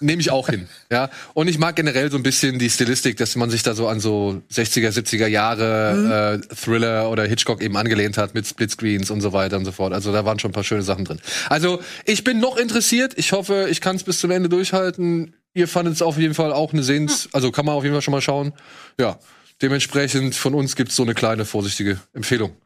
nehme 0.00 0.20
ich 0.20 0.30
auch 0.30 0.48
hin. 0.48 0.68
Ja. 0.90 1.10
Und 1.34 1.48
ich 1.48 1.58
mag 1.58 1.76
generell 1.76 2.10
so 2.10 2.16
ein 2.16 2.22
bisschen 2.22 2.58
die 2.58 2.70
Stilistik, 2.70 3.16
dass 3.18 3.36
man 3.36 3.50
sich 3.50 3.62
da 3.62 3.74
so 3.74 3.86
an 3.88 4.00
so 4.00 4.42
60er, 4.52 4.90
70er 4.90 5.26
Jahre 5.26 6.40
äh, 6.50 6.54
Thriller 6.54 7.10
oder 7.10 7.24
Hitchcock 7.26 7.62
eben 7.62 7.76
angelehnt 7.76 8.18
hat 8.18 8.34
mit 8.34 8.46
Splitscreens 8.46 9.10
und 9.10 9.20
so 9.20 9.32
weiter 9.32 9.56
und 9.56 9.64
so 9.64 9.72
fort. 9.72 9.92
Also 9.92 10.12
da 10.12 10.24
waren 10.24 10.38
schon 10.38 10.50
ein 10.50 10.54
paar 10.54 10.64
schöne 10.64 10.82
Sachen 10.82 11.04
drin. 11.04 11.20
Also 11.48 11.80
ich 12.06 12.24
bin 12.24 12.40
noch 12.40 12.56
interessiert. 12.56 13.12
Ich 13.16 13.32
hoffe, 13.32 13.68
ich 13.70 13.80
kann 13.80 13.96
es 13.96 14.04
bis 14.04 14.18
zum 14.20 14.30
Ende 14.30 14.48
durchhalten. 14.48 15.34
Ihr 15.52 15.68
fandet 15.68 15.94
es 15.94 16.02
auf 16.02 16.16
jeden 16.16 16.34
Fall 16.34 16.52
auch 16.52 16.72
eine 16.72 16.82
Sehens, 16.82 17.28
also 17.32 17.50
kann 17.50 17.66
man 17.66 17.74
auf 17.74 17.82
jeden 17.82 17.94
Fall 17.94 18.02
schon 18.02 18.12
mal 18.12 18.20
schauen. 18.20 18.52
Ja, 19.00 19.18
dementsprechend 19.60 20.36
von 20.36 20.54
uns 20.54 20.76
gibt's 20.76 20.94
so 20.94 21.02
eine 21.02 21.14
kleine 21.14 21.44
vorsichtige 21.44 22.00
Empfehlung. 22.12 22.56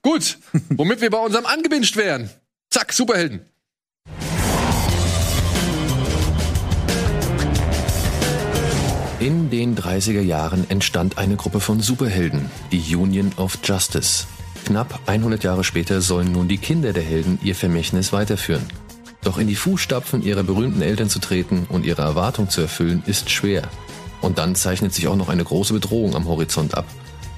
Gut, 0.00 0.38
womit 0.70 1.00
wir 1.02 1.10
bei 1.10 1.18
unserem 1.18 1.46
angebinscht 1.46 1.96
wären. 1.96 2.30
Zack, 2.70 2.92
Superhelden. 2.92 3.44
In 9.24 9.48
den 9.48 9.74
30er 9.74 10.20
Jahren 10.20 10.68
entstand 10.68 11.16
eine 11.16 11.36
Gruppe 11.36 11.58
von 11.58 11.80
Superhelden, 11.80 12.50
die 12.72 12.94
Union 12.94 13.32
of 13.38 13.58
Justice. 13.64 14.26
Knapp 14.66 15.00
100 15.06 15.42
Jahre 15.42 15.64
später 15.64 16.02
sollen 16.02 16.30
nun 16.30 16.46
die 16.46 16.58
Kinder 16.58 16.92
der 16.92 17.04
Helden 17.04 17.38
ihr 17.42 17.54
Vermächtnis 17.54 18.12
weiterführen. 18.12 18.66
Doch 19.22 19.38
in 19.38 19.46
die 19.46 19.54
Fußstapfen 19.54 20.22
ihrer 20.22 20.42
berühmten 20.42 20.82
Eltern 20.82 21.08
zu 21.08 21.20
treten 21.20 21.66
und 21.70 21.86
ihre 21.86 22.02
Erwartung 22.02 22.50
zu 22.50 22.60
erfüllen, 22.60 23.02
ist 23.06 23.30
schwer. 23.30 23.62
Und 24.20 24.36
dann 24.36 24.54
zeichnet 24.54 24.92
sich 24.92 25.08
auch 25.08 25.16
noch 25.16 25.30
eine 25.30 25.44
große 25.44 25.72
Bedrohung 25.72 26.14
am 26.14 26.28
Horizont 26.28 26.74
ab. 26.74 26.84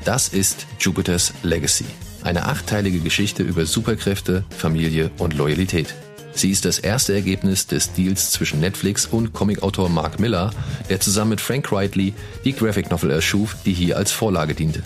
Das 0.05 0.27
ist 0.27 0.67
Jupiter's 0.81 1.35
Legacy. 1.45 1.85
Eine 2.25 2.47
achteilige 2.47 2.99
Geschichte 2.99 3.45
über 3.45 3.65
Superkräfte, 3.65 4.43
Familie 4.51 5.13
und 5.19 5.35
Loyalität. 5.35 5.95
Sie 6.37 6.51
ist 6.51 6.67
das 6.67 6.79
erste 6.79 7.15
Ergebnis 7.15 7.67
des 7.67 7.95
Deals 7.95 8.31
zwischen 8.31 8.61
Netflix 8.61 9.07
und 9.07 9.33
Comicautor 9.33 9.89
Mark 9.89 10.21
Miller, 10.21 10.53
der 10.91 11.01
zusammen 11.01 11.31
mit 11.31 11.41
Frank 11.41 11.73
Ridley 11.73 12.13
die 12.45 12.53
Graphic 12.53 12.91
Novel 12.91 13.11
erschuf, 13.11 13.57
die 13.65 13.73
hier 13.73 13.97
als 13.97 14.13
Vorlage 14.13 14.55
diente. 14.55 14.83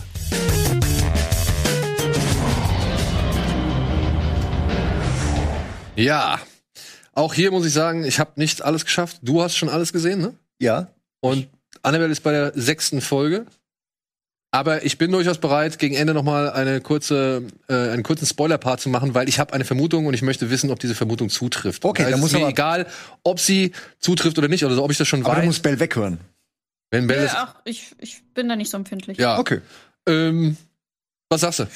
Ja, 5.96 6.38
auch 7.14 7.34
hier 7.34 7.50
muss 7.50 7.66
ich 7.66 7.72
sagen, 7.72 8.04
ich 8.04 8.20
habe 8.20 8.30
nicht 8.36 8.62
alles 8.62 8.84
geschafft. 8.84 9.18
Du 9.22 9.42
hast 9.42 9.56
schon 9.56 9.68
alles 9.68 9.92
gesehen, 9.92 10.20
ne? 10.20 10.34
Ja. 10.60 10.86
Und 11.20 11.48
Annabelle 11.82 12.12
ist 12.12 12.22
bei 12.22 12.30
der 12.30 12.52
sechsten 12.54 13.00
Folge. 13.00 13.46
Aber 14.52 14.84
ich 14.84 14.98
bin 14.98 15.12
durchaus 15.12 15.38
bereit, 15.38 15.78
gegen 15.78 15.94
Ende 15.94 16.12
noch 16.12 16.24
mal 16.24 16.50
eine 16.50 16.80
kurze, 16.80 17.44
äh, 17.68 17.72
einen 17.72 18.02
kurzen 18.02 18.26
Spoiler-Part 18.26 18.80
zu 18.80 18.88
machen, 18.88 19.14
weil 19.14 19.28
ich 19.28 19.38
habe 19.38 19.52
eine 19.52 19.64
Vermutung 19.64 20.06
und 20.06 20.14
ich 20.14 20.22
möchte 20.22 20.50
wissen, 20.50 20.70
ob 20.70 20.80
diese 20.80 20.96
Vermutung 20.96 21.28
zutrifft. 21.28 21.84
Okay, 21.84 22.02
also 22.02 22.10
dann 22.10 22.18
es 22.18 22.20
muss 22.22 22.30
ist 22.32 22.36
mir 22.38 22.42
aber- 22.44 22.50
egal, 22.50 22.86
ob 23.22 23.38
sie 23.38 23.70
zutrifft 24.00 24.36
oder 24.38 24.48
nicht, 24.48 24.64
oder 24.64 24.74
so, 24.74 24.82
ob 24.82 24.90
ich 24.90 24.98
das 24.98 25.06
schon 25.06 25.24
Aber 25.24 25.34
du 25.34 25.40
weiß. 25.42 25.46
musst 25.46 25.62
Bell 25.62 25.78
weghören. 25.78 26.18
Wenn 26.90 27.06
Bell 27.06 27.26
Ja, 27.26 27.32
ach, 27.36 27.54
ich, 27.64 27.94
ich 27.98 28.22
bin 28.34 28.48
da 28.48 28.56
nicht 28.56 28.70
so 28.70 28.76
empfindlich. 28.76 29.18
ja. 29.18 29.38
Okay. 29.38 29.60
Ähm, 30.08 30.56
was 31.28 31.42
sagst 31.42 31.60
du? 31.60 31.66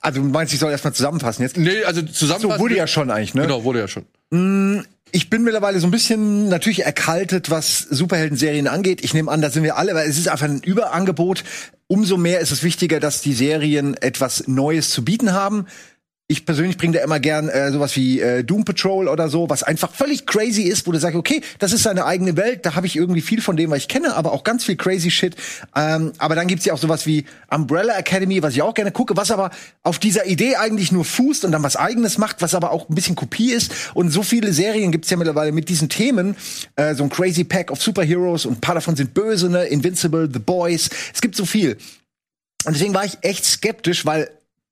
Also 0.00 0.20
du 0.20 0.26
meinst, 0.28 0.52
ich 0.52 0.58
soll 0.58 0.72
erstmal 0.72 0.94
zusammenfassen 0.94 1.42
jetzt? 1.42 1.56
Nee, 1.56 1.84
also 1.84 2.02
zusammenfassen. 2.02 2.56
So 2.56 2.58
wurde 2.58 2.74
ja 2.74 2.88
schon 2.88 3.10
eigentlich, 3.10 3.34
ne? 3.34 3.42
Genau, 3.42 3.62
wurde 3.62 3.78
ja 3.78 3.86
schon. 3.86 4.04
Mm, 4.30 4.80
Ich 5.12 5.28
bin 5.28 5.42
mittlerweile 5.42 5.80
so 5.80 5.88
ein 5.88 5.90
bisschen 5.90 6.48
natürlich 6.48 6.84
erkaltet, 6.84 7.50
was 7.50 7.80
Superhelden-Serien 7.80 8.68
angeht. 8.68 9.02
Ich 9.02 9.12
nehme 9.12 9.30
an, 9.32 9.42
da 9.42 9.50
sind 9.50 9.64
wir 9.64 9.76
alle, 9.76 9.94
weil 9.94 10.08
es 10.08 10.18
ist 10.18 10.28
einfach 10.28 10.46
ein 10.46 10.60
Überangebot. 10.62 11.42
Umso 11.88 12.16
mehr 12.16 12.38
ist 12.38 12.52
es 12.52 12.62
wichtiger, 12.62 13.00
dass 13.00 13.20
die 13.20 13.32
Serien 13.32 13.96
etwas 13.96 14.46
Neues 14.46 14.90
zu 14.90 15.04
bieten 15.04 15.32
haben. 15.32 15.66
Ich 16.30 16.46
persönlich 16.46 16.78
bringe 16.78 16.96
da 16.96 17.02
immer 17.02 17.18
gern 17.18 17.48
äh, 17.48 17.72
sowas 17.72 17.96
wie 17.96 18.20
äh, 18.20 18.44
Doom 18.44 18.64
Patrol 18.64 19.08
oder 19.08 19.28
so, 19.28 19.50
was 19.50 19.64
einfach 19.64 19.92
völlig 19.92 20.26
crazy 20.26 20.62
ist, 20.62 20.86
wo 20.86 20.92
du 20.92 21.00
sagst, 21.00 21.16
okay, 21.16 21.40
das 21.58 21.72
ist 21.72 21.82
seine 21.82 22.04
eigene 22.04 22.36
Welt, 22.36 22.64
da 22.64 22.76
habe 22.76 22.86
ich 22.86 22.94
irgendwie 22.94 23.20
viel 23.20 23.40
von 23.40 23.56
dem, 23.56 23.72
was 23.72 23.78
ich 23.78 23.88
kenne, 23.88 24.14
aber 24.14 24.30
auch 24.30 24.44
ganz 24.44 24.64
viel 24.64 24.76
crazy 24.76 25.10
Shit. 25.10 25.34
Ähm, 25.74 26.12
aber 26.18 26.36
dann 26.36 26.46
gibt's 26.46 26.64
ja 26.64 26.72
auch 26.72 26.78
sowas 26.78 27.04
wie 27.04 27.24
Umbrella 27.50 27.98
Academy, 27.98 28.44
was 28.44 28.54
ich 28.54 28.62
auch 28.62 28.74
gerne 28.74 28.92
gucke, 28.92 29.16
was 29.16 29.32
aber 29.32 29.50
auf 29.82 29.98
dieser 29.98 30.24
Idee 30.26 30.54
eigentlich 30.54 30.92
nur 30.92 31.04
fußt 31.04 31.44
und 31.44 31.50
dann 31.50 31.64
was 31.64 31.74
eigenes 31.74 32.16
macht, 32.16 32.42
was 32.42 32.54
aber 32.54 32.70
auch 32.70 32.88
ein 32.88 32.94
bisschen 32.94 33.16
Kopie 33.16 33.50
ist. 33.50 33.72
Und 33.94 34.10
so 34.10 34.22
viele 34.22 34.52
Serien 34.52 34.92
gibt's 34.92 35.10
ja 35.10 35.16
mittlerweile 35.16 35.50
mit 35.50 35.68
diesen 35.68 35.88
Themen, 35.88 36.36
äh, 36.76 36.94
so 36.94 37.02
ein 37.02 37.10
crazy 37.10 37.42
Pack 37.42 37.72
of 37.72 37.82
Superheroes 37.82 38.46
und 38.46 38.58
ein 38.58 38.60
paar 38.60 38.76
davon 38.76 38.94
sind 38.94 39.14
böse, 39.14 39.50
ne? 39.50 39.64
Invincible, 39.64 40.28
The 40.32 40.38
Boys. 40.38 40.90
Es 41.12 41.20
gibt 41.20 41.34
so 41.34 41.44
viel. 41.44 41.76
Und 42.66 42.74
deswegen 42.74 42.94
war 42.94 43.04
ich 43.04 43.18
echt 43.22 43.44
skeptisch, 43.44 44.06
weil 44.06 44.30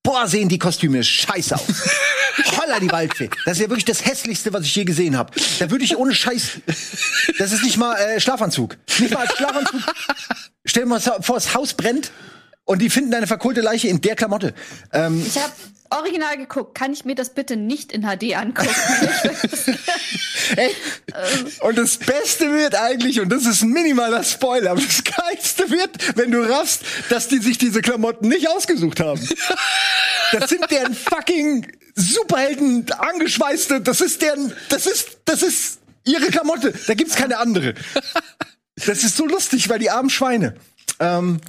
boah, 0.09 0.27
sehen 0.27 0.49
die 0.49 0.59
Kostüme 0.59 1.05
scheiße 1.05 1.55
aus. 1.55 1.67
Holla 2.57 2.81
die 2.81 2.91
Waldfee. 2.91 3.29
Das 3.45 3.59
ist 3.59 3.63
ja 3.63 3.69
wirklich 3.69 3.85
das 3.85 4.07
hässlichste, 4.07 4.51
was 4.55 4.65
ich 4.65 4.75
je 4.75 4.85
gesehen 4.85 5.19
habe. 5.19 5.33
Da 5.59 5.71
würde 5.71 5.85
ich 5.85 5.99
ohne 5.99 6.15
Scheiß. 6.15 6.61
Das 7.39 7.53
ist 7.53 7.63
nicht 7.63 7.77
mal 7.77 7.95
äh, 7.95 8.19
Schlafanzug. 8.19 8.79
Nicht 9.01 9.13
mal 9.13 9.27
als 9.27 9.37
Schlafanzug. 9.37 9.81
Stell 10.65 10.85
dir 10.85 10.89
mal 10.89 11.01
vor, 11.01 11.35
das 11.35 11.55
Haus 11.55 11.75
brennt 11.75 12.11
und 12.65 12.81
die 12.81 12.89
finden 12.89 13.11
deine 13.11 13.27
verkohlte 13.27 13.61
Leiche 13.61 13.89
in 13.89 14.01
der 14.01 14.17
Klamotte. 14.17 14.55
Ähm, 14.95 15.23
Ich 15.27 15.37
habe 15.37 15.53
original 15.91 16.37
geguckt. 16.37 16.75
Kann 16.75 16.93
ich 16.93 17.05
mir 17.05 17.15
das 17.15 17.35
bitte 17.35 17.57
nicht 17.57 17.93
in 17.93 18.03
HD 18.03 18.37
angucken? 18.37 18.69
Ey, 20.57 20.75
und 21.61 21.79
das 21.79 21.99
Beste 21.99 22.53
wird 22.53 22.75
eigentlich, 22.75 23.21
und 23.21 23.31
das 23.31 23.47
ist 23.47 23.63
ein 23.63 23.71
minimaler 23.71 24.25
Spoiler, 24.25 24.73
aber 24.73 24.81
das 24.81 25.03
Geilste 25.05 25.71
wird, 25.71 26.17
wenn 26.17 26.31
du 26.31 26.41
raffst, 26.49 26.83
dass 27.11 27.29
die 27.29 27.39
sich 27.39 27.59
diese 27.59 27.83
Klamotten 27.83 28.29
nicht 28.29 28.49
ausgesucht 28.49 29.01
haben. 29.01 29.21
Das 30.31 30.51
sind 30.51 30.71
deren 30.71 30.95
fucking 30.95 31.67
Superhelden 31.95 32.85
angeschweißte, 32.93 33.81
das 33.81 34.03
ist 34.03 34.21
deren, 34.21 34.53
das 34.69 34.85
ist, 34.85 35.21
das 35.25 35.43
ist 35.43 35.79
ihre 36.05 36.27
Klamotte. 36.27 36.75
Da 36.87 36.93
gibt's 36.93 37.17
keine 37.17 37.39
andere. 37.39 37.73
Das 38.77 39.05
ist 39.05 39.17
so 39.17 39.27
lustig, 39.27 39.71
weil 39.71 39.79
die 39.79 39.89
armen 39.89 40.11
Schweine. 40.11 40.55
Ähm, 41.01 41.41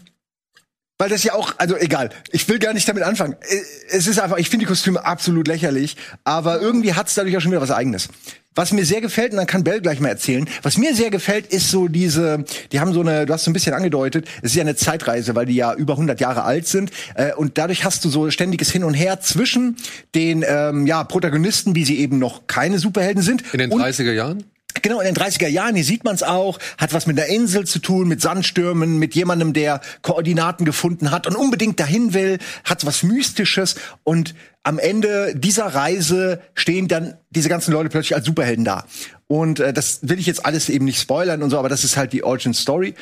weil 0.99 1.09
das 1.09 1.23
ja 1.23 1.33
auch, 1.33 1.53
also 1.57 1.75
egal, 1.77 2.09
ich 2.31 2.47
will 2.49 2.59
gar 2.59 2.73
nicht 2.73 2.87
damit 2.87 3.03
anfangen. 3.03 3.35
Äh, 3.41 3.61
Es 3.89 4.05
ist 4.05 4.19
einfach, 4.19 4.37
ich 4.37 4.49
finde 4.49 4.65
die 4.65 4.69
Kostüme 4.69 5.03
absolut 5.03 5.47
lächerlich, 5.47 5.95
aber 6.25 6.61
irgendwie 6.61 6.93
hat's 6.93 7.15
dadurch 7.15 7.35
auch 7.37 7.41
schon 7.41 7.51
wieder 7.51 7.61
was 7.61 7.71
Eigenes. 7.71 8.09
Was 8.53 8.73
mir 8.73 8.83
sehr 8.83 8.99
gefällt, 8.99 9.31
und 9.31 9.37
dann 9.37 9.47
kann 9.47 9.63
Bell 9.63 9.79
gleich 9.79 10.01
mal 10.01 10.09
erzählen, 10.09 10.49
was 10.63 10.77
mir 10.77 10.93
sehr 10.93 11.09
gefällt, 11.09 11.47
ist 11.47 11.71
so 11.71 11.87
diese, 11.87 12.43
die 12.73 12.81
haben 12.81 12.93
so 12.93 12.99
eine, 12.99 13.25
du 13.25 13.33
hast 13.33 13.45
so 13.45 13.51
ein 13.51 13.53
bisschen 13.53 13.73
angedeutet, 13.73 14.27
es 14.41 14.51
ist 14.51 14.55
ja 14.55 14.61
eine 14.61 14.75
Zeitreise, 14.75 15.35
weil 15.35 15.45
die 15.45 15.55
ja 15.55 15.73
über 15.73 15.93
100 15.93 16.19
Jahre 16.19 16.43
alt 16.43 16.67
sind 16.67 16.91
äh, 17.15 17.33
und 17.33 17.57
dadurch 17.57 17.85
hast 17.85 18.03
du 18.03 18.09
so 18.09 18.29
ständiges 18.29 18.69
Hin 18.69 18.83
und 18.83 18.95
Her 18.95 19.21
zwischen 19.21 19.77
den 20.13 20.43
ähm, 20.45 20.85
ja, 20.85 21.05
Protagonisten, 21.05 21.75
wie 21.75 21.85
sie 21.85 21.99
eben 21.99 22.19
noch 22.19 22.47
keine 22.47 22.79
Superhelden 22.79 23.23
sind. 23.23 23.43
In 23.53 23.59
den 23.59 23.71
und 23.71 23.81
30er 23.81 24.11
Jahren? 24.11 24.43
Genau, 24.81 24.99
in 24.99 25.13
den 25.13 25.15
30er 25.15 25.47
Jahren, 25.47 25.75
hier 25.75 25.83
sieht 25.83 26.03
man 26.03 26.15
es 26.15 26.23
auch, 26.23 26.59
hat 26.77 26.93
was 26.93 27.07
mit 27.07 27.19
einer 27.19 27.27
Insel 27.27 27.65
zu 27.65 27.79
tun, 27.79 28.07
mit 28.07 28.21
Sandstürmen, 28.21 28.99
mit 28.99 29.15
jemandem, 29.15 29.51
der 29.51 29.81
Koordinaten 30.03 30.63
gefunden 30.63 31.11
hat 31.11 31.27
und 31.27 31.35
unbedingt 31.35 31.79
dahin 31.79 32.13
will, 32.13 32.37
hat 32.63 32.85
was 32.85 33.01
Mystisches 33.03 33.75
und 34.03 34.35
am 34.63 34.77
Ende 34.77 35.33
dieser 35.35 35.65
Reise 35.65 36.41
stehen 36.53 36.87
dann 36.87 37.15
diese 37.31 37.49
ganzen 37.49 37.71
Leute 37.71 37.89
plötzlich 37.89 38.15
als 38.15 38.25
Superhelden 38.25 38.63
da. 38.63 38.85
Und 39.27 39.59
äh, 39.59 39.73
das 39.73 39.99
will 40.03 40.19
ich 40.19 40.27
jetzt 40.27 40.45
alles 40.45 40.69
eben 40.69 40.85
nicht 40.85 41.01
spoilern 41.01 41.41
und 41.41 41.49
so, 41.49 41.57
aber 41.57 41.69
das 41.69 41.83
ist 41.83 41.97
halt 41.97 42.13
die 42.13 42.23
Origin 42.23 42.53
Story, 42.53 42.93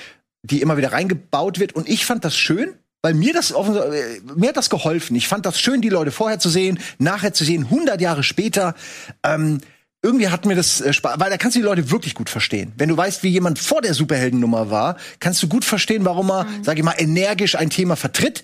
die 0.43 0.62
immer 0.62 0.77
wieder 0.77 0.93
reingebaut 0.93 1.60
wird 1.60 1.75
und 1.75 1.89
ich 1.89 2.06
fand 2.06 2.23
das 2.23 2.38
schön, 2.38 2.75
weil 3.01 3.13
mir 3.13 3.34
das 3.34 3.51
äh, 3.51 4.21
mir 4.36 4.49
hat 4.49 4.58
das 4.58 4.69
geholfen. 4.69 5.15
Ich 5.15 5.27
fand 5.27 5.45
das 5.45 5.60
schön, 5.60 5.82
die 5.82 5.89
Leute 5.89 6.12
vorher 6.12 6.39
zu 6.39 6.49
sehen, 6.49 6.80
nachher 6.97 7.34
zu 7.34 7.43
sehen, 7.43 7.65
100 7.65 7.99
Jahre 8.01 8.23
später. 8.23 8.73
Ähm, 9.23 9.60
irgendwie 10.01 10.29
hat 10.29 10.45
mir 10.45 10.55
das 10.55 10.79
äh, 10.81 10.93
Spaß, 10.93 11.19
weil 11.19 11.29
da 11.29 11.38
kannst 11.38 11.55
du 11.55 11.60
die 11.60 11.65
Leute 11.65 11.91
wirklich 11.91 12.13
gut 12.13 12.29
verstehen. 12.29 12.71
Wenn 12.77 12.89
du 12.89 12.97
weißt, 12.97 13.23
wie 13.23 13.29
jemand 13.29 13.60
vor 13.60 13.81
der 13.81 13.93
Superheldennummer 13.93 14.69
war, 14.69 14.97
kannst 15.19 15.41
du 15.43 15.47
gut 15.47 15.65
verstehen, 15.65 16.05
warum 16.05 16.29
er, 16.31 16.45
sag 16.62 16.77
ich 16.77 16.83
mal, 16.83 16.95
energisch 16.97 17.55
ein 17.55 17.69
Thema 17.69 17.95
vertritt. 17.95 18.43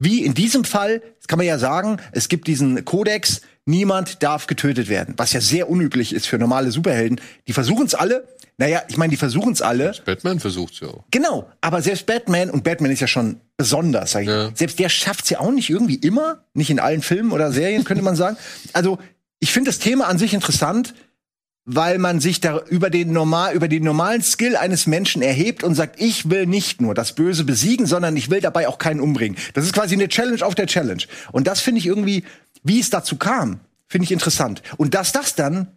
Wie 0.00 0.24
in 0.24 0.34
diesem 0.34 0.64
Fall, 0.64 1.02
das 1.18 1.28
kann 1.28 1.38
man 1.38 1.46
ja 1.46 1.58
sagen, 1.58 1.98
es 2.12 2.28
gibt 2.28 2.46
diesen 2.48 2.84
Kodex, 2.84 3.42
niemand 3.64 4.22
darf 4.22 4.46
getötet 4.46 4.88
werden, 4.88 5.14
was 5.16 5.32
ja 5.32 5.40
sehr 5.40 5.70
unüblich 5.70 6.12
ist 6.12 6.26
für 6.26 6.38
normale 6.38 6.70
Superhelden. 6.72 7.20
Die 7.48 7.52
versuchen 7.52 7.86
es 7.86 7.94
alle. 7.94 8.26
Naja, 8.56 8.82
ich 8.88 8.96
meine, 8.96 9.10
die 9.10 9.16
versuchen 9.16 9.52
es 9.52 9.62
alle. 9.62 9.92
Batman 10.04 10.38
versucht's 10.40 10.78
ja 10.80 10.88
auch. 10.88 11.04
Genau, 11.10 11.50
aber 11.60 11.82
selbst 11.82 12.06
Batman, 12.06 12.50
und 12.50 12.62
Batman 12.64 12.90
ist 12.92 13.00
ja 13.00 13.08
schon 13.08 13.40
besonders, 13.56 14.12
sag 14.12 14.22
ich, 14.22 14.28
Ja. 14.28 14.50
selbst 14.54 14.78
der 14.78 14.88
schafft's 14.88 15.30
ja 15.30 15.40
auch 15.40 15.50
nicht 15.50 15.70
irgendwie 15.70 15.96
immer, 15.96 16.44
nicht 16.54 16.70
in 16.70 16.78
allen 16.78 17.02
Filmen 17.02 17.32
oder 17.32 17.50
Serien, 17.52 17.82
könnte 17.84 18.02
man 18.04 18.14
sagen. 18.16 18.36
Also, 18.72 18.98
ich 19.40 19.52
finde 19.52 19.70
das 19.70 19.78
Thema 19.78 20.06
an 20.06 20.18
sich 20.18 20.34
interessant, 20.34 20.94
weil 21.64 21.98
man 21.98 22.20
sich 22.20 22.40
da 22.40 22.60
über 22.68 22.90
den 22.90 23.12
normal, 23.12 23.54
über 23.54 23.68
den 23.68 23.84
normalen 23.84 24.22
Skill 24.22 24.56
eines 24.56 24.86
Menschen 24.86 25.22
erhebt 25.22 25.64
und 25.64 25.74
sagt, 25.74 26.00
ich 26.00 26.28
will 26.28 26.46
nicht 26.46 26.80
nur 26.80 26.94
das 26.94 27.14
Böse 27.14 27.44
besiegen, 27.44 27.86
sondern 27.86 28.16
ich 28.16 28.30
will 28.30 28.40
dabei 28.40 28.68
auch 28.68 28.78
keinen 28.78 29.00
umbringen. 29.00 29.38
Das 29.54 29.64
ist 29.64 29.72
quasi 29.72 29.94
eine 29.94 30.08
Challenge 30.08 30.44
auf 30.44 30.54
der 30.54 30.66
Challenge. 30.66 31.02
Und 31.32 31.46
das 31.46 31.60
finde 31.60 31.78
ich 31.78 31.86
irgendwie, 31.86 32.24
wie 32.62 32.80
es 32.80 32.90
dazu 32.90 33.16
kam, 33.16 33.60
finde 33.86 34.04
ich 34.04 34.12
interessant. 34.12 34.62
Und 34.76 34.94
dass 34.94 35.12
das 35.12 35.34
dann 35.34 35.68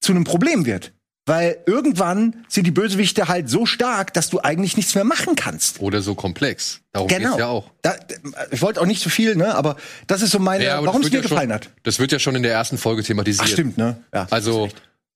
zu 0.00 0.12
einem 0.12 0.24
Problem 0.24 0.66
wird. 0.66 0.92
Weil 1.28 1.58
irgendwann 1.66 2.44
sind 2.48 2.66
die 2.66 2.70
Bösewichte 2.70 3.28
halt 3.28 3.48
so 3.50 3.66
stark, 3.66 4.14
dass 4.14 4.30
du 4.30 4.40
eigentlich 4.40 4.76
nichts 4.76 4.94
mehr 4.94 5.04
machen 5.04 5.36
kannst. 5.36 5.78
Oder 5.80 6.00
so 6.00 6.14
komplex. 6.14 6.80
Darum 6.92 7.06
Genau. 7.08 7.28
geht's 7.28 7.38
ja 7.38 7.46
auch. 7.46 7.70
Da, 7.82 7.94
ich 8.50 8.62
wollte 8.62 8.80
auch 8.80 8.86
nicht 8.86 9.02
so 9.02 9.10
viel, 9.10 9.36
ne? 9.36 9.54
Aber 9.54 9.76
das 10.06 10.22
ist 10.22 10.30
so 10.30 10.38
meine, 10.38 10.64
Ja, 10.64 10.82
warum 10.82 11.02
es 11.02 11.04
wird 11.06 11.12
mir 11.12 11.18
ja 11.18 11.22
gefallen 11.22 11.50
schon, 11.50 11.54
hat. 11.54 11.70
Das 11.82 11.98
wird 11.98 12.12
ja 12.12 12.18
schon 12.18 12.34
in 12.34 12.42
der 12.42 12.52
ersten 12.52 12.78
Folge 12.78 13.02
thematisiert. 13.02 13.44
Ach, 13.46 13.52
stimmt, 13.52 13.76
ne? 13.78 14.02
Ja, 14.12 14.26
Also, 14.30 14.68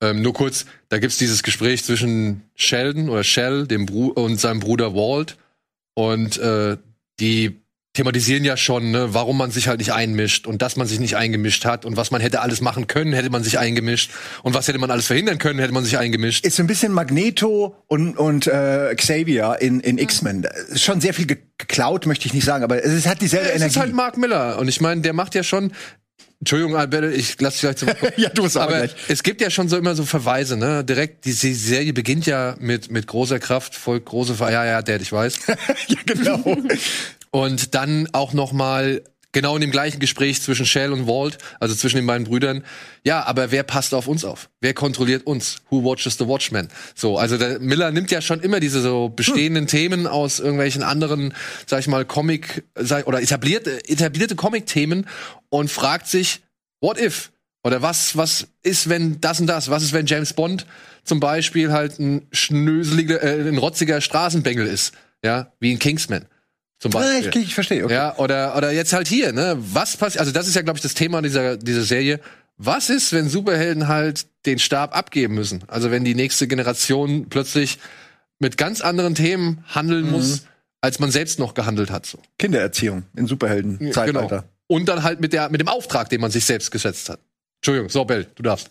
Ähm, 0.03 0.21
nur 0.21 0.33
kurz, 0.35 0.67
da 0.89 0.99
gibt's 0.99 1.17
dieses 1.17 1.43
Gespräch 1.45 1.85
zwischen 1.85 2.43
Sheldon 2.57 3.09
oder 3.09 3.23
Shell 3.25 3.67
dem 3.69 3.87
Bru 3.87 4.09
und 4.09 4.39
seinem 4.41 4.59
Bruder 4.61 4.95
Walt. 4.95 5.37
Und 5.95 6.39
äh, 6.39 6.77
die 7.21 7.62
thematisieren 7.95 8.43
ja 8.45 8.57
schon, 8.57 8.91
ne, 8.91 9.13
warum 9.13 9.37
man 9.37 9.51
sich 9.51 9.69
halt 9.69 9.79
nicht 9.79 9.93
einmischt 9.93 10.47
und 10.47 10.63
dass 10.63 10.77
man 10.77 10.87
sich 10.87 10.99
nicht 10.99 11.17
eingemischt 11.17 11.67
hat 11.67 11.85
und 11.85 11.97
was 11.97 12.11
man 12.11 12.23
hätte 12.23 12.41
alles 12.41 12.63
machen 12.63 12.87
können, 12.87 13.13
hätte 13.13 13.29
man 13.29 13.43
sich 13.45 13.59
eingemischt 13.59 14.11
und 14.43 14.55
was 14.55 14.67
hätte 14.67 14.79
man 14.79 14.91
alles 14.91 15.07
verhindern 15.09 15.37
können, 15.39 15.59
hätte 15.59 15.75
man 15.75 15.85
sich 15.85 15.99
eingemischt. 15.99 16.47
Ist 16.47 16.57
so 16.57 16.63
ein 16.63 16.67
bisschen 16.67 16.93
Magneto 16.93 17.77
und, 17.89 18.17
und 18.17 18.47
äh, 18.47 18.95
Xavier 18.97 19.59
in, 19.61 19.81
in 19.81 19.99
X-Men. 19.99 20.45
Ist 20.71 20.83
Schon 20.83 21.03
sehr 21.03 21.13
viel 21.13 21.27
ge- 21.27 21.39
geklaut, 21.59 22.07
möchte 22.07 22.27
ich 22.27 22.33
nicht 22.33 22.45
sagen, 22.47 22.65
aber 22.65 22.83
es 22.83 23.07
hat 23.07 23.21
dieselbe 23.21 23.49
es 23.51 23.57
Energie. 23.57 23.71
ist 23.73 23.77
halt 23.79 23.93
Mark 23.95 24.17
Miller 24.17 24.59
und 24.59 24.69
ich 24.69 24.81
meine, 24.81 25.03
der 25.03 25.13
macht 25.13 25.35
ja 25.35 25.43
schon 25.43 25.73
Entschuldigung, 26.41 26.75
Albert, 26.75 27.15
ich 27.15 27.37
lass 27.41 27.55
dich 27.55 27.61
gleich 27.61 27.77
zum 27.77 27.89
Ja, 28.17 28.29
du 28.31 28.45
auch 28.47 28.57
Aber 28.57 28.79
gleich. 28.79 28.95
es 29.09 29.23
gibt 29.23 29.41
ja 29.41 29.49
schon 29.51 29.69
so 29.69 29.77
immer 29.77 29.95
so 29.95 30.05
Verweise, 30.05 30.57
ne? 30.57 30.83
Direkt, 30.83 31.25
die 31.25 31.35
die 31.35 31.55
Serie 31.55 31.93
beginnt 31.93 32.27
ja 32.27 32.57
mit, 32.59 32.91
mit 32.91 33.07
großer 33.07 33.39
Kraft, 33.39 33.77
folgt 33.77 34.07
große 34.07 34.35
Ver 34.35 34.51
Ja, 34.51 34.65
ja, 34.65 34.83
Dad, 34.83 35.01
ich 35.03 35.13
weiß. 35.13 35.39
ja, 35.89 35.97
genau. 36.07 36.43
Und 37.33 37.75
dann 37.75 38.09
auch 38.13 38.33
noch 38.35 38.53
mal 38.53 39.03
genau 39.33 39.55
in 39.55 39.63
dem 39.63 39.71
gleichen 39.71 39.99
Gespräch 39.99 40.41
zwischen 40.43 40.67
Shell 40.67 40.93
und 40.93 41.07
Walt, 41.07 41.39
also 41.59 41.75
zwischen 41.75 41.97
den 41.97 42.07
beiden 42.07 42.27
Brüdern. 42.27 42.65
Ja, 43.03 43.25
aber 43.25 43.51
wer 43.51 43.63
passt 43.63 43.95
auf 43.95 44.07
uns 44.07 44.25
auf? 44.25 44.51
Wer 44.61 44.75
kontrolliert 44.75 45.27
uns? 45.27 45.57
Who 45.71 45.83
watches 45.83 46.19
the 46.19 46.29
Watchmen? 46.29 46.69
So, 46.95 47.19
also 47.19 47.39
der 47.39 47.59
Miller 47.59 47.91
nimmt 47.91 48.11
ja 48.11 48.21
schon 48.21 48.41
immer 48.41 48.61
diese 48.61 48.83
so 48.83 49.09
bestehenden 49.09 49.67
Themen 49.67 50.07
aus 50.07 50.39
irgendwelchen 50.39 50.83
anderen, 50.83 51.35
sag 51.67 51.81
ich 51.81 51.89
mal, 51.89 52.05
Comic 52.05 52.65
sag, 52.75 53.07
oder 53.07 53.21
etablierte 53.21 53.89
etablierte 53.89 54.37
Comic-Themen 54.37 55.07
und 55.49 55.71
fragt 55.71 56.07
sich, 56.07 56.41
what 56.81 57.01
if? 57.01 57.33
Oder 57.65 57.81
was, 57.81 58.17
was 58.17 58.49
ist, 58.63 58.89
wenn 58.89 59.21
das 59.21 59.41
und 59.41 59.47
das? 59.47 59.71
Was 59.71 59.83
ist, 59.83 59.93
wenn 59.93 60.07
James 60.07 60.33
Bond 60.33 60.67
zum 61.05 61.21
Beispiel 61.21 61.73
halt 61.73 61.99
ein 61.99 62.27
schnöseliger, 62.33 63.23
äh, 63.23 63.49
ein 63.49 63.57
rotziger 63.57 64.01
Straßenbengel 64.01 64.67
ist? 64.67 64.93
Ja, 65.25 65.53
wie 65.61 65.73
in 65.73 65.79
Kingsman. 65.79 66.27
Zum 66.83 66.91
Ja, 66.91 66.99
Beispiel. 66.99 67.43
ich, 67.43 67.49
ich 67.49 67.55
verstehe. 67.55 67.85
Okay. 67.85 67.95
Ja, 67.95 68.17
oder, 68.19 68.57
oder 68.57 68.73
jetzt 68.73 68.93
halt 68.93 69.07
hier, 69.07 69.33
ne? 69.33 69.57
Was 69.57 69.97
passiert, 69.97 70.19
also 70.19 70.33
das 70.33 70.49
ist 70.49 70.57
ja, 70.57 70.63
glaube 70.63 70.79
ich, 70.79 70.83
das 70.83 70.95
Thema 70.95 71.23
dieser, 71.23 71.57
dieser 71.57 71.85
Serie. 71.85 72.19
Was 72.57 72.91
ist, 72.91 73.13
wenn 73.13 73.29
Superhelden 73.29 73.87
halt 73.87 74.27
den 74.47 74.59
Stab 74.59 74.97
abgeben 74.97 75.35
müssen? 75.35 75.63
Also 75.69 75.93
wenn 75.93 76.05
die 76.05 76.17
nächste 76.17 76.49
Generation 76.49 77.29
plötzlich 77.29 77.79
mit 78.41 78.57
ganz 78.57 78.81
anderen 78.81 79.15
Themen 79.15 79.65
handeln 79.69 80.11
muss, 80.11 80.43
als 80.81 80.99
man 80.99 81.13
selbst 81.13 81.39
noch 81.39 81.55
gehandelt 81.55 81.93
hat. 81.93 82.05
So. 82.05 82.19
Kindererziehung 82.41 83.05
in 83.15 83.29
Superhelden-Zeitalter. 83.29 84.39
Genau. 84.39 84.53
Und 84.67 84.89
dann 84.89 85.05
halt 85.05 85.21
mit, 85.21 85.33
der, 85.33 85.51
mit 85.51 85.61
dem 85.61 85.69
Auftrag, 85.69 86.09
den 86.09 86.21
man 86.21 86.33
sich 86.33 86.45
selbst 86.45 86.73
gesetzt 86.73 87.09
hat. 87.09 87.21
Entschuldigung, 87.61 87.91
so, 87.91 88.05
Bell, 88.05 88.27
du 88.35 88.43
darfst. 88.43 88.71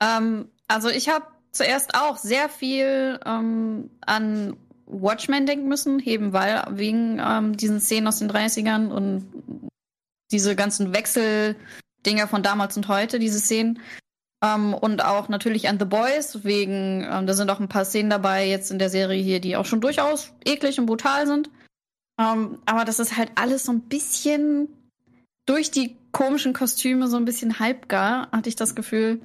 Ähm, 0.00 0.48
also 0.68 0.90
ich 0.90 1.08
habe 1.08 1.26
zuerst 1.50 1.96
auch 1.96 2.18
sehr 2.18 2.48
viel 2.48 3.18
ähm, 3.26 3.90
an 4.02 4.56
Watchmen 4.86 5.46
denken 5.46 5.68
müssen, 5.68 6.00
eben 6.00 6.32
weil 6.32 6.64
wegen 6.70 7.20
ähm, 7.20 7.56
diesen 7.56 7.80
Szenen 7.80 8.06
aus 8.06 8.18
den 8.18 8.30
30ern 8.30 8.88
und 8.88 9.26
diese 10.30 10.56
ganzen 10.56 10.94
Wechseldinger 10.94 12.28
von 12.28 12.42
damals 12.42 12.76
und 12.76 12.88
heute, 12.88 13.18
diese 13.18 13.40
Szenen. 13.40 13.80
Ähm, 14.44 14.74
und 14.74 15.04
auch 15.04 15.28
natürlich 15.28 15.68
an 15.68 15.78
The 15.78 15.86
Boys, 15.86 16.44
wegen, 16.44 17.06
ähm, 17.10 17.26
da 17.26 17.34
sind 17.34 17.50
auch 17.50 17.60
ein 17.60 17.68
paar 17.68 17.84
Szenen 17.84 18.10
dabei 18.10 18.46
jetzt 18.48 18.70
in 18.70 18.78
der 18.78 18.90
Serie 18.90 19.22
hier, 19.22 19.40
die 19.40 19.56
auch 19.56 19.64
schon 19.64 19.80
durchaus 19.80 20.32
eklig 20.44 20.78
und 20.78 20.86
brutal 20.86 21.26
sind. 21.26 21.50
Ähm, 22.18 22.58
aber 22.66 22.84
das 22.84 22.98
ist 22.98 23.16
halt 23.16 23.30
alles 23.34 23.64
so 23.64 23.72
ein 23.72 23.82
bisschen 23.82 24.68
durch 25.46 25.70
die 25.70 25.96
komischen 26.12 26.52
Kostüme 26.52 27.08
so 27.08 27.16
ein 27.16 27.24
bisschen 27.24 27.58
halbgar, 27.58 28.30
hatte 28.32 28.48
ich 28.48 28.56
das 28.56 28.74
Gefühl. 28.74 29.20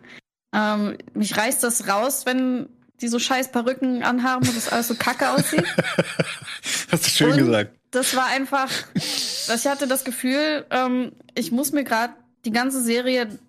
Ähm, 0.53 0.97
mich 1.13 1.37
reißt 1.37 1.63
das 1.63 1.87
raus, 1.87 2.25
wenn 2.25 2.67
die 3.01 3.07
so 3.07 3.19
scheiß 3.19 3.51
Perücken 3.51 4.03
anhaben 4.03 4.47
und 4.47 4.55
das 4.55 4.69
alles 4.69 4.87
so 4.87 4.95
kacke 4.95 5.29
aussieht. 5.29 5.65
Hast 6.91 7.05
du 7.05 7.09
schön 7.09 7.31
Und 7.31 7.37
gesagt. 7.39 7.75
Das 7.91 8.15
war 8.15 8.27
einfach, 8.27 8.69
ich 8.93 9.67
hatte 9.67 9.87
das 9.87 10.05
Gefühl, 10.05 10.65
ähm, 10.69 11.11
ich 11.35 11.51
muss 11.51 11.71
mir 11.71 11.83
gerade 11.83 12.13
die 12.45 12.51
ganze 12.51 12.81
Serie 12.81 13.39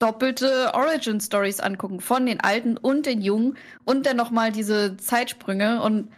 doppelte 0.00 0.72
Origin 0.74 1.20
Stories 1.20 1.60
angucken 1.60 2.00
von 2.00 2.26
den 2.26 2.40
alten 2.40 2.76
und 2.76 3.06
den 3.06 3.20
jungen 3.20 3.56
und 3.84 4.06
dann 4.06 4.16
noch 4.16 4.30
mal 4.30 4.52
diese 4.52 4.96
Zeitsprünge 4.96 5.82
und 5.82 6.12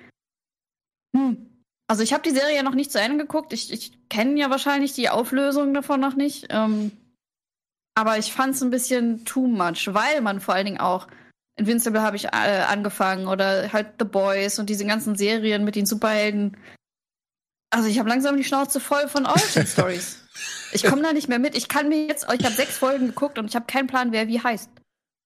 hm. 1.16 1.47
also 1.89 2.03
ich 2.03 2.12
habe 2.12 2.23
die 2.23 2.35
Serie 2.35 2.57
ja 2.57 2.62
noch 2.62 2.75
nicht 2.75 2.93
zu 2.93 3.01
Ende 3.01 3.18
geguckt. 3.18 3.53
Ich, 3.53 3.73
ich 3.73 4.09
kenne 4.09 4.39
ja 4.39 4.51
wahrscheinlich 4.51 4.93
die 4.93 5.09
Auflösung 5.09 5.75
davon 5.75 6.01
noch 6.01 6.14
nicht. 6.14 6.47
Ähm, 6.51 6.93
aber 7.97 8.18
ich 8.18 8.33
fand 8.33 8.55
es 8.55 8.62
ein 8.62 8.71
bisschen 8.71 9.25
too 9.25 9.47
much, 9.47 9.89
weil 9.93 10.21
man 10.21 10.41
vor 10.41 10.55
allen 10.55 10.66
Dingen 10.66 10.81
auch 10.81 11.09
Invincible 11.61 12.03
habe 12.03 12.17
ich 12.17 12.27
äh, 12.27 12.29
angefangen 12.69 13.27
oder 13.29 13.73
halt 13.73 13.89
The 13.99 14.05
Boys 14.05 14.59
und 14.59 14.69
diese 14.71 14.85
ganzen 14.85 15.17
Serien 15.17 15.65
mit 15.65 15.77
den 15.77 15.87
Superhelden. 15.87 16.57
Also 17.71 17.89
ich 17.89 17.99
habe 17.99 18.09
langsam 18.09 18.37
die 18.37 18.45
Schnauze 18.45 18.81
voll 18.81 19.07
von 19.09 19.27
Origin 19.27 19.67
Stories. 19.73 20.19
Ich 20.73 20.83
komme 20.83 21.03
da 21.03 21.13
nicht 21.13 21.29
mehr 21.29 21.39
mit. 21.39 21.55
Ich 21.57 21.69
kann 21.69 21.89
mir 21.89 22.07
jetzt, 22.07 22.27
ich 22.37 22.45
habe 22.45 22.55
sechs 22.55 22.77
Folgen 22.79 23.07
geguckt 23.09 23.39
und 23.39 23.47
ich 23.47 23.55
habe 23.55 23.67
keinen 23.67 23.87
Plan, 23.87 24.11
wer 24.13 24.27
wie 24.29 24.41
heißt. 24.41 24.71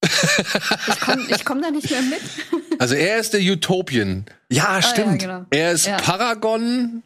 Ich 0.03 1.01
komme 1.01 1.27
komm 1.45 1.63
da 1.63 1.71
nicht 1.71 1.91
mehr 1.91 2.03
mit. 2.03 2.21
Also 2.81 2.97
er 2.97 3.19
ist 3.19 3.33
der 3.33 3.41
Utopian. 3.41 4.25
Ja, 4.51 4.65
Ah, 4.79 4.83
stimmt. 4.83 5.23
ja, 5.23 5.29
genau. 5.29 5.47
Er 5.51 5.71
ist 5.73 5.87
Ja. 5.87 5.97
Paragon. 5.99 7.05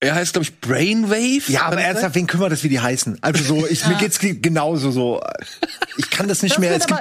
Er 0.00 0.16
heißt, 0.16 0.32
glaube 0.32 0.42
ich, 0.44 0.60
Brainwave. 0.60 1.44
Ja, 1.52 1.62
aber 1.66 1.80
ernsthaft, 1.80 2.16
wen 2.16 2.26
kümmert 2.26 2.50
das, 2.50 2.64
wie 2.64 2.68
die 2.70 2.80
heißen? 2.80 3.18
Also 3.20 3.44
so, 3.44 3.66
ich, 3.68 3.86
mir 3.86 3.92
Ja. 3.92 3.98
geht's 3.98 4.18
genauso 4.18 4.90
so. 4.90 5.22
Ich 5.96 6.10
kann 6.10 6.26
das 6.26 6.42
nicht 6.42 6.56
Das 6.56 6.58
mehr. 6.60 6.74
Es 6.74 6.86
gibt, 6.86 7.00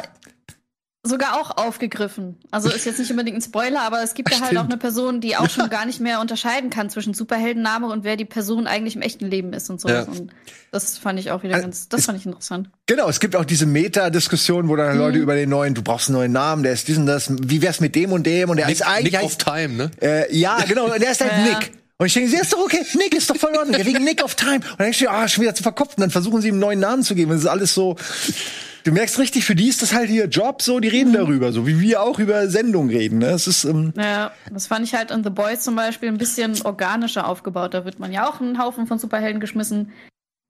sogar 1.04 1.40
auch 1.40 1.56
aufgegriffen. 1.58 2.38
Also 2.52 2.70
ist 2.70 2.86
jetzt 2.86 3.00
nicht 3.00 3.10
unbedingt 3.10 3.38
ein 3.38 3.42
Spoiler, 3.42 3.82
aber 3.84 4.04
es 4.04 4.14
gibt 4.16 4.32
ja 4.32 4.42
halt 4.42 4.58
auch 4.58 4.66
eine 4.66 4.76
Person, 4.78 5.22
die 5.22 5.38
auch 5.38 5.50
schon 5.50 5.70
gar 5.70 5.86
nicht 5.86 6.02
mehr 6.02 6.20
unterscheiden 6.20 6.70
kann 6.70 6.90
zwischen 6.90 7.14
Superheldenname 7.14 7.88
und 7.88 8.04
wer 8.04 8.18
die 8.18 8.26
Person 8.26 8.68
eigentlich 8.68 8.96
im 8.98 9.02
echten 9.02 9.26
Leben 9.26 9.54
ist 9.54 9.70
und 9.70 9.80
so. 9.80 9.88
Ja. 9.88 10.04
Und 10.04 10.32
das 10.72 10.98
fand 10.98 11.18
ich 11.20 11.32
auch 11.32 11.42
wieder 11.44 11.56
Also, 11.56 11.68
ganz, 11.68 11.88
das 11.88 12.02
es- 12.02 12.06
fand 12.06 12.20
ich 12.20 12.26
interessant. 12.26 12.70
genau, 12.86 13.08
es 13.08 13.22
gibt 13.22 13.36
auch 13.38 13.46
diese 13.46 13.66
Meta-Diskussion, 13.66 14.68
wo 14.68 14.76
dann 14.76 14.98
Leute 14.98 15.20
über 15.20 15.36
den 15.36 15.50
neuen, 15.50 15.74
du 15.74 15.82
brauchst 15.82 16.10
einen 16.10 16.18
neuen 16.18 16.32
Namen, 16.34 16.64
der 16.64 16.74
ist 16.74 16.88
dies 16.90 16.98
und 16.98 17.06
das, 17.06 17.32
wie 17.44 17.62
wär's 17.62 17.80
mit 17.80 17.96
dem 17.96 18.12
und 18.12 18.26
dem 18.26 18.50
und 18.50 18.58
der 18.58 18.66
Nick, 18.66 18.76
ist 18.76 18.82
eigentlich 18.82 19.14
Nick 19.14 19.24
of 19.24 19.32
heißt, 19.32 19.42
Time, 19.46 19.74
ne? 19.76 19.92
äh, 20.02 20.36
ja, 20.38 20.58
genau, 20.68 20.92
und 20.94 21.02
der 21.02 21.12
ist 21.12 21.22
halt 21.22 21.32
Ja. 21.38 21.44
Nick. 21.60 21.72
Und 22.02 22.06
ich 22.06 22.14
denke, 22.14 22.32
ja, 22.34 22.42
ist 22.42 22.54
doch 22.54 22.60
okay, 22.60 22.86
Nick 22.94 23.14
ist 23.14 23.30
doch 23.30 23.36
ja, 23.36 23.86
wegen 23.86 24.06
Nick 24.06 24.24
of 24.24 24.36
Time. 24.36 24.56
Und 24.56 24.66
dann 24.70 24.86
denkst 24.86 25.00
du, 25.00 25.10
ah, 25.10 25.28
schon 25.28 25.42
wieder 25.42 25.54
zu 25.54 25.64
verkopft. 25.64 25.98
Und 25.98 26.02
dann 26.02 26.12
versuchen 26.12 26.42
sie 26.42 26.48
ihm 26.48 26.54
einen 26.54 26.62
neuen 26.62 26.80
Namen 26.80 27.04
zu 27.04 27.14
geben. 27.14 27.32
Das 27.32 27.42
ist 27.42 27.46
alles 27.46 27.74
so, 27.74 27.98
du 28.84 28.92
merkst 28.92 29.20
richtig, 29.20 29.46
für 29.46 29.56
die 29.56 29.68
ist 29.68 29.82
das 29.82 29.94
halt 29.94 30.10
ihr 30.10 30.26
Job 30.26 30.62
so, 30.62 30.80
die 30.80 30.88
reden 30.88 31.14
darüber, 31.14 31.52
so 31.52 31.68
wie 31.68 31.80
wir 31.80 32.02
auch 32.02 32.20
über 32.20 32.48
Sendungen 32.48 32.90
reden. 32.90 33.20
Ne? 33.20 33.28
Es 33.28 33.48
ist, 33.48 33.64
ähm, 33.66 33.94
Ja, 33.96 34.32
das 34.52 34.68
fand 34.68 34.86
ich 34.86 34.94
halt 34.94 35.12
in 35.12 35.24
The 35.24 35.30
Boys 35.30 35.62
zum 35.62 35.76
Beispiel 35.76 36.10
ein 36.10 36.18
bisschen 36.18 36.62
organischer 36.64 37.28
aufgebaut. 37.28 37.74
Da 37.74 37.86
wird 37.86 38.00
man 38.00 38.12
ja 38.12 38.30
auch 38.30 38.42
einen 38.42 38.62
Haufen 38.62 38.88
von 38.88 39.00
Superhelden 39.00 39.40
geschmissen. 39.40 39.92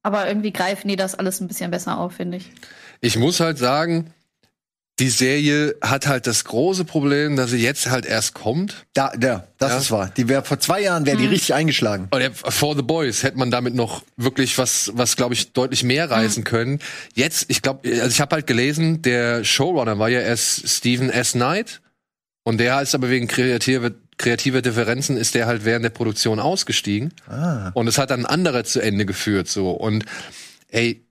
Aber 0.03 0.27
irgendwie 0.27 0.53
greifen 0.53 0.88
die 0.88 0.95
das 0.95 1.15
alles 1.15 1.41
ein 1.41 1.47
bisschen 1.47 1.71
besser 1.71 1.97
auf, 1.97 2.13
finde 2.13 2.38
ich. 2.38 2.51
Ich 3.01 3.17
muss 3.17 3.39
halt 3.39 3.57
sagen, 3.57 4.13
die 5.00 5.10
Serie 5.10 5.76
hat 5.82 6.08
halt 6.08 6.28
das 6.28 6.43
große 6.43 6.84
Problem, 6.86 7.36
dass 7.38 7.52
sie 7.52 7.58
jetzt 7.58 7.89
halt 7.89 8.06
erst 8.06 8.34
kommt. 8.34 8.86
da, 8.93 9.12
da, 9.18 9.47
das 9.58 9.72
Ja. 9.72 9.78
ist 9.80 9.91
wahr. 9.91 10.12
Die 10.18 10.28
wäre 10.28 10.43
vor 10.43 10.60
zwei 10.60 10.82
Jahren 10.82 11.06
wäre 11.06 11.18
die 11.18 11.26
richtig 11.28 11.54
eingeschlagen. 11.54 12.08
Oder 12.14 12.32
For 12.34 12.76
the 12.76 12.82
Boys 12.82 13.24
hätte 13.24 13.38
man 13.38 13.50
damit 13.52 13.76
noch 13.76 14.04
wirklich 14.18 14.58
was, 14.58 14.91
was 14.95 15.16
glaube 15.16 15.34
ich 15.34 15.54
deutlich 15.54 15.84
mehr 15.84 16.12
reißen 16.12 16.43
können. 16.43 16.80
Jetzt, 17.16 17.45
ich 17.50 17.62
glaube, 17.62 17.88
also 17.89 18.08
ich 18.08 18.20
habe 18.22 18.36
halt 18.36 18.47
gelesen, 18.47 19.02
der 19.02 19.43
Showrunner 19.43 19.97
war 20.00 20.10
ja 20.10 20.20
erst 20.20 20.68
Stephen 20.70 21.10
S. 21.10 21.32
Knight 21.32 21.82
und 22.43 22.60
der 22.60 22.82
ist 22.82 22.93
aber 22.95 23.10
wegen 23.10 23.28
kreative 23.28 23.95
kreative 24.18 24.62
Differenzen 24.62 25.16
ist 25.16 25.34
der 25.34 25.47
halt 25.47 25.64
während 25.64 25.86
der 25.86 25.91
Produktion 25.91 26.41
ausgestiegen 26.41 27.14
Ah. 27.30 27.72
und 27.74 27.88
es 27.88 27.97
hat 27.97 28.10
dann 28.12 28.22
ein 28.22 28.26
anderer 28.26 28.66
zu 28.66 28.82
Ende 28.82 29.06
geführt 29.06 29.47
so 29.47 29.72
und 29.72 30.04
ey, 30.68 31.06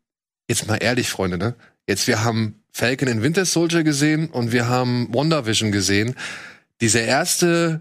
jetzt 0.46 0.66
mal 0.66 0.76
ehrlich, 0.76 1.08
Freunde, 1.08 1.38
ne? 1.38 1.54
Jetzt 1.88 2.06
wir 2.06 2.22
haben 2.22 2.62
Falcon 2.72 3.08
and 3.08 3.22
Winter 3.22 3.44
Soldier 3.44 3.82
gesehen 3.82 4.28
und 4.28 4.52
wir 4.52 4.68
haben 4.68 5.08
WandaVision 5.12 5.72
gesehen. 5.72 6.14
Dieser 6.80 7.02
erste 7.02 7.80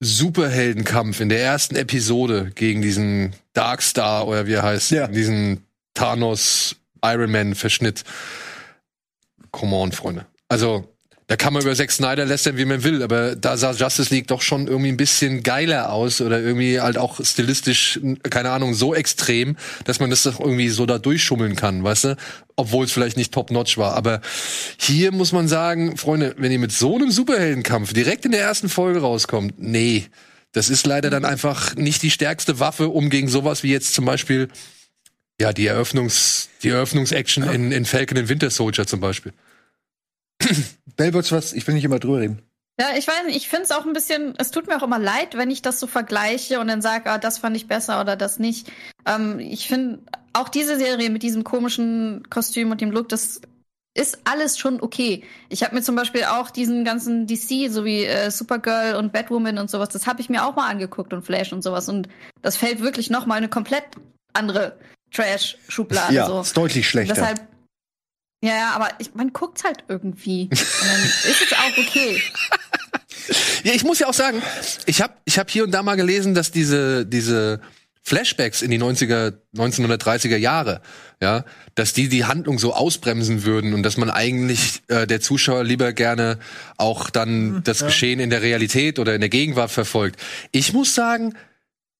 Superheldenkampf 0.00 1.20
in 1.20 1.28
der 1.28 1.42
ersten 1.42 1.76
Episode 1.76 2.52
gegen 2.54 2.82
diesen 2.82 3.34
Darkstar 3.52 4.26
oder 4.26 4.46
wie 4.46 4.52
er 4.54 4.62
heißt, 4.62 4.90
Ja. 4.90 5.06
diesen 5.08 5.64
Thanos 5.94 6.76
Iron 7.04 7.30
Man 7.30 7.54
Verschnitt. 7.54 8.04
Come 9.50 9.74
on, 9.74 9.92
Freunde. 9.92 10.26
Also, 10.48 10.88
da 11.28 11.36
kann 11.36 11.52
man 11.52 11.62
über 11.62 11.74
Zack 11.74 11.92
Snyder 11.92 12.24
lästern, 12.24 12.56
wie 12.56 12.64
man 12.64 12.82
will, 12.84 13.02
aber 13.02 13.36
da 13.36 13.58
sah 13.58 13.72
Justice 13.72 14.12
League 14.12 14.28
doch 14.28 14.40
schon 14.40 14.66
irgendwie 14.66 14.88
ein 14.88 14.96
bisschen 14.96 15.42
geiler 15.42 15.92
aus 15.92 16.22
oder 16.22 16.40
irgendwie 16.40 16.80
halt 16.80 16.96
auch 16.96 17.22
stilistisch, 17.22 18.00
keine 18.30 18.50
Ahnung, 18.50 18.72
so 18.72 18.94
extrem, 18.94 19.56
dass 19.84 20.00
man 20.00 20.08
das 20.08 20.22
doch 20.22 20.40
irgendwie 20.40 20.70
so 20.70 20.86
da 20.86 20.98
durchschummeln 20.98 21.54
kann, 21.54 21.84
weißt 21.84 22.04
du? 22.04 22.16
Obwohl 22.56 22.86
es 22.86 22.92
vielleicht 22.92 23.18
nicht 23.18 23.30
top-notch 23.32 23.76
war. 23.76 23.94
Aber 23.94 24.22
hier 24.78 25.12
muss 25.12 25.32
man 25.32 25.48
sagen, 25.48 25.98
Freunde, 25.98 26.34
wenn 26.38 26.50
ihr 26.50 26.58
mit 26.58 26.72
so 26.72 26.94
einem 26.94 27.10
Superheldenkampf 27.10 27.92
direkt 27.92 28.24
in 28.24 28.32
der 28.32 28.40
ersten 28.40 28.70
Folge 28.70 29.00
rauskommt, 29.00 29.58
nee, 29.58 30.06
das 30.52 30.70
ist 30.70 30.86
leider 30.86 31.10
dann 31.10 31.26
einfach 31.26 31.76
nicht 31.76 32.02
die 32.02 32.10
stärkste 32.10 32.58
Waffe, 32.58 32.88
um 32.88 33.10
gegen 33.10 33.28
sowas 33.28 33.62
wie 33.62 33.70
jetzt 33.70 33.92
zum 33.92 34.06
Beispiel, 34.06 34.48
ja, 35.38 35.52
die 35.52 35.66
Eröffnungs, 35.66 36.48
die 36.62 36.70
Eröffnungsaction 36.70 37.44
in, 37.44 37.70
in 37.70 37.84
Falcon 37.84 38.16
and 38.16 38.30
Winter 38.30 38.48
Soldier 38.48 38.86
zum 38.86 39.00
Beispiel. 39.00 39.34
Bell, 40.96 41.12
wird's 41.14 41.32
was? 41.32 41.52
Ich 41.52 41.66
will 41.66 41.74
nicht 41.74 41.84
immer 41.84 41.98
drüber 41.98 42.20
reden. 42.20 42.42
Ja, 42.80 42.96
ich 42.96 43.08
weiß 43.08 43.24
nicht, 43.26 43.36
ich 43.36 43.48
finde 43.48 43.64
es 43.64 43.72
auch 43.72 43.86
ein 43.86 43.92
bisschen, 43.92 44.34
es 44.38 44.52
tut 44.52 44.68
mir 44.68 44.76
auch 44.76 44.84
immer 44.84 45.00
leid, 45.00 45.36
wenn 45.36 45.50
ich 45.50 45.62
das 45.62 45.80
so 45.80 45.88
vergleiche 45.88 46.60
und 46.60 46.68
dann 46.68 46.80
sage, 46.80 47.10
ah, 47.10 47.18
das 47.18 47.38
fand 47.38 47.56
ich 47.56 47.66
besser 47.66 48.00
oder 48.00 48.14
das 48.14 48.38
nicht. 48.38 48.70
Ähm, 49.04 49.40
ich 49.40 49.66
finde 49.66 50.00
auch 50.32 50.48
diese 50.48 50.78
Serie 50.78 51.10
mit 51.10 51.24
diesem 51.24 51.42
komischen 51.42 52.22
Kostüm 52.30 52.70
und 52.70 52.80
dem 52.80 52.92
Look, 52.92 53.08
das 53.08 53.40
ist 53.94 54.20
alles 54.24 54.58
schon 54.58 54.80
okay. 54.80 55.24
Ich 55.48 55.64
habe 55.64 55.74
mir 55.74 55.82
zum 55.82 55.96
Beispiel 55.96 56.22
auch 56.24 56.50
diesen 56.50 56.84
ganzen 56.84 57.26
DC, 57.26 57.68
so 57.68 57.84
wie 57.84 58.04
äh, 58.04 58.30
Supergirl 58.30 58.94
und 58.94 59.12
Batwoman 59.12 59.58
und 59.58 59.68
sowas, 59.68 59.88
das 59.88 60.06
habe 60.06 60.20
ich 60.20 60.28
mir 60.28 60.46
auch 60.46 60.54
mal 60.54 60.68
angeguckt 60.68 61.12
und 61.12 61.22
Flash 61.22 61.52
und 61.52 61.62
sowas. 61.62 61.88
Und 61.88 62.08
das 62.42 62.56
fällt 62.56 62.80
wirklich 62.80 63.10
noch 63.10 63.26
mal 63.26 63.34
eine 63.34 63.48
komplett 63.48 63.84
andere 64.34 64.76
Trash-Schublade. 65.12 66.14
Ja, 66.14 66.26
so. 66.26 66.40
ist 66.40 66.56
deutlich 66.56 66.88
schlechter. 66.88 67.14
Deshalb, 67.14 67.40
ja, 68.40 68.50
ja, 68.50 68.70
aber 68.74 68.90
ich, 68.98 69.14
man 69.14 69.32
guckt's 69.32 69.64
halt 69.64 69.84
irgendwie. 69.88 70.44
Und 70.50 70.52
dann 70.52 71.04
ist 71.04 71.42
es 71.42 71.52
auch 71.52 71.78
okay. 71.78 72.22
Ja, 73.62 73.74
ich 73.74 73.84
muss 73.84 73.98
ja 73.98 74.06
auch 74.06 74.14
sagen, 74.14 74.42
ich 74.86 75.02
habe 75.02 75.12
ich 75.26 75.38
hab 75.38 75.50
hier 75.50 75.64
und 75.64 75.72
da 75.72 75.82
mal 75.82 75.96
gelesen, 75.96 76.34
dass 76.34 76.50
diese, 76.50 77.04
diese 77.04 77.60
Flashbacks 78.02 78.62
in 78.62 78.70
die 78.70 78.78
90er, 78.78 79.34
1930er 79.54 80.36
Jahre, 80.36 80.80
ja, 81.20 81.44
dass 81.74 81.92
die 81.92 82.08
die 82.08 82.24
Handlung 82.24 82.58
so 82.58 82.72
ausbremsen 82.72 83.44
würden 83.44 83.74
und 83.74 83.82
dass 83.82 83.98
man 83.98 84.10
eigentlich 84.10 84.82
äh, 84.88 85.06
der 85.06 85.20
Zuschauer 85.20 85.64
lieber 85.64 85.92
gerne 85.92 86.38
auch 86.78 87.10
dann 87.10 87.62
das 87.64 87.84
Geschehen 87.84 88.18
in 88.18 88.30
der 88.30 88.40
Realität 88.40 88.98
oder 88.98 89.14
in 89.14 89.20
der 89.20 89.28
Gegenwart 89.28 89.70
verfolgt. 89.70 90.18
Ich 90.52 90.72
muss 90.72 90.94
sagen, 90.94 91.34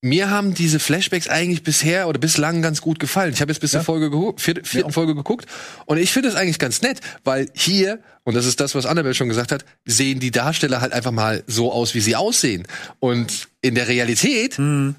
mir 0.00 0.30
haben 0.30 0.54
diese 0.54 0.78
Flashbacks 0.78 1.28
eigentlich 1.28 1.62
bisher 1.62 2.08
oder 2.08 2.18
bislang 2.18 2.62
ganz 2.62 2.80
gut 2.80 3.00
gefallen. 3.00 3.32
Ich 3.32 3.40
habe 3.40 3.50
jetzt 3.50 3.60
bis 3.60 3.72
zur 3.72 3.82
Folge 3.82 4.10
vierte, 4.36 4.64
vierten 4.64 4.92
Folge 4.92 5.14
geguckt 5.14 5.46
und 5.86 5.98
ich 5.98 6.12
finde 6.12 6.28
es 6.28 6.34
eigentlich 6.34 6.58
ganz 6.58 6.82
nett, 6.82 7.00
weil 7.24 7.48
hier 7.54 7.98
und 8.28 8.34
das 8.34 8.44
ist 8.44 8.60
das, 8.60 8.74
was 8.74 8.84
Annabelle 8.84 9.14
schon 9.14 9.30
gesagt 9.30 9.52
hat, 9.52 9.64
sehen 9.86 10.20
die 10.20 10.30
Darsteller 10.30 10.82
halt 10.82 10.92
einfach 10.92 11.12
mal 11.12 11.42
so 11.46 11.72
aus, 11.72 11.94
wie 11.94 12.00
sie 12.00 12.14
aussehen. 12.14 12.66
Und 13.00 13.48
in 13.62 13.74
der 13.74 13.88
Realität, 13.88 14.58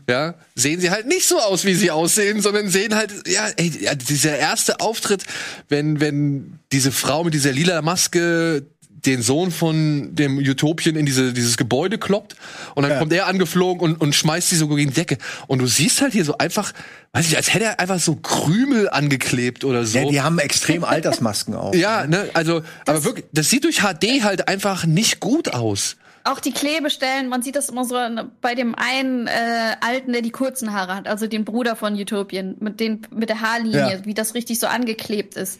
ja, 0.09 0.33
sehen 0.55 0.81
sie 0.81 0.89
halt 0.89 1.05
nicht 1.05 1.27
so 1.27 1.39
aus, 1.39 1.63
wie 1.63 1.75
sie 1.75 1.91
aussehen, 1.91 2.41
sondern 2.41 2.69
sehen 2.69 2.95
halt, 2.95 3.27
ja, 3.27 3.47
ey, 3.55 3.71
ja, 3.81 3.93
dieser 3.93 4.35
erste 4.35 4.79
Auftritt, 4.79 5.25
wenn, 5.67 5.99
wenn 5.99 6.57
diese 6.71 6.91
Frau 6.91 7.23
mit 7.23 7.35
dieser 7.35 7.51
lila 7.51 7.83
Maske 7.83 8.65
den 9.05 9.21
Sohn 9.21 9.51
von 9.51 10.15
dem 10.15 10.37
Utopien 10.37 10.95
in 10.95 11.05
diese, 11.05 11.31
dieses 11.33 11.57
Gebäude 11.57 11.97
kloppt 11.97 12.35
und 12.75 12.83
dann 12.83 12.91
Ja. 12.93 12.99
kommt 12.99 13.13
er 13.13 13.27
angeflogen 13.27 13.81
und, 13.81 14.01
und 14.01 14.13
schmeißt 14.13 14.49
sie 14.49 14.55
so 14.57 14.67
gegen 14.67 14.89
die 14.89 14.95
Decke. 14.95 15.17
Und 15.47 15.59
du 15.59 15.67
siehst 15.67 16.01
halt 16.01 16.13
hier 16.13 16.25
so 16.25 16.37
einfach, 16.37 16.73
weiß 17.13 17.27
ich, 17.27 17.37
als 17.37 17.53
hätte 17.53 17.65
er 17.65 17.79
einfach 17.79 17.99
so 17.99 18.15
Krümel 18.15 18.89
angeklebt 18.89 19.63
oder 19.63 19.85
so. 19.85 19.99
Ja, 19.99 20.05
die 20.09 20.21
haben 20.21 20.39
extrem 20.39 20.83
Altersmasken 20.83 21.55
auch. 21.55 21.73
Ja, 21.73 22.05
ne, 22.07 22.29
also, 22.33 22.61
aber 22.85 23.03
wirklich, 23.03 23.25
das 23.31 23.49
sieht 23.49 23.63
durch 23.63 23.77
HD 23.81 24.23
halt 24.23 24.47
einfach 24.47 24.85
nicht 24.85 25.19
gut 25.19 25.53
aus. 25.53 25.95
Auch 26.25 26.41
die 26.41 26.51
Klebestellen, 26.51 27.29
man 27.29 27.41
sieht 27.41 27.55
das 27.55 27.69
immer 27.69 27.85
so 27.85 27.95
bei 28.41 28.53
dem 28.53 28.75
einen 28.75 29.27
äh, 29.27 29.31
Alten, 29.79 30.11
der 30.11 30.21
die 30.21 30.31
kurzen 30.31 30.73
Haare 30.73 30.93
hat, 30.95 31.07
also 31.07 31.27
den 31.27 31.45
Bruder 31.45 31.77
von 31.77 31.93
Utopien, 31.95 32.57
mit, 32.59 32.79
den, 32.81 33.01
mit 33.09 33.29
der 33.29 33.39
Haarlinie, 33.41 33.79
Ja. 33.79 34.05
wie 34.05 34.13
das 34.13 34.35
richtig 34.35 34.59
so 34.59 34.67
angeklebt 34.67 35.35
ist. 35.35 35.59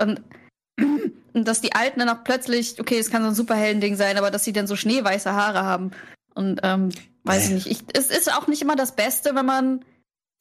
Und, 0.00 0.20
und 1.32 1.48
dass 1.48 1.60
die 1.60 1.74
Alten 1.74 2.00
dann 2.00 2.08
auch 2.08 2.24
plötzlich, 2.24 2.80
okay, 2.80 2.98
es 2.98 3.10
kann 3.10 3.22
so 3.22 3.28
ein 3.28 3.34
Superhelden-Ding 3.34 3.96
sein, 3.96 4.18
aber 4.18 4.30
dass 4.30 4.44
sie 4.44 4.52
dann 4.52 4.66
so 4.66 4.76
schneeweiße 4.76 5.32
Haare 5.32 5.62
haben. 5.64 5.92
Und 6.34 6.60
ähm, 6.62 6.90
weiß 7.24 7.46
ich 7.46 7.52
nicht. 7.52 7.66
Ich, 7.66 7.84
es 7.94 8.10
ist 8.10 8.32
auch 8.32 8.46
nicht 8.46 8.62
immer 8.62 8.76
das 8.76 8.96
Beste, 8.96 9.34
wenn 9.34 9.46
man 9.46 9.84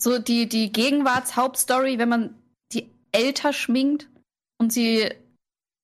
so 0.02 0.20
die, 0.20 0.48
die 0.48 0.72
Gegenwartshauptstory, 0.72 2.00
wenn 2.00 2.10
man 2.10 2.36
die 2.74 2.89
älter 3.12 3.54
schminkt 3.54 4.08
und 4.58 4.72
sie 4.74 5.10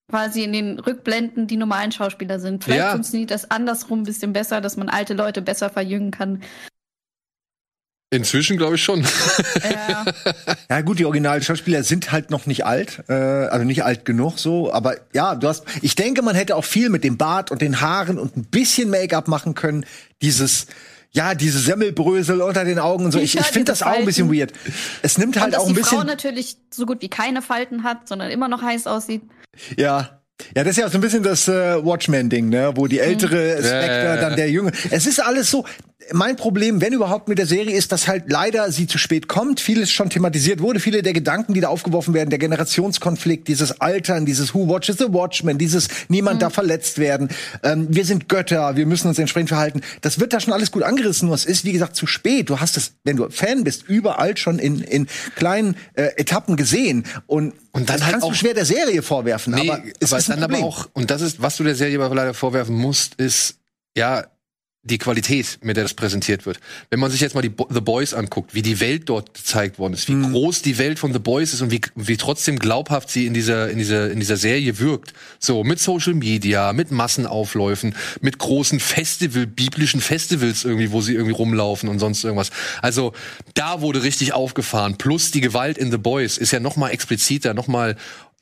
quasi 0.10 0.44
in 0.44 0.54
den 0.54 0.80
Rückblenden 0.80 1.48
die 1.48 1.58
normalen 1.58 1.92
Schauspieler 1.92 2.40
sind. 2.40 2.64
Vielleicht 2.64 2.80
Ja. 2.80 2.92
funktioniert 2.94 3.32
das 3.32 3.52
andersrum 3.52 4.02
ein 4.02 4.06
bisschen 4.06 4.34
besser, 4.34 4.62
dass 4.62 4.78
man 4.78 4.88
alte 4.90 5.14
Leute 5.14 5.42
besser 5.42 5.70
verjüngen 5.70 6.12
kann. 6.12 6.42
Inzwischen 8.10 8.58
glaube 8.58 8.76
ich 8.76 8.84
schon. 8.84 9.06
Ja, 9.64 10.06
Ja 10.70 10.82
gut, 10.88 10.98
die 11.00 11.06
Originalschauspieler 11.06 11.84
sind 11.84 12.14
halt 12.14 12.30
noch 12.30 12.46
nicht 12.46 12.66
alt, 12.66 13.04
äh, 13.10 13.14
also 13.14 13.66
nicht 13.66 13.84
alt 13.84 14.06
genug 14.06 14.40
so, 14.40 14.72
aber 14.72 14.96
ja, 15.14 15.36
du 15.36 15.48
hast, 15.48 15.66
ich 15.82 15.96
denke, 15.96 16.22
man 16.22 16.34
hätte 16.34 16.56
auch 16.56 16.64
viel 16.64 16.90
mit 16.90 17.04
dem 17.04 17.18
Bart 17.18 17.52
und 17.52 17.62
den 17.62 17.82
Haaren 17.82 18.18
und 18.18 18.38
ein 18.38 18.46
bisschen 18.46 18.90
Make-up 18.90 19.28
machen 19.28 19.56
können. 19.56 19.86
Dieses, 20.22 20.68
ja, 21.12 21.36
diese 21.36 21.60
Semmelbrösel 21.60 22.42
unter 22.42 22.64
den 22.64 22.80
Augen 22.80 23.06
und 23.06 23.12
so. 23.12 23.20
Ich, 23.20 23.36
ich 23.36 23.46
finde 23.46 23.72
das 23.72 23.84
auch 23.84 23.88
ein 23.88 24.06
bisschen 24.06 24.28
Falten. 24.28 24.40
weird. 24.40 24.54
Es 25.02 25.18
nimmt 25.18 25.36
und 25.36 25.42
halt 25.42 25.54
dass 25.54 25.62
auch 25.62 25.68
ein 25.68 25.76
die 25.76 25.82
Frau 25.82 25.98
bisschen, 25.98 26.08
natürlich 26.08 26.58
so 26.74 26.86
gut 26.86 27.02
wie 27.02 27.10
keine 27.10 27.42
Falten 27.42 27.84
hat, 27.84 28.08
sondern 28.08 28.32
immer 28.32 28.48
noch 28.48 28.62
heiß 28.62 28.88
aussieht. 28.88 29.24
ja. 29.76 30.17
Ja, 30.56 30.64
das 30.64 30.72
ist 30.72 30.78
ja 30.78 30.86
auch 30.88 30.92
so 30.92 30.98
ein 30.98 31.02
bisschen 31.02 31.24
das 31.24 31.48
äh, 31.48 31.84
Watchmen-Ding, 31.84 32.50
ne? 32.50 32.72
Wo 32.76 32.88
die 32.88 33.00
ältere 33.00 33.58
Spectre, 33.58 33.70
Ja, 33.70 33.86
ja, 33.86 34.16
ja. 34.16 34.22
dann 34.22 34.36
der 34.36 34.50
Junge. 34.52 34.72
Es 34.92 35.06
ist 35.08 35.20
alles 35.20 35.50
so. 35.50 35.66
Mein 36.14 36.38
Problem, 36.38 36.80
wenn 36.80 36.94
überhaupt 36.94 37.28
mit 37.28 37.38
der 37.38 37.48
Serie, 37.48 37.76
ist, 37.76 37.92
dass 37.92 38.08
halt 38.08 38.26
leider 38.28 38.72
sie 38.72 38.88
zu 38.88 38.98
spät 38.98 39.28
kommt. 39.28 39.60
Vieles 39.60 39.92
schon 39.92 40.10
thematisiert 40.10 40.62
wurde. 40.62 40.80
Viele 40.80 41.02
der 41.02 41.12
Gedanken, 41.12 41.54
die 41.54 41.60
da 41.60 41.68
aufgeworfen 41.68 42.14
werden, 42.14 42.30
der 42.30 42.40
Generationskonflikt, 42.40 43.48
dieses 43.48 43.82
Altern, 43.82 44.26
dieses 44.26 44.54
Who 44.54 44.70
watches 44.70 45.00
the 45.00 45.12
Watchmen, 45.12 45.58
dieses 45.58 45.90
Niemand 46.08 46.42
darf 46.44 46.54
verletzt 46.54 46.98
werden. 47.00 47.28
Ähm, 47.64 47.88
wir 47.90 48.06
sind 48.06 48.30
Götter, 48.30 48.78
wir 48.78 48.86
müssen 48.86 49.10
uns 49.10 49.20
entsprechend 49.20 49.50
verhalten. 49.50 49.82
Das 50.00 50.20
wird 50.20 50.32
da 50.32 50.40
schon 50.40 50.54
alles 50.54 50.72
gut 50.72 50.84
angerissen. 50.84 51.28
Nur 51.28 51.36
es 51.36 51.46
ist, 51.46 51.66
wie 51.66 51.74
gesagt, 51.74 51.96
zu 51.98 52.08
spät. 52.08 52.50
Du 52.50 52.60
hast 52.62 52.78
es, 52.78 52.94
wenn 53.04 53.18
du 53.18 53.30
Fan 53.30 53.66
bist, 53.66 53.84
überall 53.90 54.38
schon 54.38 54.60
in, 54.60 54.80
in 54.80 55.08
kleinen 55.36 55.76
äh, 55.96 56.12
Etappen 56.16 56.56
gesehen. 56.56 57.06
Und, 57.26 57.54
Und 57.78 57.90
dann 57.90 57.98
das 57.98 58.04
halt 58.06 58.12
kannst 58.14 58.26
auch- 58.26 58.30
du 58.32 58.36
schwer 58.36 58.54
der 58.54 58.66
Serie 58.66 59.02
vorwerfen. 59.02 59.54
Nee, 59.54 59.70
aber 59.70 59.82
es 60.00 60.12
aber 60.12 60.20
ist 60.20 60.30
ein 60.32 60.40
dann 60.42 60.54
aber 60.56 60.64
auch, 60.66 60.88
und 60.94 61.10
das 61.12 61.22
ist, 61.22 61.42
was 61.42 61.56
du 61.58 61.64
der 61.64 61.76
Serie 61.76 62.00
aber 62.04 62.14
leider 62.16 62.34
vorwerfen 62.34 62.76
musst, 62.76 63.16
ist, 63.16 63.56
ja, 63.98 64.26
die 64.90 64.98
Qualität, 64.98 65.60
mit 65.62 65.78
der 65.78 65.84
das 65.84 65.94
präsentiert 65.94 66.46
wird. 66.46 66.60
Wenn 66.90 67.00
man 67.00 67.12
sich 67.12 67.22
jetzt 67.22 67.36
mal 67.36 67.42
die 67.42 67.50
Bo 67.50 67.68
The 67.70 67.82
Boys 67.82 68.14
anguckt, 68.14 68.56
wie 68.56 68.62
die 68.62 68.80
Welt 68.80 69.04
dort 69.10 69.34
gezeigt 69.34 69.78
worden 69.80 69.94
ist, 69.94 70.08
wie 70.08 70.14
Mhm. 70.14 70.32
groß 70.32 70.62
die 70.62 70.78
Welt 70.78 71.00
von 71.00 71.14
The 71.14 71.20
Boys 71.20 71.54
ist 71.54 71.62
und 71.62 71.72
wie, 71.72 71.82
wie 71.96 72.18
trotzdem 72.18 72.58
glaubhaft 72.60 73.10
sie 73.10 73.26
in 73.26 73.34
dieser, 73.34 73.70
in 73.70 73.78
dieser, 73.78 74.10
in 74.10 74.20
dieser 74.20 74.38
Serie 74.38 74.80
wirkt. 74.80 75.14
So, 75.40 75.64
mit 75.64 75.80
Social 75.80 76.14
Media, 76.14 76.74
mit 76.74 76.92
Massenaufläufen, 76.92 77.96
mit 78.22 78.38
großen 78.40 78.80
Festival, 78.80 79.46
biblischen 79.48 80.02
Festivals 80.02 80.64
irgendwie, 80.64 80.92
wo 80.92 81.02
sie 81.02 81.14
irgendwie 81.14 81.34
rumlaufen 81.34 81.90
und 81.90 82.00
sonst 82.00 82.24
irgendwas. 82.24 82.50
Also, 82.82 83.14
da 83.54 83.82
wurde 83.82 84.04
richtig 84.04 84.34
aufgefahren. 84.34 84.98
Plus 84.98 85.32
die 85.32 85.42
Gewalt 85.42 85.78
in 85.78 85.92
The 85.92 85.98
Boys 85.98 86.38
ist 86.38 86.52
ja 86.52 86.60
noch 86.60 86.76
mal 86.78 86.90
expliziter, 86.90 87.54
noch 87.54 87.68
mal 87.68 87.96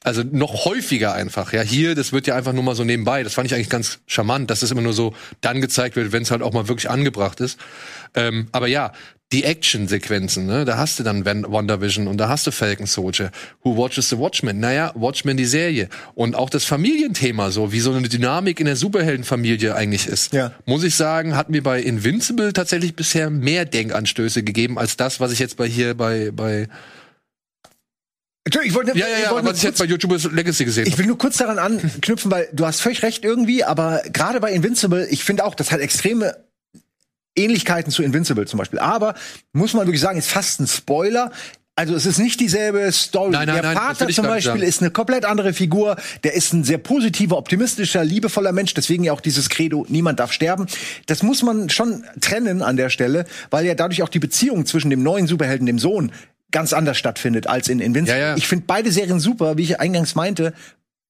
also 0.05 0.23
noch 0.23 0.65
häufiger 0.65 1.13
einfach. 1.13 1.51
Ja, 1.51 1.61
hier, 1.61 1.95
das 1.95 2.13
wird 2.13 2.27
ja 2.27 2.35
einfach 2.35 2.53
nur 2.53 2.63
mal 2.63 2.75
so 2.75 2.83
nebenbei. 2.83 3.23
Das 3.23 3.33
fand 3.33 3.47
ich 3.47 3.55
eigentlich 3.55 3.69
ganz 3.69 3.99
charmant, 4.07 4.49
dass 4.49 4.59
das 4.59 4.71
immer 4.71 4.81
nur 4.81 4.93
so 4.93 5.13
dann 5.41 5.61
gezeigt 5.61 5.95
wird, 5.95 6.11
wenn 6.11 6.23
es 6.23 6.31
halt 6.31 6.41
auch 6.41 6.53
mal 6.53 6.67
wirklich 6.67 6.89
angebracht 6.89 7.39
ist. 7.39 7.59
Ähm, 8.13 8.47
aber 8.51 8.67
ja, 8.67 8.91
die 9.31 9.43
Action-Sequenzen, 9.43 10.45
ne, 10.45 10.65
da 10.65 10.77
hast 10.77 10.99
du 10.99 11.03
dann 11.03 11.25
Wan- 11.25 11.45
WandaVision 11.49 12.07
und 12.07 12.17
da 12.17 12.29
hast 12.29 12.45
du 12.45 12.51
Falcon 12.51 12.85
Soldier. 12.85 13.31
Who 13.63 13.75
watches 13.75 14.07
the 14.09 14.19
Watchmen? 14.19 14.59
Naja, 14.59 14.91
Watchmen 14.93 15.35
die 15.35 15.45
Serie. 15.45 15.89
Und 16.13 16.35
auch 16.35 16.51
das 16.51 16.63
Familienthema, 16.63 17.49
so 17.49 17.71
wie 17.71 17.79
so 17.79 17.91
eine 17.91 18.07
Dynamik 18.07 18.59
in 18.59 18.67
der 18.67 18.75
Superheldenfamilie 18.75 19.73
eigentlich 19.73 20.07
ist. 20.07 20.33
Ja. 20.33 20.53
Muss 20.65 20.83
ich 20.83 20.95
sagen, 20.95 21.35
hat 21.35 21.49
mir 21.49 21.63
bei 21.63 21.81
Invincible 21.81 22.53
tatsächlich 22.53 22.95
bisher 22.95 23.31
mehr 23.31 23.65
Denkanstöße 23.65 24.43
gegeben 24.43 24.77
als 24.77 24.95
das, 24.95 25.19
was 25.19 25.31
ich 25.31 25.39
jetzt 25.39 25.57
bei 25.57 25.67
hier 25.67 25.95
bei, 25.95 26.29
bei 26.31 26.67
Entschuldigung, 28.45 28.69
ich 28.69 28.87
wollte, 28.87 28.99
ja, 28.99 29.07
ja, 29.07 29.17
ja, 29.17 29.31
wollte 29.31 29.43
nur 29.45 29.53
was 29.53 29.57
ich 29.57 29.63
jetzt 29.63 29.79
kurz, 29.79 29.87
bei 29.87 29.91
YouTubers 29.91 30.31
Legacy 30.31 30.65
gesehen 30.65 30.85
ich 30.85 30.97
will 30.99 31.07
nur 31.07 31.17
kurz 31.17 31.37
daran 31.37 31.57
anknüpfen, 31.57 32.29
weil 32.29 32.47
du 32.53 32.65
hast 32.65 32.79
völlig 32.79 33.01
recht 33.01 33.25
irgendwie, 33.25 33.63
aber 33.63 34.03
gerade 34.13 34.39
bei 34.39 34.51
Invincible, 34.51 35.07
ich 35.09 35.23
finde 35.23 35.45
auch, 35.45 35.55
das 35.55 35.71
hat 35.71 35.79
extreme 35.79 36.35
Ähnlichkeiten 37.35 37.91
zu 37.91 38.03
Invincible 38.03 38.45
zum 38.45 38.57
Beispiel. 38.57 38.79
Aber 38.79 39.15
muss 39.51 39.73
man 39.73 39.85
wirklich 39.85 40.01
sagen, 40.01 40.17
ist 40.17 40.29
fast 40.29 40.59
ein 40.59 40.67
Spoiler. 40.67 41.31
Also 41.77 41.93
es 41.93 42.05
ist 42.05 42.19
nicht 42.19 42.39
dieselbe 42.39 42.89
Story. 42.93 43.31
Nein, 43.31 43.47
nein, 43.47 43.55
der 43.55 43.63
nein, 43.63 43.77
Vater 43.77 44.07
zum 44.07 44.25
Beispiel 44.25 44.63
ist 44.63 44.81
eine 44.81 44.91
komplett 44.91 45.25
andere 45.25 45.51
Figur. 45.51 45.97
Der 46.23 46.33
ist 46.33 46.53
ein 46.53 46.63
sehr 46.63 46.77
positiver, 46.77 47.37
optimistischer, 47.37 48.05
liebevoller 48.05 48.53
Mensch. 48.53 48.73
Deswegen 48.73 49.03
ja 49.03 49.11
auch 49.11 49.19
dieses 49.19 49.49
Credo, 49.49 49.85
niemand 49.89 50.21
darf 50.21 50.31
sterben. 50.31 50.67
Das 51.05 51.21
muss 51.21 51.43
man 51.43 51.69
schon 51.69 52.05
trennen 52.21 52.61
an 52.61 52.77
der 52.77 52.89
Stelle, 52.89 53.25
weil 53.49 53.65
ja 53.65 53.75
dadurch 53.75 54.03
auch 54.03 54.09
die 54.09 54.19
Beziehung 54.19 54.65
zwischen 54.65 54.89
dem 54.89 55.03
neuen 55.03 55.27
Superhelden, 55.27 55.65
dem 55.65 55.79
Sohn, 55.79 56.13
ganz 56.55 56.71
anders 56.71 56.97
stattfindet 56.97 57.47
als 57.47 57.67
in 57.67 57.81
Invincible. 57.81 58.17
Ja, 58.17 58.27
ja. 58.29 58.37
Ich 58.37 58.47
finde 58.47 58.63
beide 58.65 58.89
Serien 58.89 59.19
super, 59.19 59.57
wie 59.57 59.63
ich 59.63 59.81
eingangs 59.81 60.15
meinte. 60.15 60.53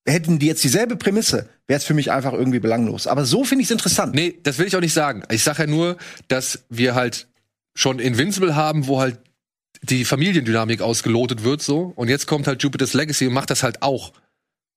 Hätten 0.04 0.40
die 0.40 0.48
jetzt 0.48 0.64
dieselbe 0.64 0.96
Prämisse, 0.96 1.48
wäre 1.68 1.78
es 1.78 1.86
für 1.86 1.94
mich 1.94 2.12
einfach 2.12 2.34
irgendwie 2.34 2.58
belanglos. 2.58 3.06
Aber 3.06 3.26
so 3.26 3.44
finde 3.44 3.62
ich 3.62 3.68
es 3.68 3.72
interessant. 3.72 4.16
Nee, 4.16 4.40
das 4.42 4.58
will 4.58 4.66
ich 4.66 4.76
auch 4.76 4.82
nicht 4.82 4.94
sagen. 4.94 5.22
Ich 5.30 5.44
sage 5.44 5.64
ja 5.64 5.68
nur, 5.68 5.98
dass 6.30 6.66
wir 6.70 6.96
halt 6.96 7.28
schon 7.76 8.00
Invincible 8.00 8.56
haben, 8.56 8.88
wo 8.88 9.00
halt 9.00 9.20
die 9.84 10.04
Familiendynamik 10.04 10.82
ausgelotet 10.82 11.44
wird 11.44 11.62
so 11.62 11.94
und 11.96 12.08
jetzt 12.10 12.26
kommt 12.26 12.48
halt 12.48 12.64
Jupiter's 12.64 12.96
Legacy 12.96 13.28
und 13.28 13.34
macht 13.34 13.52
das 13.52 13.62
halt 13.62 13.84
auch. 13.84 14.14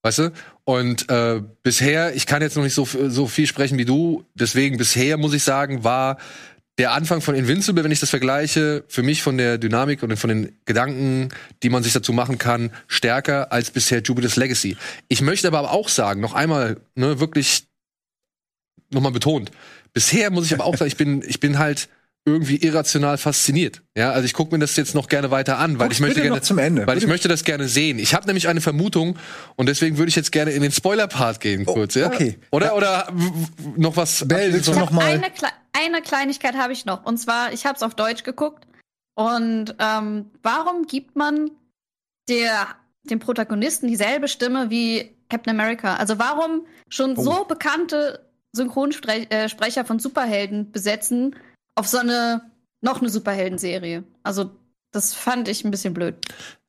Weißt 0.02 0.18
du? 0.18 0.32
Und 0.64 1.08
äh, 1.08 1.40
bisher, 1.62 2.14
ich 2.14 2.26
kann 2.26 2.42
jetzt 2.42 2.56
noch 2.56 2.62
nicht 2.62 2.74
so, 2.74 2.84
so 2.84 3.26
viel 3.26 3.46
sprechen 3.46 3.78
wie 3.78 3.86
du, 3.86 4.26
deswegen 4.34 4.76
bisher 4.76 5.16
muss 5.16 5.32
ich 5.32 5.44
sagen, 5.44 5.82
war 5.82 6.18
der 6.78 6.92
Anfang 6.92 7.20
von 7.20 7.34
Invincible, 7.34 7.82
wenn 7.84 7.90
ich 7.90 8.00
das 8.00 8.10
vergleiche, 8.10 8.84
für 8.88 9.02
mich 9.02 9.22
von 9.22 9.36
der 9.36 9.58
Dynamik 9.58 10.02
und 10.02 10.16
von 10.16 10.28
den 10.28 10.56
Gedanken, 10.64 11.28
die 11.62 11.70
man 11.70 11.82
sich 11.82 11.92
dazu 11.92 12.12
machen 12.12 12.38
kann, 12.38 12.70
stärker 12.86 13.52
als 13.52 13.70
bisher 13.70 14.00
Jupiter's 14.00 14.36
Legacy. 14.36 14.76
Ich 15.08 15.20
möchte 15.20 15.48
aber 15.48 15.70
auch 15.72 15.88
sagen, 15.88 16.20
noch 16.20 16.34
einmal, 16.34 16.76
ne, 16.94 17.18
wirklich 17.20 17.64
nochmal 18.92 19.12
betont, 19.12 19.50
bisher 19.92 20.30
muss 20.30 20.46
ich 20.46 20.54
aber 20.54 20.64
auch 20.64 20.76
sagen, 20.76 20.88
ich 20.88 20.96
bin, 20.96 21.22
ich 21.26 21.40
bin 21.40 21.58
halt 21.58 21.88
irgendwie 22.24 22.56
irrational 22.56 23.16
fasziniert. 23.16 23.80
Ja, 23.96 24.10
also 24.12 24.26
ich 24.26 24.34
gucke 24.34 24.54
mir 24.54 24.58
das 24.58 24.76
jetzt 24.76 24.94
noch 24.94 25.08
gerne 25.08 25.30
weiter 25.30 25.58
an, 25.58 25.78
weil 25.78 25.86
Guck's 25.88 25.96
ich 25.96 26.00
möchte 26.02 26.20
gerne, 26.20 26.42
zum 26.42 26.58
Ende. 26.58 26.86
weil 26.86 26.98
ich 26.98 27.06
möchte 27.06 27.26
das 27.26 27.42
gerne 27.42 27.68
sehen. 27.68 27.98
Ich 27.98 28.12
habe 28.14 28.26
nämlich 28.26 28.48
eine 28.48 28.60
Vermutung 28.60 29.16
und 29.56 29.66
deswegen 29.66 29.96
würde 29.96 30.10
ich 30.10 30.16
jetzt 30.16 30.30
gerne 30.30 30.50
in 30.50 30.60
den 30.62 30.70
Spoiler-Part 30.72 31.40
gehen 31.40 31.64
kurz. 31.64 31.94
Ja? 31.94 32.06
okay. 32.06 32.38
Oder 32.50 32.76
oder 32.76 33.08
w- 33.12 33.24
w- 33.24 33.80
noch 33.80 33.96
was? 33.96 34.28
Bell, 34.28 34.52
willst 34.52 34.68
du 34.68 34.72
Ich 34.72 34.78
noch 34.78 34.90
mal? 34.90 35.06
eine, 35.06 35.30
Kle 35.30 35.48
eine 35.72 36.02
Kleinigkeit 36.02 36.56
habe 36.56 36.72
ich 36.72 36.84
noch. 36.84 37.04
Und 37.04 37.18
zwar, 37.18 37.52
ich 37.52 37.66
habe 37.66 37.76
es 37.76 37.82
auf 37.82 37.94
Deutsch 37.94 38.24
geguckt. 38.24 38.66
Und 39.14 39.74
ähm, 39.78 40.30
warum 40.42 40.86
gibt 40.86 41.16
man 41.16 41.50
der, 42.28 42.68
dem 43.04 43.18
Protagonisten 43.18 43.88
dieselbe 43.88 44.28
Stimme 44.28 44.70
wie 44.70 45.16
Captain 45.28 45.58
America? 45.58 45.96
Also 45.96 46.18
warum 46.18 46.66
schon 46.88 47.16
Oh. 47.16 47.22
so 47.22 47.44
bekannte 47.44 48.30
Synchronsprecher 48.52 49.80
äh, 49.80 49.84
von 49.84 49.98
Superhelden 49.98 50.70
besetzen 50.72 51.36
auf 51.74 51.86
so 51.88 51.98
eine 51.98 52.50
noch 52.80 53.00
eine 53.00 53.10
Superheldenserie? 53.10 54.04
Also 54.22 54.50
das 54.92 55.14
fand 55.14 55.48
ich 55.48 55.64
ein 55.64 55.70
bisschen 55.70 55.94
blöd. 55.94 56.14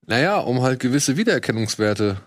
Naja, 0.05 0.39
um 0.39 0.61
halt 0.61 0.79
gewisse 0.79 1.17
Wiedererkennungswerte 1.17 2.17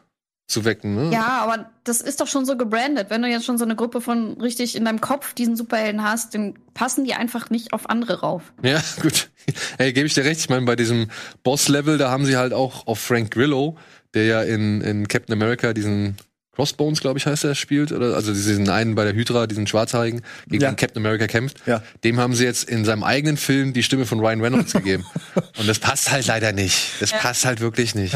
zu 0.53 0.65
wecken. 0.65 0.95
Ne? 0.95 1.11
Ja, 1.13 1.41
aber 1.43 1.71
das 1.85 2.01
ist 2.01 2.21
doch 2.21 2.27
schon 2.29 2.45
so 2.47 2.57
gebrandet. 2.57 3.07
Wenn 3.11 3.23
du 3.23 3.29
jetzt 3.29 3.45
schon 3.45 3.59
so 3.59 3.65
eine 3.65 3.75
Gruppe 3.75 4.01
von 4.01 4.41
richtig 4.41 4.77
in 4.77 4.85
deinem 4.85 5.01
Kopf 5.01 5.35
diesen 5.35 5.57
Superhelden 5.57 6.05
hast, 6.05 6.35
dann 6.35 6.55
passen 6.75 7.05
die 7.05 7.15
einfach 7.15 7.51
nicht 7.51 7.73
auf 7.73 7.89
andere 7.91 8.21
rauf. 8.21 8.53
Ja, 8.63 8.81
gut. 9.03 9.31
Hey, 9.79 9.93
gebe 9.93 10.07
ich 10.07 10.15
dir 10.15 10.25
recht. 10.25 10.41
Ich 10.41 10.49
meine, 10.49 10.65
bei 10.67 10.77
diesem 10.77 11.09
Boss-Level, 11.43 11.99
da 11.99 12.11
haben 12.11 12.25
sie 12.27 12.37
halt 12.37 12.53
auch 12.53 12.87
auf 12.87 13.01
Frank 13.01 13.31
Grillo, 13.33 13.77
der 14.15 14.27
ja 14.27 14.43
in, 14.43 14.81
in 14.83 15.09
Captain 15.09 15.33
America 15.33 15.73
diesen 15.73 16.17
Crossbones, 16.55 17.01
glaube 17.01 17.19
ich, 17.19 17.25
heißt 17.25 17.45
er, 17.45 17.55
spielt, 17.55 17.93
oder? 17.93 18.15
Also 18.15 18.31
diesen 18.35 18.69
einen 18.69 18.95
bei 18.95 19.05
der 19.05 19.15
Hydra, 19.15 19.47
diesen 19.47 19.67
Schwarzhaarigen, 19.67 20.21
gegen 20.49 20.63
Ja. 20.63 20.71
den 20.71 20.77
Captain 20.77 21.03
America 21.03 21.27
kämpft. 21.27 21.57
Ja. 21.67 21.83
Dem 22.05 22.21
haben 22.21 22.35
sie 22.35 22.45
jetzt 22.45 22.69
in 22.69 22.85
seinem 22.85 23.05
eigenen 23.05 23.39
Film 23.39 23.73
die 23.73 23.83
Stimme 23.83 24.05
von 24.05 24.21
Ryan 24.21 24.43
Reynolds 24.43 24.75
gegeben. 24.75 25.07
Und 25.59 25.67
das 25.67 25.79
passt 25.79 26.13
halt 26.13 26.27
leider 26.27 26.53
nicht. 26.53 27.01
Das 27.01 27.11
passt 27.13 27.47
halt 27.47 27.61
wirklich 27.63 27.95
nicht. 27.95 28.13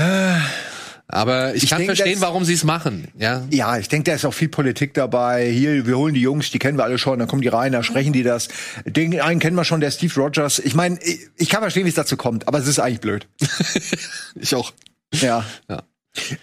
Aber 1.09 1.55
ich, 1.55 1.65
Ich 1.65 1.71
kann 1.71 1.79
denke, 1.79 1.95
verstehen, 1.95 2.21
warum 2.21 2.45
sie 2.45 2.55
es 2.55 2.65
machen. 2.65 3.09
Ja. 3.17 3.47
Ja, 3.51 3.79
ich 3.79 3.89
denke, 3.89 4.11
da 4.11 4.17
ist 4.17 4.25
auch 4.25 4.35
viel 4.35 4.49
Politik 4.49 4.93
dabei. 4.95 5.49
Hier, 5.51 5.87
wir 5.87 5.97
holen 5.97 6.15
die 6.15 6.21
Jungs, 6.21 6.51
die 6.51 6.59
kennen 6.59 6.79
wir 6.79 6.85
alle 6.85 6.99
schon, 6.99 7.19
dann 7.19 7.29
kommen 7.29 7.43
die 7.43 7.49
rein, 7.49 7.73
dann 7.73 7.85
sprechen 7.85 8.13
die 8.13 8.25
das. 8.25 8.49
Den 8.85 9.21
einen 9.21 9.39
kennen 9.39 9.57
wir 9.57 9.65
schon, 9.65 9.81
der 9.81 9.93
Steve 9.93 10.13
Rogers. 10.17 10.59
Ich 10.59 10.75
meine, 10.75 10.99
ich, 11.03 11.21
ich 11.37 11.49
kann 11.49 11.61
verstehen, 11.61 11.85
wie 11.85 11.91
es 11.91 11.95
dazu 11.95 12.17
kommt, 12.17 12.49
aber 12.49 12.59
es 12.59 12.67
ist 12.67 12.79
eigentlich 12.79 13.01
blöd. 13.01 13.27
Ich 14.35 14.55
auch. 14.55 14.73
Ja. 15.13 15.45
Ja. 15.69 15.83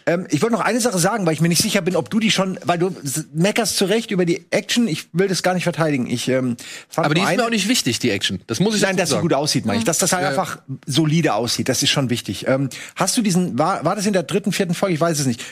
Ähm, 0.06 0.28
ich 0.30 0.42
wollte 0.42 0.54
noch 0.56 0.62
eine 0.62 0.80
Sache 0.80 1.00
sagen, 1.00 1.26
weil 1.26 1.34
ich 1.34 1.42
mir 1.42 1.50
nicht 1.50 1.62
sicher 1.62 1.82
bin, 1.82 1.96
ob 1.96 2.10
du 2.10 2.20
die 2.20 2.32
schon, 2.32 2.60
weil 2.64 2.78
du 2.78 2.96
meckerst 3.34 3.78
zu 3.78 3.86
Recht 3.86 4.12
über 4.12 4.26
die 4.26 4.46
Action. 4.52 4.88
Ich 4.88 5.08
will 5.14 5.28
das 5.28 5.44
gar 5.44 5.54
nicht 5.54 5.64
verteidigen. 5.64 6.08
Ich 6.10 6.28
ähm, 6.28 6.58
fand 6.90 7.06
Aber 7.06 7.16
die 7.16 7.22
ist 7.22 7.36
mir 7.36 7.46
auch 7.46 7.50
nicht 7.50 7.68
wichtig, 7.68 8.00
die 8.00 8.10
Action. 8.12 8.42
Das 8.48 8.60
muss 8.60 8.76
ich 8.76 8.82
Nein, 8.82 8.98
dass 8.98 9.10
sie 9.10 9.16
sagen. 9.16 9.24
gut 9.24 9.34
aussieht, 9.34 9.66
meine 9.66 9.80
ich. 9.80 9.86
Dass 9.86 9.98
das 9.98 10.12
halt 10.14 10.24
Ja. 10.24 10.30
einfach 10.30 10.60
solide 10.86 11.34
aussieht, 11.34 11.70
das 11.70 11.84
ist 11.84 11.90
schon 11.90 12.10
wichtig. 12.10 12.48
Ähm, 12.48 12.70
hast 12.96 13.18
du 13.18 13.22
diesen, 13.22 13.58
war, 13.58 13.84
war 13.86 13.96
das 13.96 14.06
in 14.06 14.14
der 14.14 14.24
dritten, 14.24 14.52
vierten 14.52 14.74
Folge? 14.74 14.96
Ich 14.96 15.02
weiß 15.02 15.20
es 15.20 15.26
nicht. 15.26 15.44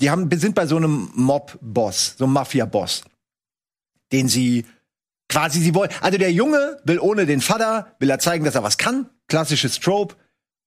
Die 0.00 0.10
haben, 0.10 0.28
sind 0.38 0.54
bei 0.54 0.66
so 0.66 0.76
einem 0.76 1.10
Mob-Boss, 1.14 2.16
so 2.18 2.24
einem 2.24 2.34
Mafia-Boss, 2.34 3.02
den 4.12 4.28
sie 4.28 4.66
quasi, 5.28 5.60
sie 5.60 5.74
wollen, 5.74 5.90
also 6.00 6.18
der 6.18 6.32
Junge 6.32 6.78
will 6.84 6.98
ohne 6.98 7.26
den 7.26 7.40
Vater, 7.40 7.94
will 7.98 8.10
er 8.10 8.18
zeigen, 8.18 8.44
dass 8.44 8.54
er 8.54 8.62
was 8.62 8.78
kann. 8.78 9.08
Klassisches 9.28 9.80
Trope. 9.80 10.14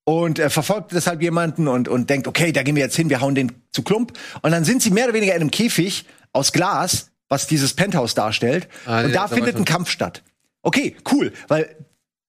Und 0.10 0.40
er 0.40 0.50
verfolgt 0.50 0.92
deshalb 0.92 1.22
jemanden 1.22 1.68
und, 1.68 1.88
und 1.88 2.10
denkt, 2.10 2.28
okay, 2.28 2.52
da 2.52 2.64
gehen 2.64 2.76
wir 2.76 2.82
jetzt 2.82 2.96
hin, 2.96 3.12
wir 3.12 3.22
hauen 3.22 3.36
den 3.36 3.52
zu 3.72 3.84
Klump. 3.84 4.14
Und 4.42 4.50
dann 4.50 4.66
sind 4.66 4.82
sie 4.82 4.90
mehr 4.90 5.04
oder 5.04 5.14
weniger 5.14 5.36
in 5.36 5.42
einem 5.42 5.52
Käfig 5.52 6.08
aus 6.34 6.52
Glas, 6.52 7.12
was 7.28 7.46
dieses 7.46 7.76
Penthouse 7.76 8.16
darstellt. 8.16 8.68
Ah, 8.88 9.02
und 9.02 9.12
ja, 9.12 9.22
da 9.22 9.28
findet 9.28 9.56
ein 9.56 9.66
Kampf 9.66 9.92
statt. 9.92 10.24
Okay, 10.64 10.96
cool, 11.12 11.32
weil 11.48 11.76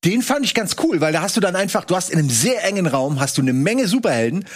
den 0.05 0.23
fand 0.23 0.47
ich 0.47 0.55
ganz 0.55 0.77
cool, 0.83 1.01
weil 1.01 1.13
da 1.13 1.21
hast 1.21 1.37
du 1.37 1.41
dann 1.41 1.57
einfach, 1.57 1.85
du 1.85 1.95
hast 1.95 2.11
in 2.11 2.19
einem 2.19 2.31
sehr 2.31 2.65
engen 2.65 2.87
Raum 2.87 3.21
hast 3.21 3.37
du 3.37 3.43
eine 3.43 3.53
Menge 3.53 3.87
Superhelden, 3.87 4.47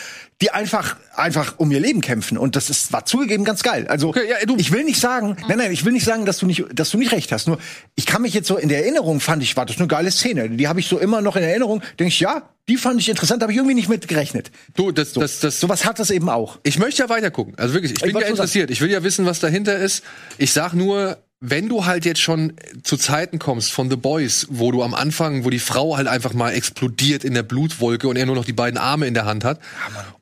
die 0.41 0.51
einfach 0.51 0.97
einfach 1.15 1.55
um 1.59 1.71
ihr 1.71 1.81
Leben 1.81 2.01
kämpfen 2.01 2.39
und 2.39 2.57
das 2.57 2.71
ist 2.71 2.93
war 2.93 3.05
zugegeben 3.05 3.45
ganz 3.45 3.63
geil. 3.63 3.87
Also 3.89 4.09
Okay, 4.09 4.29
ja, 4.29 4.37
ich 4.57 4.73
will 4.73 4.85
nicht 4.85 5.01
sagen, 5.01 5.37
nein, 5.49 5.59
nein, 5.59 5.73
ich 5.73 5.85
will 5.85 5.93
nicht 5.93 6.05
sagen, 6.05 6.25
dass 6.25 6.39
du 6.39 6.47
nicht 6.47 6.65
dass 6.73 6.91
du 6.91 6.99
nicht 6.99 7.13
recht 7.13 7.31
hast, 7.31 7.47
nur 7.47 7.59
ich 7.95 8.07
kann 8.07 8.23
mich 8.23 8.33
jetzt 8.33 8.49
so 8.49 8.57
in 8.57 8.69
der 8.69 8.81
Erinnerung 8.81 9.21
fand 9.21 9.43
ich 9.43 9.57
war 9.57 9.67
das 9.67 9.79
eine 9.79 9.87
geile 9.87 10.11
Szene, 10.11 10.49
die 10.49 10.67
habe 10.67 10.81
ich 10.81 10.89
so 10.89 10.99
immer 10.99 11.21
noch 11.21 11.37
in 11.37 11.43
Erinnerung, 11.43 11.83
denke 11.99 12.09
ich, 12.09 12.21
ja, 12.21 12.49
die 12.67 12.79
fand 12.79 12.99
ich 12.99 13.11
interessant, 13.11 13.43
habe 13.43 13.53
ich 13.53 13.59
irgendwie 13.59 13.75
nicht 13.75 13.91
mit 13.91 14.09
gerechnet. 14.09 14.51
Du, 14.75 14.91
das, 14.91 15.13
das, 15.13 15.41
das, 15.41 15.61
Sowas 15.61 15.85
hat 15.85 15.99
das 15.99 16.11
eben 16.11 16.31
auch. 16.31 16.59
Ich 16.63 16.79
möchte 16.79 17.03
ja 17.03 17.11
weiter 17.11 17.31
gucken. 17.31 17.53
Also 17.59 17.75
wirklich, 17.75 17.93
ich 17.93 18.01
bin 18.01 18.15
wollte 18.15 18.27
ja 18.27 18.31
interessiert. 18.31 18.71
Ich 18.71 18.81
will 18.81 18.91
ja 18.91 19.03
wissen, 19.03 19.27
was 19.27 19.39
dahinter 19.39 19.77
ist. 19.77 20.03
Ich 20.39 20.53
sag 20.53 20.73
nur, 20.73 21.19
wenn 21.47 21.69
du 21.69 21.85
halt 21.85 22.07
jetzt 22.07 22.21
schon 22.21 22.55
zu 22.83 22.97
Zeiten 22.97 23.39
kommst 23.39 23.71
von 23.71 23.91
The 23.91 23.97
Boys, 23.97 24.47
wo 24.49 24.73
du 24.73 24.83
am 24.83 24.95
Anfang, 24.95 25.45
wo 25.45 25.51
die 25.51 25.59
Frau 25.59 25.97
halt 25.97 26.09
einfach 26.09 26.33
mal 26.33 26.53
explodiert 26.53 27.23
in 27.23 27.35
der 27.35 27.43
Blutwolke 27.43 28.09
und 28.09 28.17
er 28.17 28.25
nur 28.25 28.35
noch 28.35 28.47
die 28.47 28.55
beiden 28.55 28.79
Arme 28.79 29.07
in 29.07 29.13
der 29.13 29.27
Hand 29.27 29.45
hat. 29.45 29.61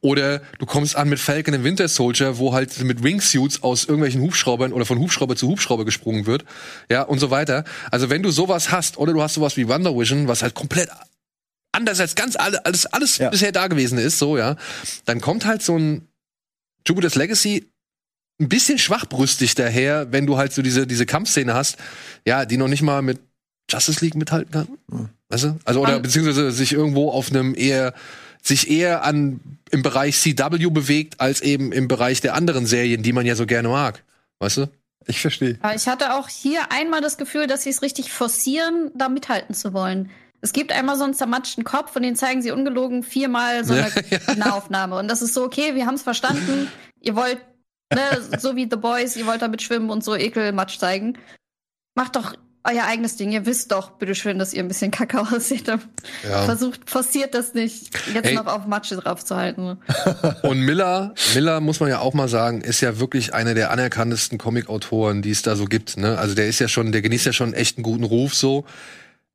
oder 0.01 0.41
du 0.59 0.67
kommst 0.67 0.97
an 0.97 1.09
mit 1.09 1.21
Falcon 1.21 1.55
and 1.55 1.63
Winter 1.63 1.87
Soldier, 1.87 2.39
wo 2.39 2.53
halt 2.53 2.83
mit 2.83 3.05
Wingsuits 3.05 3.63
aus 3.63 3.85
irgendwelchen 3.85 4.21
Hubschraubern 4.21 4.73
oder 4.73 4.85
von 4.85 4.99
Hubschrauber 4.99 5.37
zu 5.37 5.47
Hubschrauber 5.49 5.85
gesprungen 5.85 6.27
wird. 6.27 6.45
Ja, 6.91 7.03
und 7.03 7.21
so 7.21 7.31
weiter. 7.31 7.65
Also 7.93 8.11
wenn 8.11 8.23
du 8.25 8.31
sowas 8.33 8.73
hast, 8.73 8.99
oder 8.99 9.13
du 9.13 9.23
hast 9.23 9.35
sowas 9.35 9.57
wie 9.57 9.69
Wonder 9.69 9.97
Vision, 9.97 10.27
was 10.27 10.43
halt 10.43 10.55
komplett 10.55 10.89
anders 11.71 12.01
als 12.01 12.17
ganz 12.17 12.35
alle, 12.37 12.65
alles, 12.67 12.87
alles 12.87 13.19
Ja. 13.19 13.31
bisher 13.31 13.53
da 13.53 13.69
gewesen 13.69 13.99
ist, 13.99 14.19
so, 14.19 14.37
ja. 14.37 14.57
Dann 15.05 15.21
kommt 15.21 15.47
halt 15.47 15.63
so 15.63 15.77
ein 15.79 16.09
Jupiter's 16.87 17.15
Legacy 17.15 17.72
ein 18.41 18.49
bisschen 18.49 18.79
schwachbrüstig 18.79 19.55
daher, 19.55 20.13
wenn 20.13 20.27
du 20.27 20.37
halt 20.37 20.53
so 20.53 20.63
diese, 20.63 20.87
diese 20.87 21.07
Kampfszene 21.07 21.55
hast, 21.55 21.77
ja, 22.27 22.45
die 22.45 22.57
noch 22.57 22.69
nicht 22.69 22.83
mal 22.83 23.03
mit 23.03 23.21
Justice 23.71 24.05
League 24.05 24.15
mithalten 24.15 24.51
kann. 24.51 25.11
Weißt 25.29 25.45
du? 25.45 25.59
Also, 25.65 25.81
oder 25.81 25.97
Um, 25.97 26.03
beziehungsweise 26.03 26.51
sich 26.51 26.73
irgendwo 26.73 27.11
auf 27.11 27.31
einem 27.31 27.55
eher, 27.55 27.95
sich 28.43 28.71
eher 28.71 29.05
an, 29.05 29.41
im 29.71 29.83
Bereich 29.83 30.19
CW 30.19 30.71
bewegt, 30.71 31.21
als 31.21 31.41
eben 31.41 31.73
im 31.73 31.89
Bereich 31.89 32.21
der 32.21 32.35
anderen 32.35 32.67
Serien, 32.67 33.03
die 33.03 33.13
man 33.13 33.25
ja 33.25 33.37
so 33.37 33.47
gerne 33.47 33.69
mag. 33.69 34.03
Weißt 34.41 34.59
du? 34.59 34.67
Ich 35.07 35.21
verstehe. 35.21 35.59
Ich 35.75 35.89
hatte 35.89 36.15
auch 36.15 36.29
hier 36.29 36.71
einmal 36.71 37.01
das 37.01 37.17
Gefühl, 37.17 37.47
dass 37.47 37.63
sie 37.63 37.71
es 37.71 37.83
richtig 37.83 38.13
forcieren, 38.13 38.91
da 38.95 39.09
mithalten 39.09 39.55
zu 39.55 39.73
wollen. 39.73 40.11
Es 40.41 40.53
gibt 40.53 40.73
einmal 40.73 40.97
so 40.97 41.05
einen 41.05 41.15
zermatschten 41.15 41.65
Kopf 41.65 41.95
und 41.95 42.03
den 42.03 42.17
zeigen 42.17 42.43
sie 42.43 42.51
ungelogen 42.51 43.03
viermal 43.03 43.65
so 43.65 43.75
eine 43.75 43.91
Nahaufnahme. 44.37 44.97
Und 44.99 45.09
das 45.09 45.23
ist 45.23 45.35
so, 45.35 45.45
okay, 45.45 45.75
wir 45.75 45.87
haben 45.87 45.95
es 45.95 46.03
verstanden. 46.03 46.69
Ihr 47.01 47.17
wollt, 47.17 47.39
ne, 47.95 48.39
so 48.39 48.57
wie 48.57 48.69
The 48.71 48.77
Boys, 48.77 49.17
ihr 49.17 49.27
wollt 49.27 49.43
damit 49.43 49.63
schwimmen 49.63 49.91
und 49.91 50.05
so 50.05 50.15
Ekelmatsch 50.15 50.79
zeigen. 50.79 51.19
Macht 51.95 52.17
doch 52.17 52.35
euer 52.65 52.85
eigenes 52.85 53.17
Ding. 53.17 53.33
Ihr 53.33 53.45
wisst 53.45 53.73
doch, 53.73 53.93
bitteschön, 53.93 54.39
dass 54.39 54.55
ihr 54.55 54.63
ein 54.63 54.69
bisschen 54.69 54.91
kacke 54.91 55.21
aussieht. 55.21 55.67
Ja. 55.69 56.45
Versucht, 56.45 56.89
forciert 56.89 57.35
das 57.35 57.55
nicht, 57.55 57.91
jetzt 58.15 58.27
Ey. 58.27 58.35
noch 58.35 58.47
auf 58.47 58.67
Matsche 58.67 58.97
draufzuhalten. 58.97 59.79
Und 60.43 60.61
Miller, 60.61 61.15
Miller 61.35 61.61
muss 61.61 61.81
man 61.81 61.89
ja 61.89 61.99
auch 61.99 62.15
mal 62.15 62.29
sagen, 62.29 62.61
ist 62.61 62.81
ja 62.81 63.01
wirklich 63.01 63.35
einer 63.35 63.55
der 63.55 63.71
anerkanntesten 63.71 64.39
Comic-Autoren, 64.39 65.23
die 65.23 65.31
es 65.31 65.43
da 65.43 65.57
so 65.57 65.65
gibt. 65.65 65.97
Ne? 65.97 66.19
Also 66.19 66.35
der 66.35 66.47
ist 66.47 66.61
ja 66.61 66.69
schon, 66.69 66.93
der 66.93 67.03
genießt 67.03 67.27
ja 67.27 67.33
schon 67.33 67.53
echt 67.55 67.79
einen 67.79 67.85
guten 67.85 68.05
Ruf 68.05 68.35
so. 68.35 68.65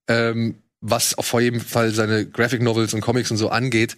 Ähm, 0.08 0.56
was 0.80 1.18
auf 1.18 1.34
jeden 1.34 1.60
Fall 1.60 1.92
seine 1.92 2.26
Graphic 2.26 2.62
Novels 2.62 2.94
und 2.94 3.02
Comics 3.02 3.32
und 3.32 3.38
so 3.38 3.50
angeht. 3.50 3.98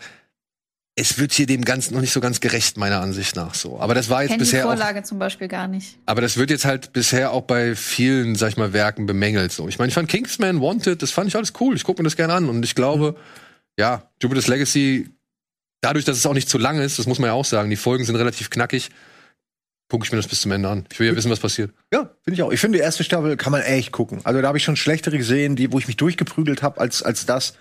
Es 0.99 1.17
wird 1.17 1.31
hier 1.31 1.45
dem 1.45 1.63
Ganzen 1.63 1.93
noch 1.93 2.01
nicht 2.01 2.11
so 2.11 2.19
ganz 2.19 2.41
gerecht, 2.41 2.75
meiner 2.75 2.99
Ansicht 2.99 3.37
nach 3.37 3.55
so. 3.55 3.79
Aber 3.79 3.93
das 3.93 4.09
war 4.09 4.23
jetzt 4.23 4.33
die 4.33 4.37
bisher 4.37 4.65
auch, 4.65 4.69
Vorlage 4.69 5.01
zum 5.03 5.17
Beispiel 5.17 5.47
gar 5.47 5.67
nicht. 5.69 5.97
aber 6.05 6.19
das 6.19 6.35
wird 6.35 6.49
jetzt 6.49 6.65
halt 6.65 6.91
bisher 6.91 7.31
auch 7.31 7.43
bei 7.43 7.73
vielen, 7.75 8.35
sag 8.35 8.49
ich 8.49 8.57
mal, 8.57 8.73
Werken 8.73 9.05
bemängelt 9.05 9.53
so. 9.53 9.69
Ich 9.69 9.79
meine, 9.79 9.87
ich 9.87 9.93
fand 9.93 10.09
Kingsman 10.09 10.59
Wanted, 10.59 11.01
das 11.01 11.11
fand 11.11 11.29
ich 11.29 11.37
alles 11.37 11.53
cool. 11.61 11.75
Ich 11.75 11.85
gucke 11.85 12.01
mir 12.01 12.05
das 12.05 12.17
gerne 12.17 12.33
an 12.33 12.49
und 12.49 12.63
ich 12.65 12.75
glaube, 12.75 13.15
ja, 13.77 14.11
Jupiter's 14.21 14.47
Legacy, 14.47 15.09
dadurch, 15.79 16.03
dass 16.03 16.17
es 16.17 16.25
auch 16.25 16.33
nicht 16.33 16.49
zu 16.49 16.57
lang 16.57 16.79
ist, 16.79 16.99
das 16.99 17.07
muss 17.07 17.17
man 17.17 17.29
ja 17.29 17.33
auch 17.33 17.45
sagen, 17.45 17.69
die 17.69 17.77
Folgen 17.77 18.03
sind 18.03 18.17
relativ 18.17 18.49
knackig, 18.49 18.89
gucke 19.89 20.05
ich 20.05 20.11
mir 20.11 20.17
das 20.17 20.27
bis 20.27 20.41
zum 20.41 20.51
Ende 20.51 20.67
an. 20.67 20.85
Ich 20.91 20.99
will 20.99 21.07
ja 21.07 21.15
wissen, 21.15 21.31
was 21.31 21.39
passiert. 21.39 21.71
Ja, 21.93 22.09
finde 22.23 22.35
ich 22.35 22.43
auch. 22.43 22.51
Ich 22.51 22.59
finde, 22.59 22.77
die 22.77 22.83
erste 22.83 23.05
Staffel 23.05 23.37
kann 23.37 23.51
man 23.51 23.61
echt 23.61 23.93
gucken. 23.93 24.19
Also 24.25 24.41
da 24.41 24.49
habe 24.49 24.57
ich 24.57 24.63
schon 24.65 24.75
schlechtere 24.75 25.17
gesehen, 25.17 25.55
die, 25.55 25.71
wo 25.71 25.79
ich 25.79 25.87
mich 25.87 25.97
durchgeprügelt 25.97 26.61
habe, 26.61 26.79
als, 26.79 27.01
als 27.01 27.25
das. 27.25 27.53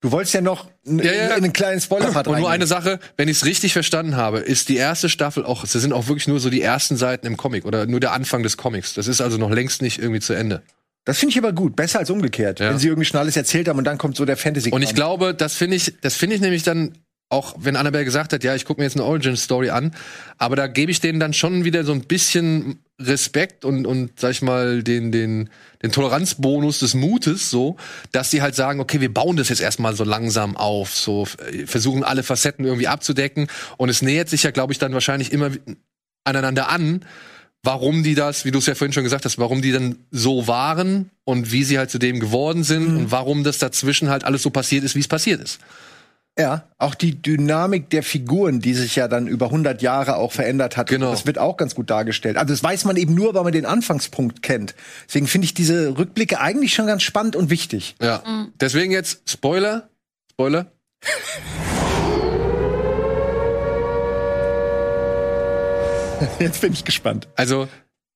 Du 0.00 0.12
wolltest 0.12 0.34
ja 0.34 0.40
noch 0.40 0.68
Ja, 0.84 1.04
ja. 1.04 1.26
in 1.36 1.44
einen 1.44 1.52
kleinen 1.52 1.80
Spoiler-Part 1.80 2.28
Und 2.28 2.38
nur 2.38 2.50
eine 2.50 2.66
Sache, 2.66 3.00
wenn 3.16 3.28
ich 3.28 3.38
es 3.38 3.44
richtig 3.44 3.72
verstanden 3.72 4.16
habe, 4.16 4.38
ist 4.38 4.68
die 4.68 4.76
erste 4.76 5.08
Staffel 5.08 5.44
auch, 5.44 5.64
es 5.64 5.72
sind 5.72 5.92
auch 5.92 6.06
wirklich 6.06 6.28
nur 6.28 6.38
so 6.38 6.50
die 6.50 6.62
ersten 6.62 6.96
Seiten 6.96 7.26
im 7.26 7.36
Comic 7.36 7.64
oder 7.64 7.86
nur 7.86 7.98
der 7.98 8.12
Anfang 8.12 8.42
des 8.44 8.56
Comics. 8.56 8.94
Das 8.94 9.08
ist 9.08 9.20
also 9.20 9.38
noch 9.38 9.50
längst 9.50 9.82
nicht 9.82 9.98
irgendwie 9.98 10.20
zu 10.20 10.34
Ende. 10.34 10.62
Das 11.04 11.18
finde 11.18 11.32
ich 11.32 11.38
aber 11.38 11.52
gut. 11.52 11.74
Besser 11.74 11.98
als 11.98 12.10
umgekehrt. 12.10 12.60
Ja. 12.60 12.70
Wenn 12.70 12.78
sie 12.78 12.88
irgendwie 12.88 13.06
schon 13.06 13.18
alles 13.18 13.36
erzählt 13.36 13.66
haben 13.68 13.78
und 13.78 13.84
dann 13.84 13.98
kommt 13.98 14.16
so 14.16 14.24
der 14.24 14.36
fantasy 14.36 14.70
Und 14.70 14.82
ich 14.82 14.94
glaube, 14.94 15.34
das 15.34 15.54
finde 15.54 15.76
ich, 15.76 15.94
das 16.00 16.14
finde 16.14 16.36
ich 16.36 16.42
nämlich 16.42 16.62
dann 16.62 16.98
auch 17.30 17.54
wenn 17.58 17.76
Annabelle 17.76 18.04
gesagt 18.04 18.32
hat, 18.32 18.42
ja, 18.42 18.54
ich 18.54 18.64
gucke 18.64 18.80
mir 18.80 18.86
jetzt 18.86 18.96
eine 18.96 19.04
Origin-Story 19.04 19.70
an, 19.70 19.94
aber 20.38 20.56
da 20.56 20.66
gebe 20.66 20.90
ich 20.90 21.00
denen 21.00 21.20
dann 21.20 21.34
schon 21.34 21.64
wieder 21.64 21.84
so 21.84 21.92
ein 21.92 22.02
bisschen 22.02 22.78
Respekt 23.00 23.64
und, 23.64 23.86
und 23.86 24.18
sag 24.18 24.30
ich 24.32 24.42
mal, 24.42 24.82
den, 24.82 25.12
den, 25.12 25.50
den 25.82 25.92
Toleranzbonus 25.92 26.80
des 26.80 26.94
Mutes, 26.94 27.50
so, 27.50 27.76
dass 28.12 28.30
sie 28.30 28.42
halt 28.42 28.54
sagen, 28.54 28.80
okay, 28.80 29.00
wir 29.00 29.12
bauen 29.12 29.36
das 29.36 29.50
jetzt 29.50 29.60
erstmal 29.60 29.94
so 29.94 30.04
langsam 30.04 30.56
auf, 30.56 30.94
so 30.94 31.26
versuchen 31.66 32.02
alle 32.02 32.22
Facetten 32.22 32.64
irgendwie 32.64 32.88
abzudecken. 32.88 33.46
Und 33.76 33.88
es 33.88 34.02
nähert 34.02 34.28
sich 34.28 34.42
ja, 34.42 34.50
glaube 34.50 34.72
ich, 34.72 34.78
dann 34.78 34.94
wahrscheinlich 34.94 35.32
immer 35.32 35.50
aneinander 36.24 36.68
an, 36.70 37.04
warum 37.62 38.02
die 38.02 38.14
das, 38.14 38.44
wie 38.44 38.50
du 38.50 38.58
es 38.58 38.66
ja 38.66 38.74
vorhin 38.74 38.92
schon 38.92 39.04
gesagt 39.04 39.24
hast, 39.24 39.38
warum 39.38 39.62
die 39.62 39.72
dann 39.72 39.96
so 40.10 40.46
waren 40.46 41.10
und 41.24 41.52
wie 41.52 41.64
sie 41.64 41.78
halt 41.78 41.90
zu 41.90 41.98
dem 41.98 42.18
geworden 42.18 42.64
sind 42.64 42.88
Mhm. 42.88 42.96
und 42.96 43.10
warum 43.12 43.44
das 43.44 43.58
dazwischen 43.58 44.08
halt 44.08 44.24
alles 44.24 44.42
so 44.42 44.50
passiert 44.50 44.82
ist, 44.82 44.94
wie 44.94 45.00
es 45.00 45.08
passiert 45.08 45.40
ist. 45.40 45.58
Ja, 46.38 46.68
auch 46.78 46.94
die 46.94 47.20
Dynamik 47.20 47.90
der 47.90 48.04
Figuren, 48.04 48.60
die 48.60 48.74
sich 48.74 48.94
ja 48.94 49.08
dann 49.08 49.26
über 49.26 49.46
100 49.46 49.82
Jahre 49.82 50.16
auch 50.16 50.30
verändert 50.30 50.76
hat, 50.76 50.88
Genau. 50.88 51.10
das 51.10 51.26
wird 51.26 51.36
auch 51.36 51.56
ganz 51.56 51.74
gut 51.74 51.90
dargestellt. 51.90 52.36
Also 52.36 52.54
das 52.54 52.62
weiß 52.62 52.84
man 52.84 52.96
eben 52.96 53.14
nur, 53.14 53.34
weil 53.34 53.42
man 53.42 53.52
den 53.52 53.66
Anfangspunkt 53.66 54.42
kennt. 54.42 54.76
Deswegen 55.08 55.26
finde 55.26 55.46
ich 55.46 55.54
diese 55.54 55.98
Rückblicke 55.98 56.40
eigentlich 56.40 56.74
schon 56.74 56.86
ganz 56.86 57.02
spannend 57.02 57.34
und 57.34 57.50
wichtig. 57.50 57.96
Ja. 58.00 58.22
Deswegen 58.60 58.92
jetzt 58.92 59.28
Spoiler. 59.28 59.88
Spoiler. 60.30 60.70
Jetzt 66.40 66.60
bin 66.60 66.72
ich 66.72 66.84
gespannt. 66.84 67.28
Also, 67.36 67.68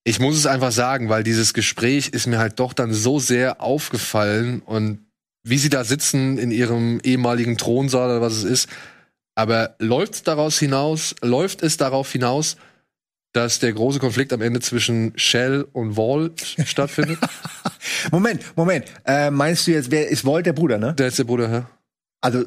ich 0.05 0.19
muss 0.19 0.37
es 0.37 0.47
einfach 0.47 0.73
sagen, 0.73 1.09
weil 1.09 1.23
dieses 1.23 1.55
Gespräch 1.55 2.09
ist 2.09 2.27
mir 2.27 2.39
halt 2.39 2.59
doch 2.59 2.73
dann 2.73 2.93
so 2.93 3.21
sehr 3.21 3.61
aufgefallen 3.61 4.61
und 4.61 4.99
wie 5.45 5.59
sie 5.59 5.69
da 5.69 5.85
sitzen 5.85 6.39
in 6.39 6.51
ihrem 6.51 7.01
ehemaligen 7.03 7.57
Thronsaal 7.57 8.11
oder 8.11 8.21
was 8.21 8.35
es 8.35 8.45
ist. 8.45 8.69
Aber 9.35 9.77
läuft 9.79 10.15
es 10.15 10.23
daraus 10.23 10.59
hinaus, 10.59 11.15
läuft 11.23 11.63
es 11.63 11.77
darauf 11.77 12.11
hinaus, 12.13 12.57
dass 13.33 13.59
der 13.59 13.73
große 13.73 13.99
Konflikt 13.99 14.33
am 14.33 14.43
Ende 14.43 14.61
zwischen 14.61 15.13
Shell 15.17 15.67
und 15.73 15.97
Wall 15.97 16.33
stattfindet? 16.65 17.19
Moment, 18.11 18.57
Moment. 18.57 18.85
Äh, 19.07 19.31
meinst 19.31 19.67
du 19.67 19.71
jetzt, 19.73 19.91
wer 19.91 20.09
ist 20.09 20.25
Walt 20.27 20.47
der 20.47 20.53
Bruder, 20.53 20.79
ne? 20.79 20.95
Der 20.95 21.09
ist 21.09 21.19
der 21.19 21.25
Bruder, 21.25 21.51
hä? 21.51 21.63
Also 22.21 22.45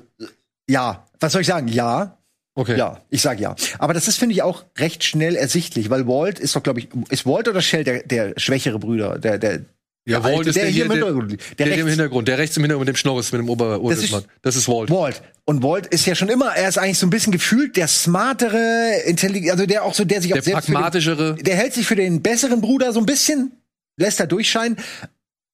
ja. 0.70 1.06
Was 1.20 1.32
soll 1.32 1.42
ich 1.42 1.48
sagen? 1.48 1.68
Ja. 1.68 2.18
Okay. 2.58 2.78
Ja, 2.78 3.02
ich 3.10 3.22
sag 3.22 3.40
ja. 3.40 3.56
Aber 3.80 3.94
das 3.94 4.08
ist, 4.08 4.18
finde 4.18 4.34
ich, 4.34 4.42
auch 4.42 4.64
recht 4.78 5.04
schnell 5.04 5.36
ersichtlich, 5.36 5.90
weil 5.90 6.08
Walt 6.08 6.40
ist 6.40 6.56
doch, 6.56 6.64
glaube 6.64 6.80
ich, 6.80 6.90
ist 7.10 7.26
Walt 7.26 7.50
oder 7.50 7.62
Shell 7.62 7.84
der, 7.84 8.04
der 8.04 8.34
schwächere 8.38 8.80
Brüder? 8.80 9.20
Der, 9.20 9.38
der, 9.38 9.66
Ja, 10.08 10.20
der 10.20 10.24
Walt 10.24 10.38
alte, 10.38 10.50
ist 10.50 10.56
der, 10.56 10.66
hier, 10.68 10.84
im 10.86 10.90
der, 10.92 10.98
Hintergrund. 10.98 11.32
der, 11.32 11.38
Der, 11.58 11.66
der 11.68 11.78
im. 11.80 11.88
Hintergrund, 11.88 12.28
der 12.28 12.38
rechts 12.38 12.56
im 12.58 12.64
Hintergrund 12.64 12.88
mit 12.88 12.96
dem 12.96 13.00
Schnorris, 13.00 13.32
mit 13.32 13.40
dem 13.42 13.50
Ober 13.50 13.80
Das 13.90 14.04
ist-. 14.04 14.16
Das 14.44 14.56
ist 14.56 14.68
Walt. 14.68 14.90
Walt. 14.92 15.22
Und 15.46 15.64
Walt 15.64 15.88
ist 15.88 16.06
ja 16.06 16.14
schon 16.16 16.30
immer, 16.30 16.56
er 16.56 16.70
ist 16.70 16.78
eigentlich 16.78 17.00
so 17.00 17.08
ein 17.08 17.10
bisschen 17.10 17.32
gefühlt 17.32 17.76
der 17.76 17.88
smartere, 17.88 19.02
intelligent, 19.06 19.52
also 19.52 19.66
der 19.66 19.84
auch 19.84 19.94
so, 19.96 20.06
der 20.06 20.22
sich 20.22 20.32
auch 20.32 20.36
Der 20.36 20.44
selbst 20.44 20.66
für 20.66 20.72
den, 20.72 20.76
pragmatischere. 20.76 21.36
der 21.42 21.56
hält 21.56 21.74
sich 21.74 21.88
für 21.88 21.96
den 21.96 22.22
besseren 22.22 22.62
Bruder 22.62 22.94
so 22.94 23.00
ein 23.00 23.06
bisschen, 23.08 23.52
lässt 23.98 24.20
er 24.20 24.28
durchscheinen. 24.28 24.78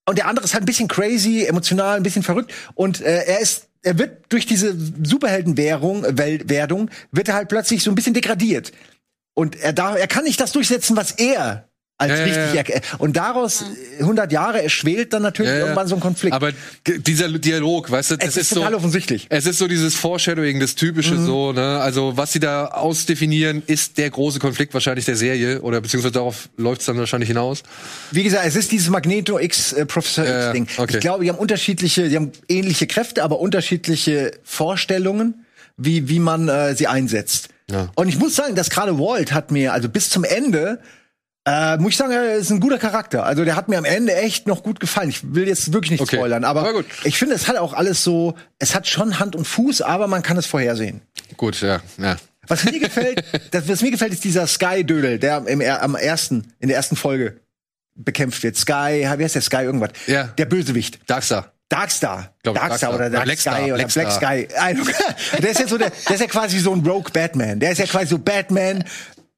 Und 0.07 0.17
der 0.17 0.27
andere 0.27 0.45
ist 0.45 0.53
halt 0.53 0.63
ein 0.63 0.65
bisschen 0.65 0.87
crazy, 0.89 1.45
emotional, 1.45 1.95
ein 1.97 2.03
bisschen 2.03 2.23
verrückt. 2.23 2.51
Und 2.73 2.99
äh, 3.01 3.23
er 3.25 3.39
ist, 3.39 3.67
er 3.83 3.97
wird 3.99 4.25
durch 4.29 4.45
diese 4.45 4.75
Superheldenwährung, 5.03 6.03
äh, 6.03 6.09
Wel- 6.09 6.49
Werdung, 6.49 6.89
wird 7.11 7.27
er 7.29 7.35
halt 7.35 7.49
plötzlich 7.49 7.83
so 7.83 7.91
ein 7.91 7.95
bisschen 7.95 8.13
degradiert. 8.13 8.71
Und 9.33 9.55
er 9.55 9.71
darf, 9.73 9.97
er 9.97 10.07
kann 10.07 10.23
nicht 10.25 10.39
das 10.41 10.51
durchsetzen, 10.51 10.97
was 10.97 11.11
er 11.11 11.69
als 12.01 12.11
Ja, 12.11 12.17
ja, 12.17 12.23
richtig 12.25 12.53
ja. 12.69 12.77
erk- 12.77 12.97
Und 12.97 13.15
daraus 13.15 13.63
äh, 13.97 14.01
100 14.01 14.31
Jahre, 14.31 14.61
er 14.61 14.69
schwelt 14.69 15.13
dann 15.13 15.21
natürlich 15.21 15.51
Ja, 15.51 15.57
ja. 15.57 15.63
irgendwann 15.65 15.87
so 15.87 15.95
ein 15.95 16.01
Konflikt. 16.01 16.33
Aber 16.35 16.51
dieser 16.85 17.29
Dialog, 17.29 17.89
weißt 17.89 18.11
du, 18.11 18.17
das 18.17 18.29
es 18.29 18.35
ist, 18.35 18.41
ist 18.43 18.49
so. 18.49 18.55
total 18.57 18.75
offensichtlich. 18.75 19.27
Es 19.29 19.45
ist 19.45 19.57
so 19.59 19.67
dieses 19.67 19.95
Foreshadowing, 19.95 20.59
das 20.59 20.75
typische 20.75 21.15
Mhm. 21.15 21.25
so, 21.25 21.53
ne? 21.53 21.79
Also 21.79 22.17
was 22.17 22.33
sie 22.33 22.39
da 22.39 22.65
ausdefinieren, 22.67 23.63
ist 23.67 23.97
der 23.97 24.09
große 24.09 24.39
Konflikt 24.39 24.73
wahrscheinlich 24.73 25.05
der 25.05 25.15
Serie 25.15 25.61
oder 25.61 25.79
beziehungsweise 25.81 26.13
darauf 26.13 26.49
läuft 26.57 26.81
es 26.81 26.87
dann 26.87 26.97
wahrscheinlich 26.97 27.27
hinaus. 27.29 27.63
Wie 28.11 28.23
gesagt, 28.23 28.45
es 28.45 28.55
ist 28.55 28.71
dieses 28.71 28.89
Magneto 28.89 29.39
X 29.39 29.73
äh, 29.73 29.85
Professor 29.85 30.25
Ja, 30.25 30.47
X 30.49 30.53
Ding. 30.53 30.67
okay. 30.77 30.93
Ich 30.95 30.99
glaube, 30.99 31.23
die 31.23 31.29
haben 31.29 31.37
unterschiedliche, 31.37 32.09
die 32.09 32.15
haben 32.15 32.31
ähnliche 32.49 32.87
Kräfte, 32.87 33.23
aber 33.23 33.39
unterschiedliche 33.39 34.31
Vorstellungen, 34.43 35.45
wie 35.77 36.09
wie 36.09 36.19
man 36.19 36.49
äh, 36.49 36.75
sie 36.75 36.87
einsetzt. 36.87 37.49
Ja. 37.69 37.89
Und 37.95 38.09
ich 38.09 38.17
muss 38.19 38.35
sagen, 38.35 38.55
dass 38.55 38.69
gerade 38.69 38.97
Walt 38.99 39.31
hat 39.31 39.51
mir 39.51 39.71
also 39.73 39.87
bis 39.87 40.09
zum 40.09 40.23
Ende 40.23 40.79
äh, 41.45 41.77
muss 41.77 41.91
ich 41.93 41.97
sagen, 41.97 42.11
er 42.11 42.35
ist 42.35 42.51
ein 42.51 42.59
guter 42.59 42.77
Charakter. 42.77 43.25
Also 43.25 43.43
der 43.45 43.55
hat 43.55 43.67
mir 43.67 43.77
am 43.77 43.85
Ende 43.85 44.15
echt 44.15 44.47
noch 44.47 44.61
gut 44.63 44.79
gefallen. 44.79 45.09
Ich 45.09 45.33
will 45.33 45.47
jetzt 45.47 45.73
wirklich 45.73 45.91
nicht 45.91 46.01
Okay. 46.01 46.17
spoilern, 46.17 46.43
aber, 46.43 46.83
ich 47.03 47.17
finde, 47.17 47.35
es 47.35 47.47
hat 47.47 47.57
auch 47.57 47.73
alles 47.73 48.03
so, 48.03 48.35
es 48.59 48.75
hat 48.75 48.87
schon 48.87 49.19
Hand 49.19 49.35
und 49.35 49.45
Fuß, 49.45 49.81
aber 49.81 50.07
man 50.07 50.21
kann 50.21 50.37
es 50.37 50.45
vorhersehen. 50.45 51.01
Gut, 51.37 51.61
ja, 51.61 51.81
ja. 51.97 52.17
Was 52.47 52.63
mir 52.65 52.79
gefällt, 52.79 53.23
das, 53.51 53.67
was 53.67 53.81
mir 53.81 53.91
gefällt, 53.91 54.13
ist 54.13 54.23
dieser 54.23 54.45
Sky-Dödel, 54.45 55.19
der 55.19 55.45
im, 55.47 55.61
am 55.61 55.95
ersten, 55.95 56.53
in 56.59 56.67
der 56.67 56.77
ersten 56.77 56.95
Folge 56.95 57.39
bekämpft 57.95 58.43
wird. 58.43 58.55
Sky, 58.57 59.07
wie 59.17 59.23
heißt 59.23 59.35
der 59.35 59.41
Sky 59.41 59.57
irgendwas? 59.63 59.91
Ja. 60.07 60.23
Der 60.37 60.45
Bösewicht. 60.45 60.99
Darkstar. 61.07 61.53
Darkstar. 61.69 62.33
Glaub, 62.43 62.55
Darkstar 62.55 62.69
Darkstar. 62.89 62.95
oder 62.95 63.09
Dark 63.09 63.23
Blackstar. 63.23 63.55
Sky 63.55 63.63
oder 63.71 63.87
Blackstar. 63.87 64.09
Black 64.35 64.51
Sky. 64.51 65.41
Der 65.41 65.51
ist 65.51 65.59
ja 65.59 65.67
so 65.67 65.77
der, 65.77 65.89
der 65.89 66.15
ist 66.15 66.21
ja 66.21 66.27
quasi 66.27 66.59
so 66.59 66.73
ein 66.73 66.85
Rogue 66.85 67.11
Batman. 67.13 67.59
Der 67.59 67.71
ist 67.71 67.77
ja 67.77 67.85
quasi 67.85 68.07
so 68.07 68.17
Batman, 68.19 68.83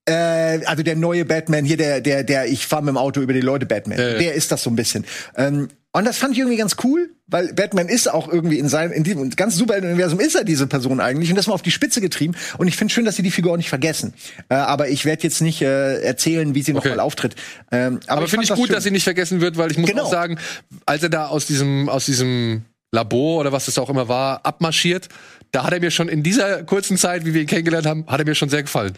äh, 0.06 0.66
also 0.66 0.84
der 0.84 0.96
neue 0.96 1.26
Batman 1.26 1.66
hier, 1.66 1.78
der, 1.78 2.02
der, 2.02 2.24
der, 2.24 2.48
ich 2.48 2.66
fahre 2.68 2.84
mit 2.84 2.90
dem 2.90 2.98
Auto 2.98 3.22
über 3.22 3.34
die 3.34 3.42
Leute 3.42 3.66
Batman. 3.66 3.98
Ja. 4.00 4.14
Der 4.18 4.34
ist 4.34 4.52
das 4.52 4.64
so 4.64 4.70
ein 4.70 4.76
bisschen. 4.76 5.06
Ähm, 5.38 5.70
und 5.96 6.06
das 6.06 6.18
fand 6.18 6.34
ich 6.34 6.40
irgendwie 6.40 6.58
ganz 6.58 6.76
cool, 6.84 7.12
weil 7.28 7.54
Batman 7.54 7.88
ist 7.88 8.12
auch 8.12 8.28
irgendwie 8.28 8.58
in 8.58 8.68
seinem, 8.68 8.92
in 8.92 9.04
diesem 9.04 9.30
ganzen 9.30 9.60
Superhelden-Universum 9.60 10.20
ist 10.20 10.34
er 10.36 10.44
diese 10.44 10.66
Person 10.66 11.00
eigentlich 11.00 11.30
und 11.30 11.36
das 11.36 11.46
mal 11.46 11.54
auf 11.54 11.62
die 11.62 11.70
Spitze 11.70 12.02
getrieben. 12.02 12.34
Und 12.58 12.68
ich 12.68 12.76
finde 12.76 12.92
schön, 12.92 13.06
dass 13.06 13.16
sie 13.16 13.22
die 13.22 13.30
Figur 13.30 13.54
auch 13.54 13.58
nicht 13.58 13.70
vergessen. 13.70 14.14
Äh, 14.50 14.56
aber 14.56 14.90
ich 14.90 15.06
werde 15.06 15.22
jetzt 15.22 15.40
nicht 15.42 15.62
äh, 15.62 16.02
erzählen, 16.02 16.56
wie 16.56 16.64
sie 16.64 16.74
Okay. 16.74 16.90
noch 16.90 16.96
mal 16.98 17.02
auftritt. 17.04 17.36
Ähm, 17.72 18.00
Aber, 18.08 18.24
ich 18.26 18.32
finde 18.32 18.44
ich 18.46 18.50
gut, 18.50 18.68
schön. 18.68 18.74
dass 18.76 18.84
sie 18.84 18.90
nicht 18.92 19.04
vergessen 19.04 19.40
wird, 19.40 19.56
weil 19.58 19.72
ich 19.72 19.78
muss 19.78 19.88
Genau. 19.90 20.04
auch 20.06 20.12
sagen, 20.12 20.40
als 20.88 21.04
er 21.04 21.10
da 21.10 21.28
aus 21.28 21.46
diesem, 21.46 21.88
aus 21.90 22.06
diesem 22.08 22.64
Labor 22.92 23.40
oder 23.42 23.52
was 23.52 23.66
das 23.66 23.78
auch 23.78 23.90
immer 23.92 24.08
war, 24.08 24.44
abmarschiert, 24.46 25.10
da 25.52 25.64
hat 25.64 25.74
er 25.74 25.80
mir 25.80 25.92
schon 25.92 26.10
in 26.10 26.24
dieser 26.24 26.64
kurzen 26.64 26.98
Zeit, 26.98 27.24
wie 27.26 27.36
wir 27.36 27.42
ihn 27.42 27.48
kennengelernt 27.48 27.86
haben, 27.86 28.06
hat 28.08 28.20
er 28.20 28.26
mir 28.26 28.34
schon 28.34 28.50
sehr 28.50 28.64
gefallen. 28.64 28.94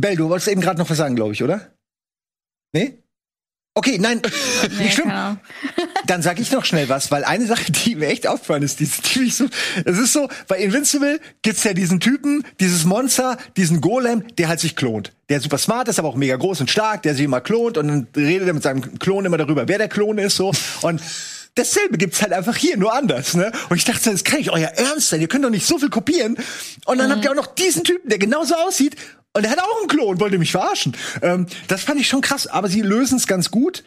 Bell, 0.00 0.16
du 0.16 0.28
wolltest 0.28 0.48
eben 0.48 0.60
gerade 0.60 0.78
noch 0.78 0.88
was 0.88 0.96
sagen, 0.96 1.16
glaube 1.16 1.32
ich, 1.32 1.42
oder? 1.42 1.72
Nee? 2.72 2.98
Okay, 3.74 3.98
nein, 3.98 4.20
Nee, 4.76 4.84
nicht 4.84 4.94
schlimm. 4.94 5.10
Dann 6.06 6.22
sag 6.22 6.40
ich 6.40 6.50
noch 6.50 6.64
schnell 6.64 6.88
was, 6.88 7.10
weil 7.10 7.24
eine 7.24 7.46
Sache, 7.46 7.70
die 7.70 7.94
mir 7.94 8.08
echt 8.08 8.26
aufgefallen 8.26 8.64
ist, 8.64 8.80
die 8.80 8.84
ist 8.84 9.06
ziemlich 9.06 9.36
so, 9.36 9.46
es 9.84 9.96
ist 9.96 10.12
so, 10.12 10.28
bei 10.48 10.58
Invincible 10.58 11.20
gibt's 11.42 11.62
ja 11.62 11.72
diesen 11.72 12.00
Typen, 12.00 12.44
dieses 12.58 12.84
Monster, 12.84 13.38
diesen 13.56 13.80
Golem, 13.80 14.24
der 14.36 14.48
halt 14.48 14.58
sich 14.58 14.74
klont. 14.74 15.12
Der 15.28 15.40
super 15.40 15.56
smart 15.56 15.88
ist, 15.88 16.00
aber 16.00 16.08
auch 16.08 16.16
mega 16.16 16.34
groß 16.34 16.60
und 16.60 16.70
stark, 16.70 17.02
der 17.04 17.14
sich 17.14 17.24
immer 17.24 17.40
klont 17.40 17.78
und 17.78 17.88
dann 17.88 18.08
redet 18.16 18.48
er 18.48 18.54
mit 18.54 18.64
seinem 18.64 18.98
Klon 18.98 19.24
immer 19.24 19.38
darüber, 19.38 19.68
wer 19.68 19.78
der 19.78 19.88
Klon 19.88 20.18
ist, 20.18 20.36
so. 20.36 20.52
Und 20.82 21.00
dasselbe 21.54 21.96
gibt's 21.96 22.20
halt 22.22 22.32
einfach 22.32 22.56
hier, 22.56 22.76
nur 22.76 22.92
anders, 22.92 23.34
ne? 23.34 23.52
Und 23.68 23.76
ich 23.76 23.84
dachte, 23.84 24.10
das 24.10 24.24
kann 24.24 24.40
nicht 24.40 24.50
euer 24.50 24.68
Ernst 24.68 25.10
sein, 25.10 25.20
ihr 25.20 25.28
könnt 25.28 25.44
doch 25.44 25.50
nicht 25.50 25.66
so 25.66 25.78
viel 25.78 25.90
kopieren. 25.90 26.36
Und 26.86 26.98
dann 26.98 27.10
habt 27.12 27.24
ihr 27.24 27.30
auch 27.30 27.36
noch 27.36 27.54
diesen 27.54 27.84
Typen, 27.84 28.08
der 28.08 28.18
genauso 28.18 28.56
aussieht, 28.56 28.96
und 29.34 29.42
der 29.42 29.50
hat 29.50 29.60
auch 29.60 29.78
einen 29.78 29.88
Klon, 29.88 30.20
wollt 30.20 30.32
ihr 30.32 30.38
mich 30.38 30.52
verarschen. 30.52 30.96
Ähm, 31.22 31.46
das 31.68 31.82
fand 31.82 32.00
ich 32.00 32.08
schon 32.08 32.20
krass, 32.20 32.46
aber 32.46 32.68
sie 32.68 32.82
lösen 32.82 33.16
es 33.16 33.26
ganz 33.26 33.50
gut 33.50 33.84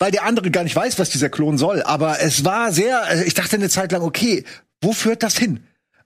weil 0.00 0.10
der 0.10 0.24
andere 0.24 0.50
gar 0.50 0.64
nicht 0.64 0.74
weiß, 0.74 0.98
was 0.98 1.10
dieser 1.10 1.28
Klon 1.28 1.58
soll. 1.58 1.82
Aber 1.82 2.20
es 2.20 2.44
war 2.44 2.72
sehr, 2.72 3.02
äh, 3.10 3.24
ich 3.24 3.34
dachte 3.34 3.56
eine 3.56 3.68
Zeit 3.68 3.92
lang, 3.92 4.02
okay, 4.02 4.44
wo 4.80 4.92
führt 4.92 5.22
das 5.22 5.36
hin? 5.36 5.60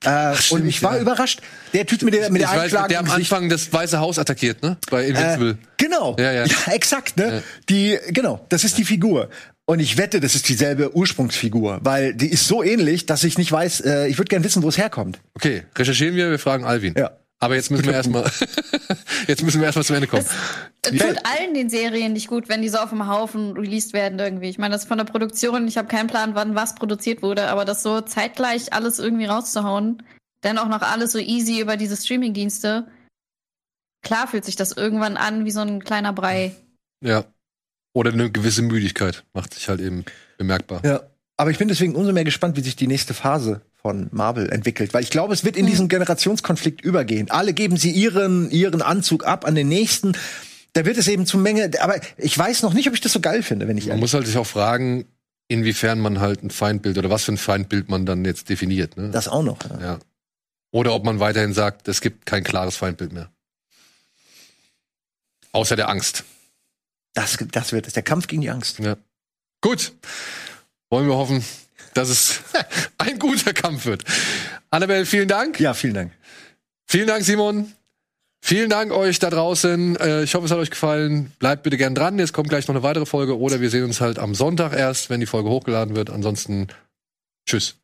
Äh, 0.05 0.35
und 0.51 0.67
ich 0.67 0.83
war 0.83 0.97
ja. 0.97 1.03
überrascht. 1.03 1.41
Der 1.73 1.87
Typ 1.87 2.03
mit 2.03 2.13
der, 2.13 2.31
mit 2.31 2.43
ich 2.43 2.49
der 2.49 2.59
weiß, 2.59 2.71
der 2.89 2.99
am. 2.99 3.11
Anfang 3.11 3.49
das 3.49 3.73
Weiße 3.73 3.99
Haus 3.99 4.19
attackiert, 4.19 4.63
ne? 4.63 4.77
Bei 4.91 5.07
Invincible. 5.07 5.53
Äh, 5.53 5.57
genau. 5.79 6.17
Ja, 6.19 6.33
ja. 6.33 6.45
exakt, 6.73 7.17
ne? 7.17 7.43
Die, 7.69 7.99
genau, 8.09 8.45
das 8.49 8.65
ist 8.65 8.77
die 8.77 8.85
Figur. 8.85 9.31
Und 9.67 9.79
ich 9.79 9.97
wette, 9.97 10.21
das 10.21 10.35
ist 10.35 10.49
dieselbe 10.51 10.95
Ursprungsfigur, 10.95 11.79
weil 11.83 12.13
die 12.13 12.29
ist 12.29 12.47
so 12.47 12.63
ähnlich, 12.63 13.07
dass 13.07 13.25
ich 13.25 13.39
nicht 13.39 13.51
weiß, 13.51 13.81
äh, 13.81 14.09
ich 14.09 14.19
würde 14.19 14.29
gern 14.29 14.45
wissen, 14.45 14.63
wo 14.63 14.69
es 14.69 14.77
herkommt. 14.77 15.21
Okay, 15.35 15.63
recherchieren 15.75 16.17
wir, 16.17 16.31
wir 16.31 16.39
fragen 16.39 16.67
Alvin. 16.67 16.95
Ja. 16.99 17.13
Aber 17.45 17.57
jetzt 17.57 17.71
müssen 17.71 17.85
wir 17.85 17.93
erstmal, 17.93 18.25
jetzt 19.27 19.43
müssen 19.43 19.61
wir 19.61 19.67
erstmal 19.67 19.85
zum 19.85 19.97
Ende 19.97 20.09
kommen. 20.09 20.25
Es 20.81 20.91
tut 20.91 21.19
allen 21.27 21.53
den 21.53 21.69
Serien 21.69 22.15
nicht 22.15 22.27
gut, 22.27 22.49
wenn 22.49 22.63
die 22.63 22.71
so 22.71 22.79
auf 22.79 22.89
dem 22.89 23.07
Haufen 23.07 23.53
released 23.53 23.93
werden 23.93 24.19
irgendwie. 24.19 24.49
Ich 24.49 24.57
meine, 24.57 24.73
das 24.73 24.85
ist 24.85 24.89
von 24.89 24.97
der 24.97 25.05
Produktion, 25.05 25.69
ich 25.69 25.77
habe 25.77 25.87
keinen 25.87 26.07
Plan, 26.07 26.35
wann 26.35 26.55
was 26.55 26.75
produziert 26.75 27.21
wurde, 27.21 27.49
aber 27.49 27.67
das 27.67 27.83
so 27.83 28.01
zeitgleich 28.01 28.73
alles 28.73 28.99
irgendwie 28.99 29.27
rauszuhauen, 29.27 30.03
dann 30.41 30.57
auch 30.57 30.69
noch 30.69 30.81
alles 30.81 31.13
so 31.13 31.19
easy 31.19 31.61
über 31.61 31.77
diese 31.77 31.99
Streamingdienste. 31.99 32.89
Klar 34.03 34.27
fühlt 34.27 34.47
sich 34.47 34.57
das 34.57 34.73
irgendwann 34.73 35.19
an 35.19 35.45
wie 35.45 35.51
so 35.51 35.61
ein 35.61 35.85
kleiner 35.85 36.15
Brei. 36.15 36.57
Ja. 37.03 37.27
Oder 37.93 38.13
eine 38.13 38.31
gewisse 38.31 38.63
Müdigkeit 38.63 39.25
macht 39.35 39.53
sich 39.53 39.69
halt 39.69 39.83
eben 39.83 40.07
bemerkbar. 40.39 40.81
Ja. 40.83 41.03
Aber 41.37 41.51
ich 41.51 41.59
bin 41.59 41.69
deswegen 41.69 41.95
umso 41.95 42.13
mehr 42.13 42.25
gespannt, 42.25 42.57
wie 42.57 42.63
sich 42.63 42.77
die 42.77 42.87
nächste 42.87 43.13
Phase 43.13 43.61
von 43.85 44.09
Marvel 44.13 44.49
entwickelt, 44.49 44.95
weil 44.95 45.03
ich 45.03 45.11
glaube, 45.11 45.35
es 45.35 45.45
wird 45.45 45.59
in 45.59 45.67
diesen 45.67 45.89
Generationskonflikt 45.89 46.81
übergehen. 46.81 47.31
Alle 47.31 47.53
geben 47.53 47.77
sie 47.77 47.91
ihren 47.91 48.51
ihren 48.51 48.81
Anzug 48.81 49.27
ab 49.27 49.45
an 49.45 49.55
den 49.55 49.69
nächsten. 49.69 50.17
Da 50.73 50.87
wird 50.87 50.97
es 50.97 51.07
eben 51.07 51.27
zu 51.27 51.37
Menge, 51.37 51.71
aber 51.81 52.01
ich 52.17 52.37
weiß 52.37 52.63
noch 52.63 52.73
nicht, 52.73 52.89
ob 52.89 52.95
ich 52.95 53.03
das 53.03 53.13
so 53.13 53.21
geil 53.21 53.43
finde, 53.43 53.69
wenn 53.69 53.77
ich 53.77 53.89
Man 53.89 54.01
muss 54.01 54.15
halt 54.15 54.27
sich 54.27 54.39
auch 54.39 54.47
fragen, 54.47 55.05
inwiefern 55.49 56.01
man 56.01 56.19
halt 56.19 56.43
ein 56.43 56.49
Feindbild 56.49 56.97
oder 56.97 57.11
was 57.11 57.25
für 57.25 57.33
ein 57.33 57.37
Feindbild 57.37 57.91
man 57.91 58.07
dann 58.07 58.25
jetzt 58.25 58.49
definiert. 58.49 58.97
Ne? 58.97 59.11
Das 59.11 59.29
auch 59.29 59.43
noch. 59.43 59.59
Ja. 59.69 59.81
ja. 59.81 59.99
Oder 60.71 60.95
ob 60.95 61.05
man 61.05 61.21
weiterhin 61.21 61.53
sagt, 61.53 61.87
es 61.87 62.01
gibt 62.01 62.25
kein 62.25 62.43
klares 62.43 62.77
Feindbild 62.77 63.13
mehr. 63.13 63.31
Außer 65.53 65.77
der 65.77 65.91
Angst. 65.91 66.25
Das, 67.13 67.37
das 67.53 67.73
wird 67.73 67.87
es. 67.87 67.93
Der 67.93 68.03
Kampf 68.03 68.29
gegen 68.29 68.41
die 68.41 68.51
Angst. 68.51 68.79
Ja. 68.79 68.97
Gut. 69.61 69.93
Wollen 70.89 71.07
wir 71.07 71.17
hoffen, 71.17 71.45
dass 71.95 72.09
es 72.09 72.41
ein 72.99 73.19
guter 73.19 73.53
Kampf 73.53 73.87
wird. 73.87 74.05
Annabelle, 74.71 75.07
vielen 75.07 75.29
Dank. 75.29 75.61
Ja, 75.61 75.75
vielen 75.75 75.95
Dank. 75.95 76.13
Vielen 76.87 77.07
Dank, 77.07 77.25
Simon. 77.25 77.73
Vielen 78.47 78.69
Dank 78.69 78.93
euch 78.93 79.19
da 79.21 79.31
draußen. 79.31 79.97
Äh, 79.97 80.25
ich 80.25 80.35
hoffe, 80.35 80.45
es 80.45 80.51
hat 80.51 80.59
euch 80.59 80.71
gefallen. 80.71 81.33
Bleibt 81.39 81.63
bitte 81.63 81.79
gern 81.79 81.95
dran. 81.95 82.19
Jetzt 82.19 82.35
kommt 82.35 82.51
gleich 82.51 82.69
noch 82.69 82.75
eine 82.75 82.83
weitere 82.83 83.07
Folge 83.07 83.39
oder 83.39 83.63
wir 83.63 83.71
sehen 83.71 83.85
uns 83.85 84.03
halt 84.03 84.19
am 84.19 84.35
Sonntag 84.35 84.75
erst, 84.75 85.09
wenn 85.09 85.21
die 85.21 85.27
Folge 85.27 85.49
hochgeladen 85.49 85.97
wird. 85.97 86.11
Ansonsten 86.11 86.69
tschüss. 87.47 87.77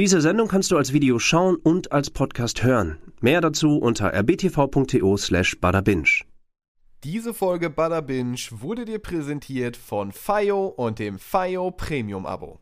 Diese 0.00 0.22
Sendung 0.22 0.48
kannst 0.48 0.70
du 0.70 0.78
als 0.78 0.94
Video 0.94 1.18
schauen 1.18 1.56
und 1.56 1.92
als 1.92 2.08
Podcast 2.08 2.62
hören. 2.62 2.96
Mehr 3.20 3.42
dazu 3.42 3.76
unter 3.76 4.14
rbtv.to 4.14 5.18
slash 5.18 5.60
badabinch. 5.60 6.24
Diese 7.04 7.34
Folge 7.34 7.68
Bada 7.68 8.00
Binge 8.00 8.40
wurde 8.50 8.86
dir 8.86 8.98
präsentiert 8.98 9.76
von 9.76 10.10
FIO 10.12 10.68
und 10.68 11.00
dem 11.00 11.18
FIO 11.18 11.72
Premium 11.72 12.24
Abo. 12.24 12.60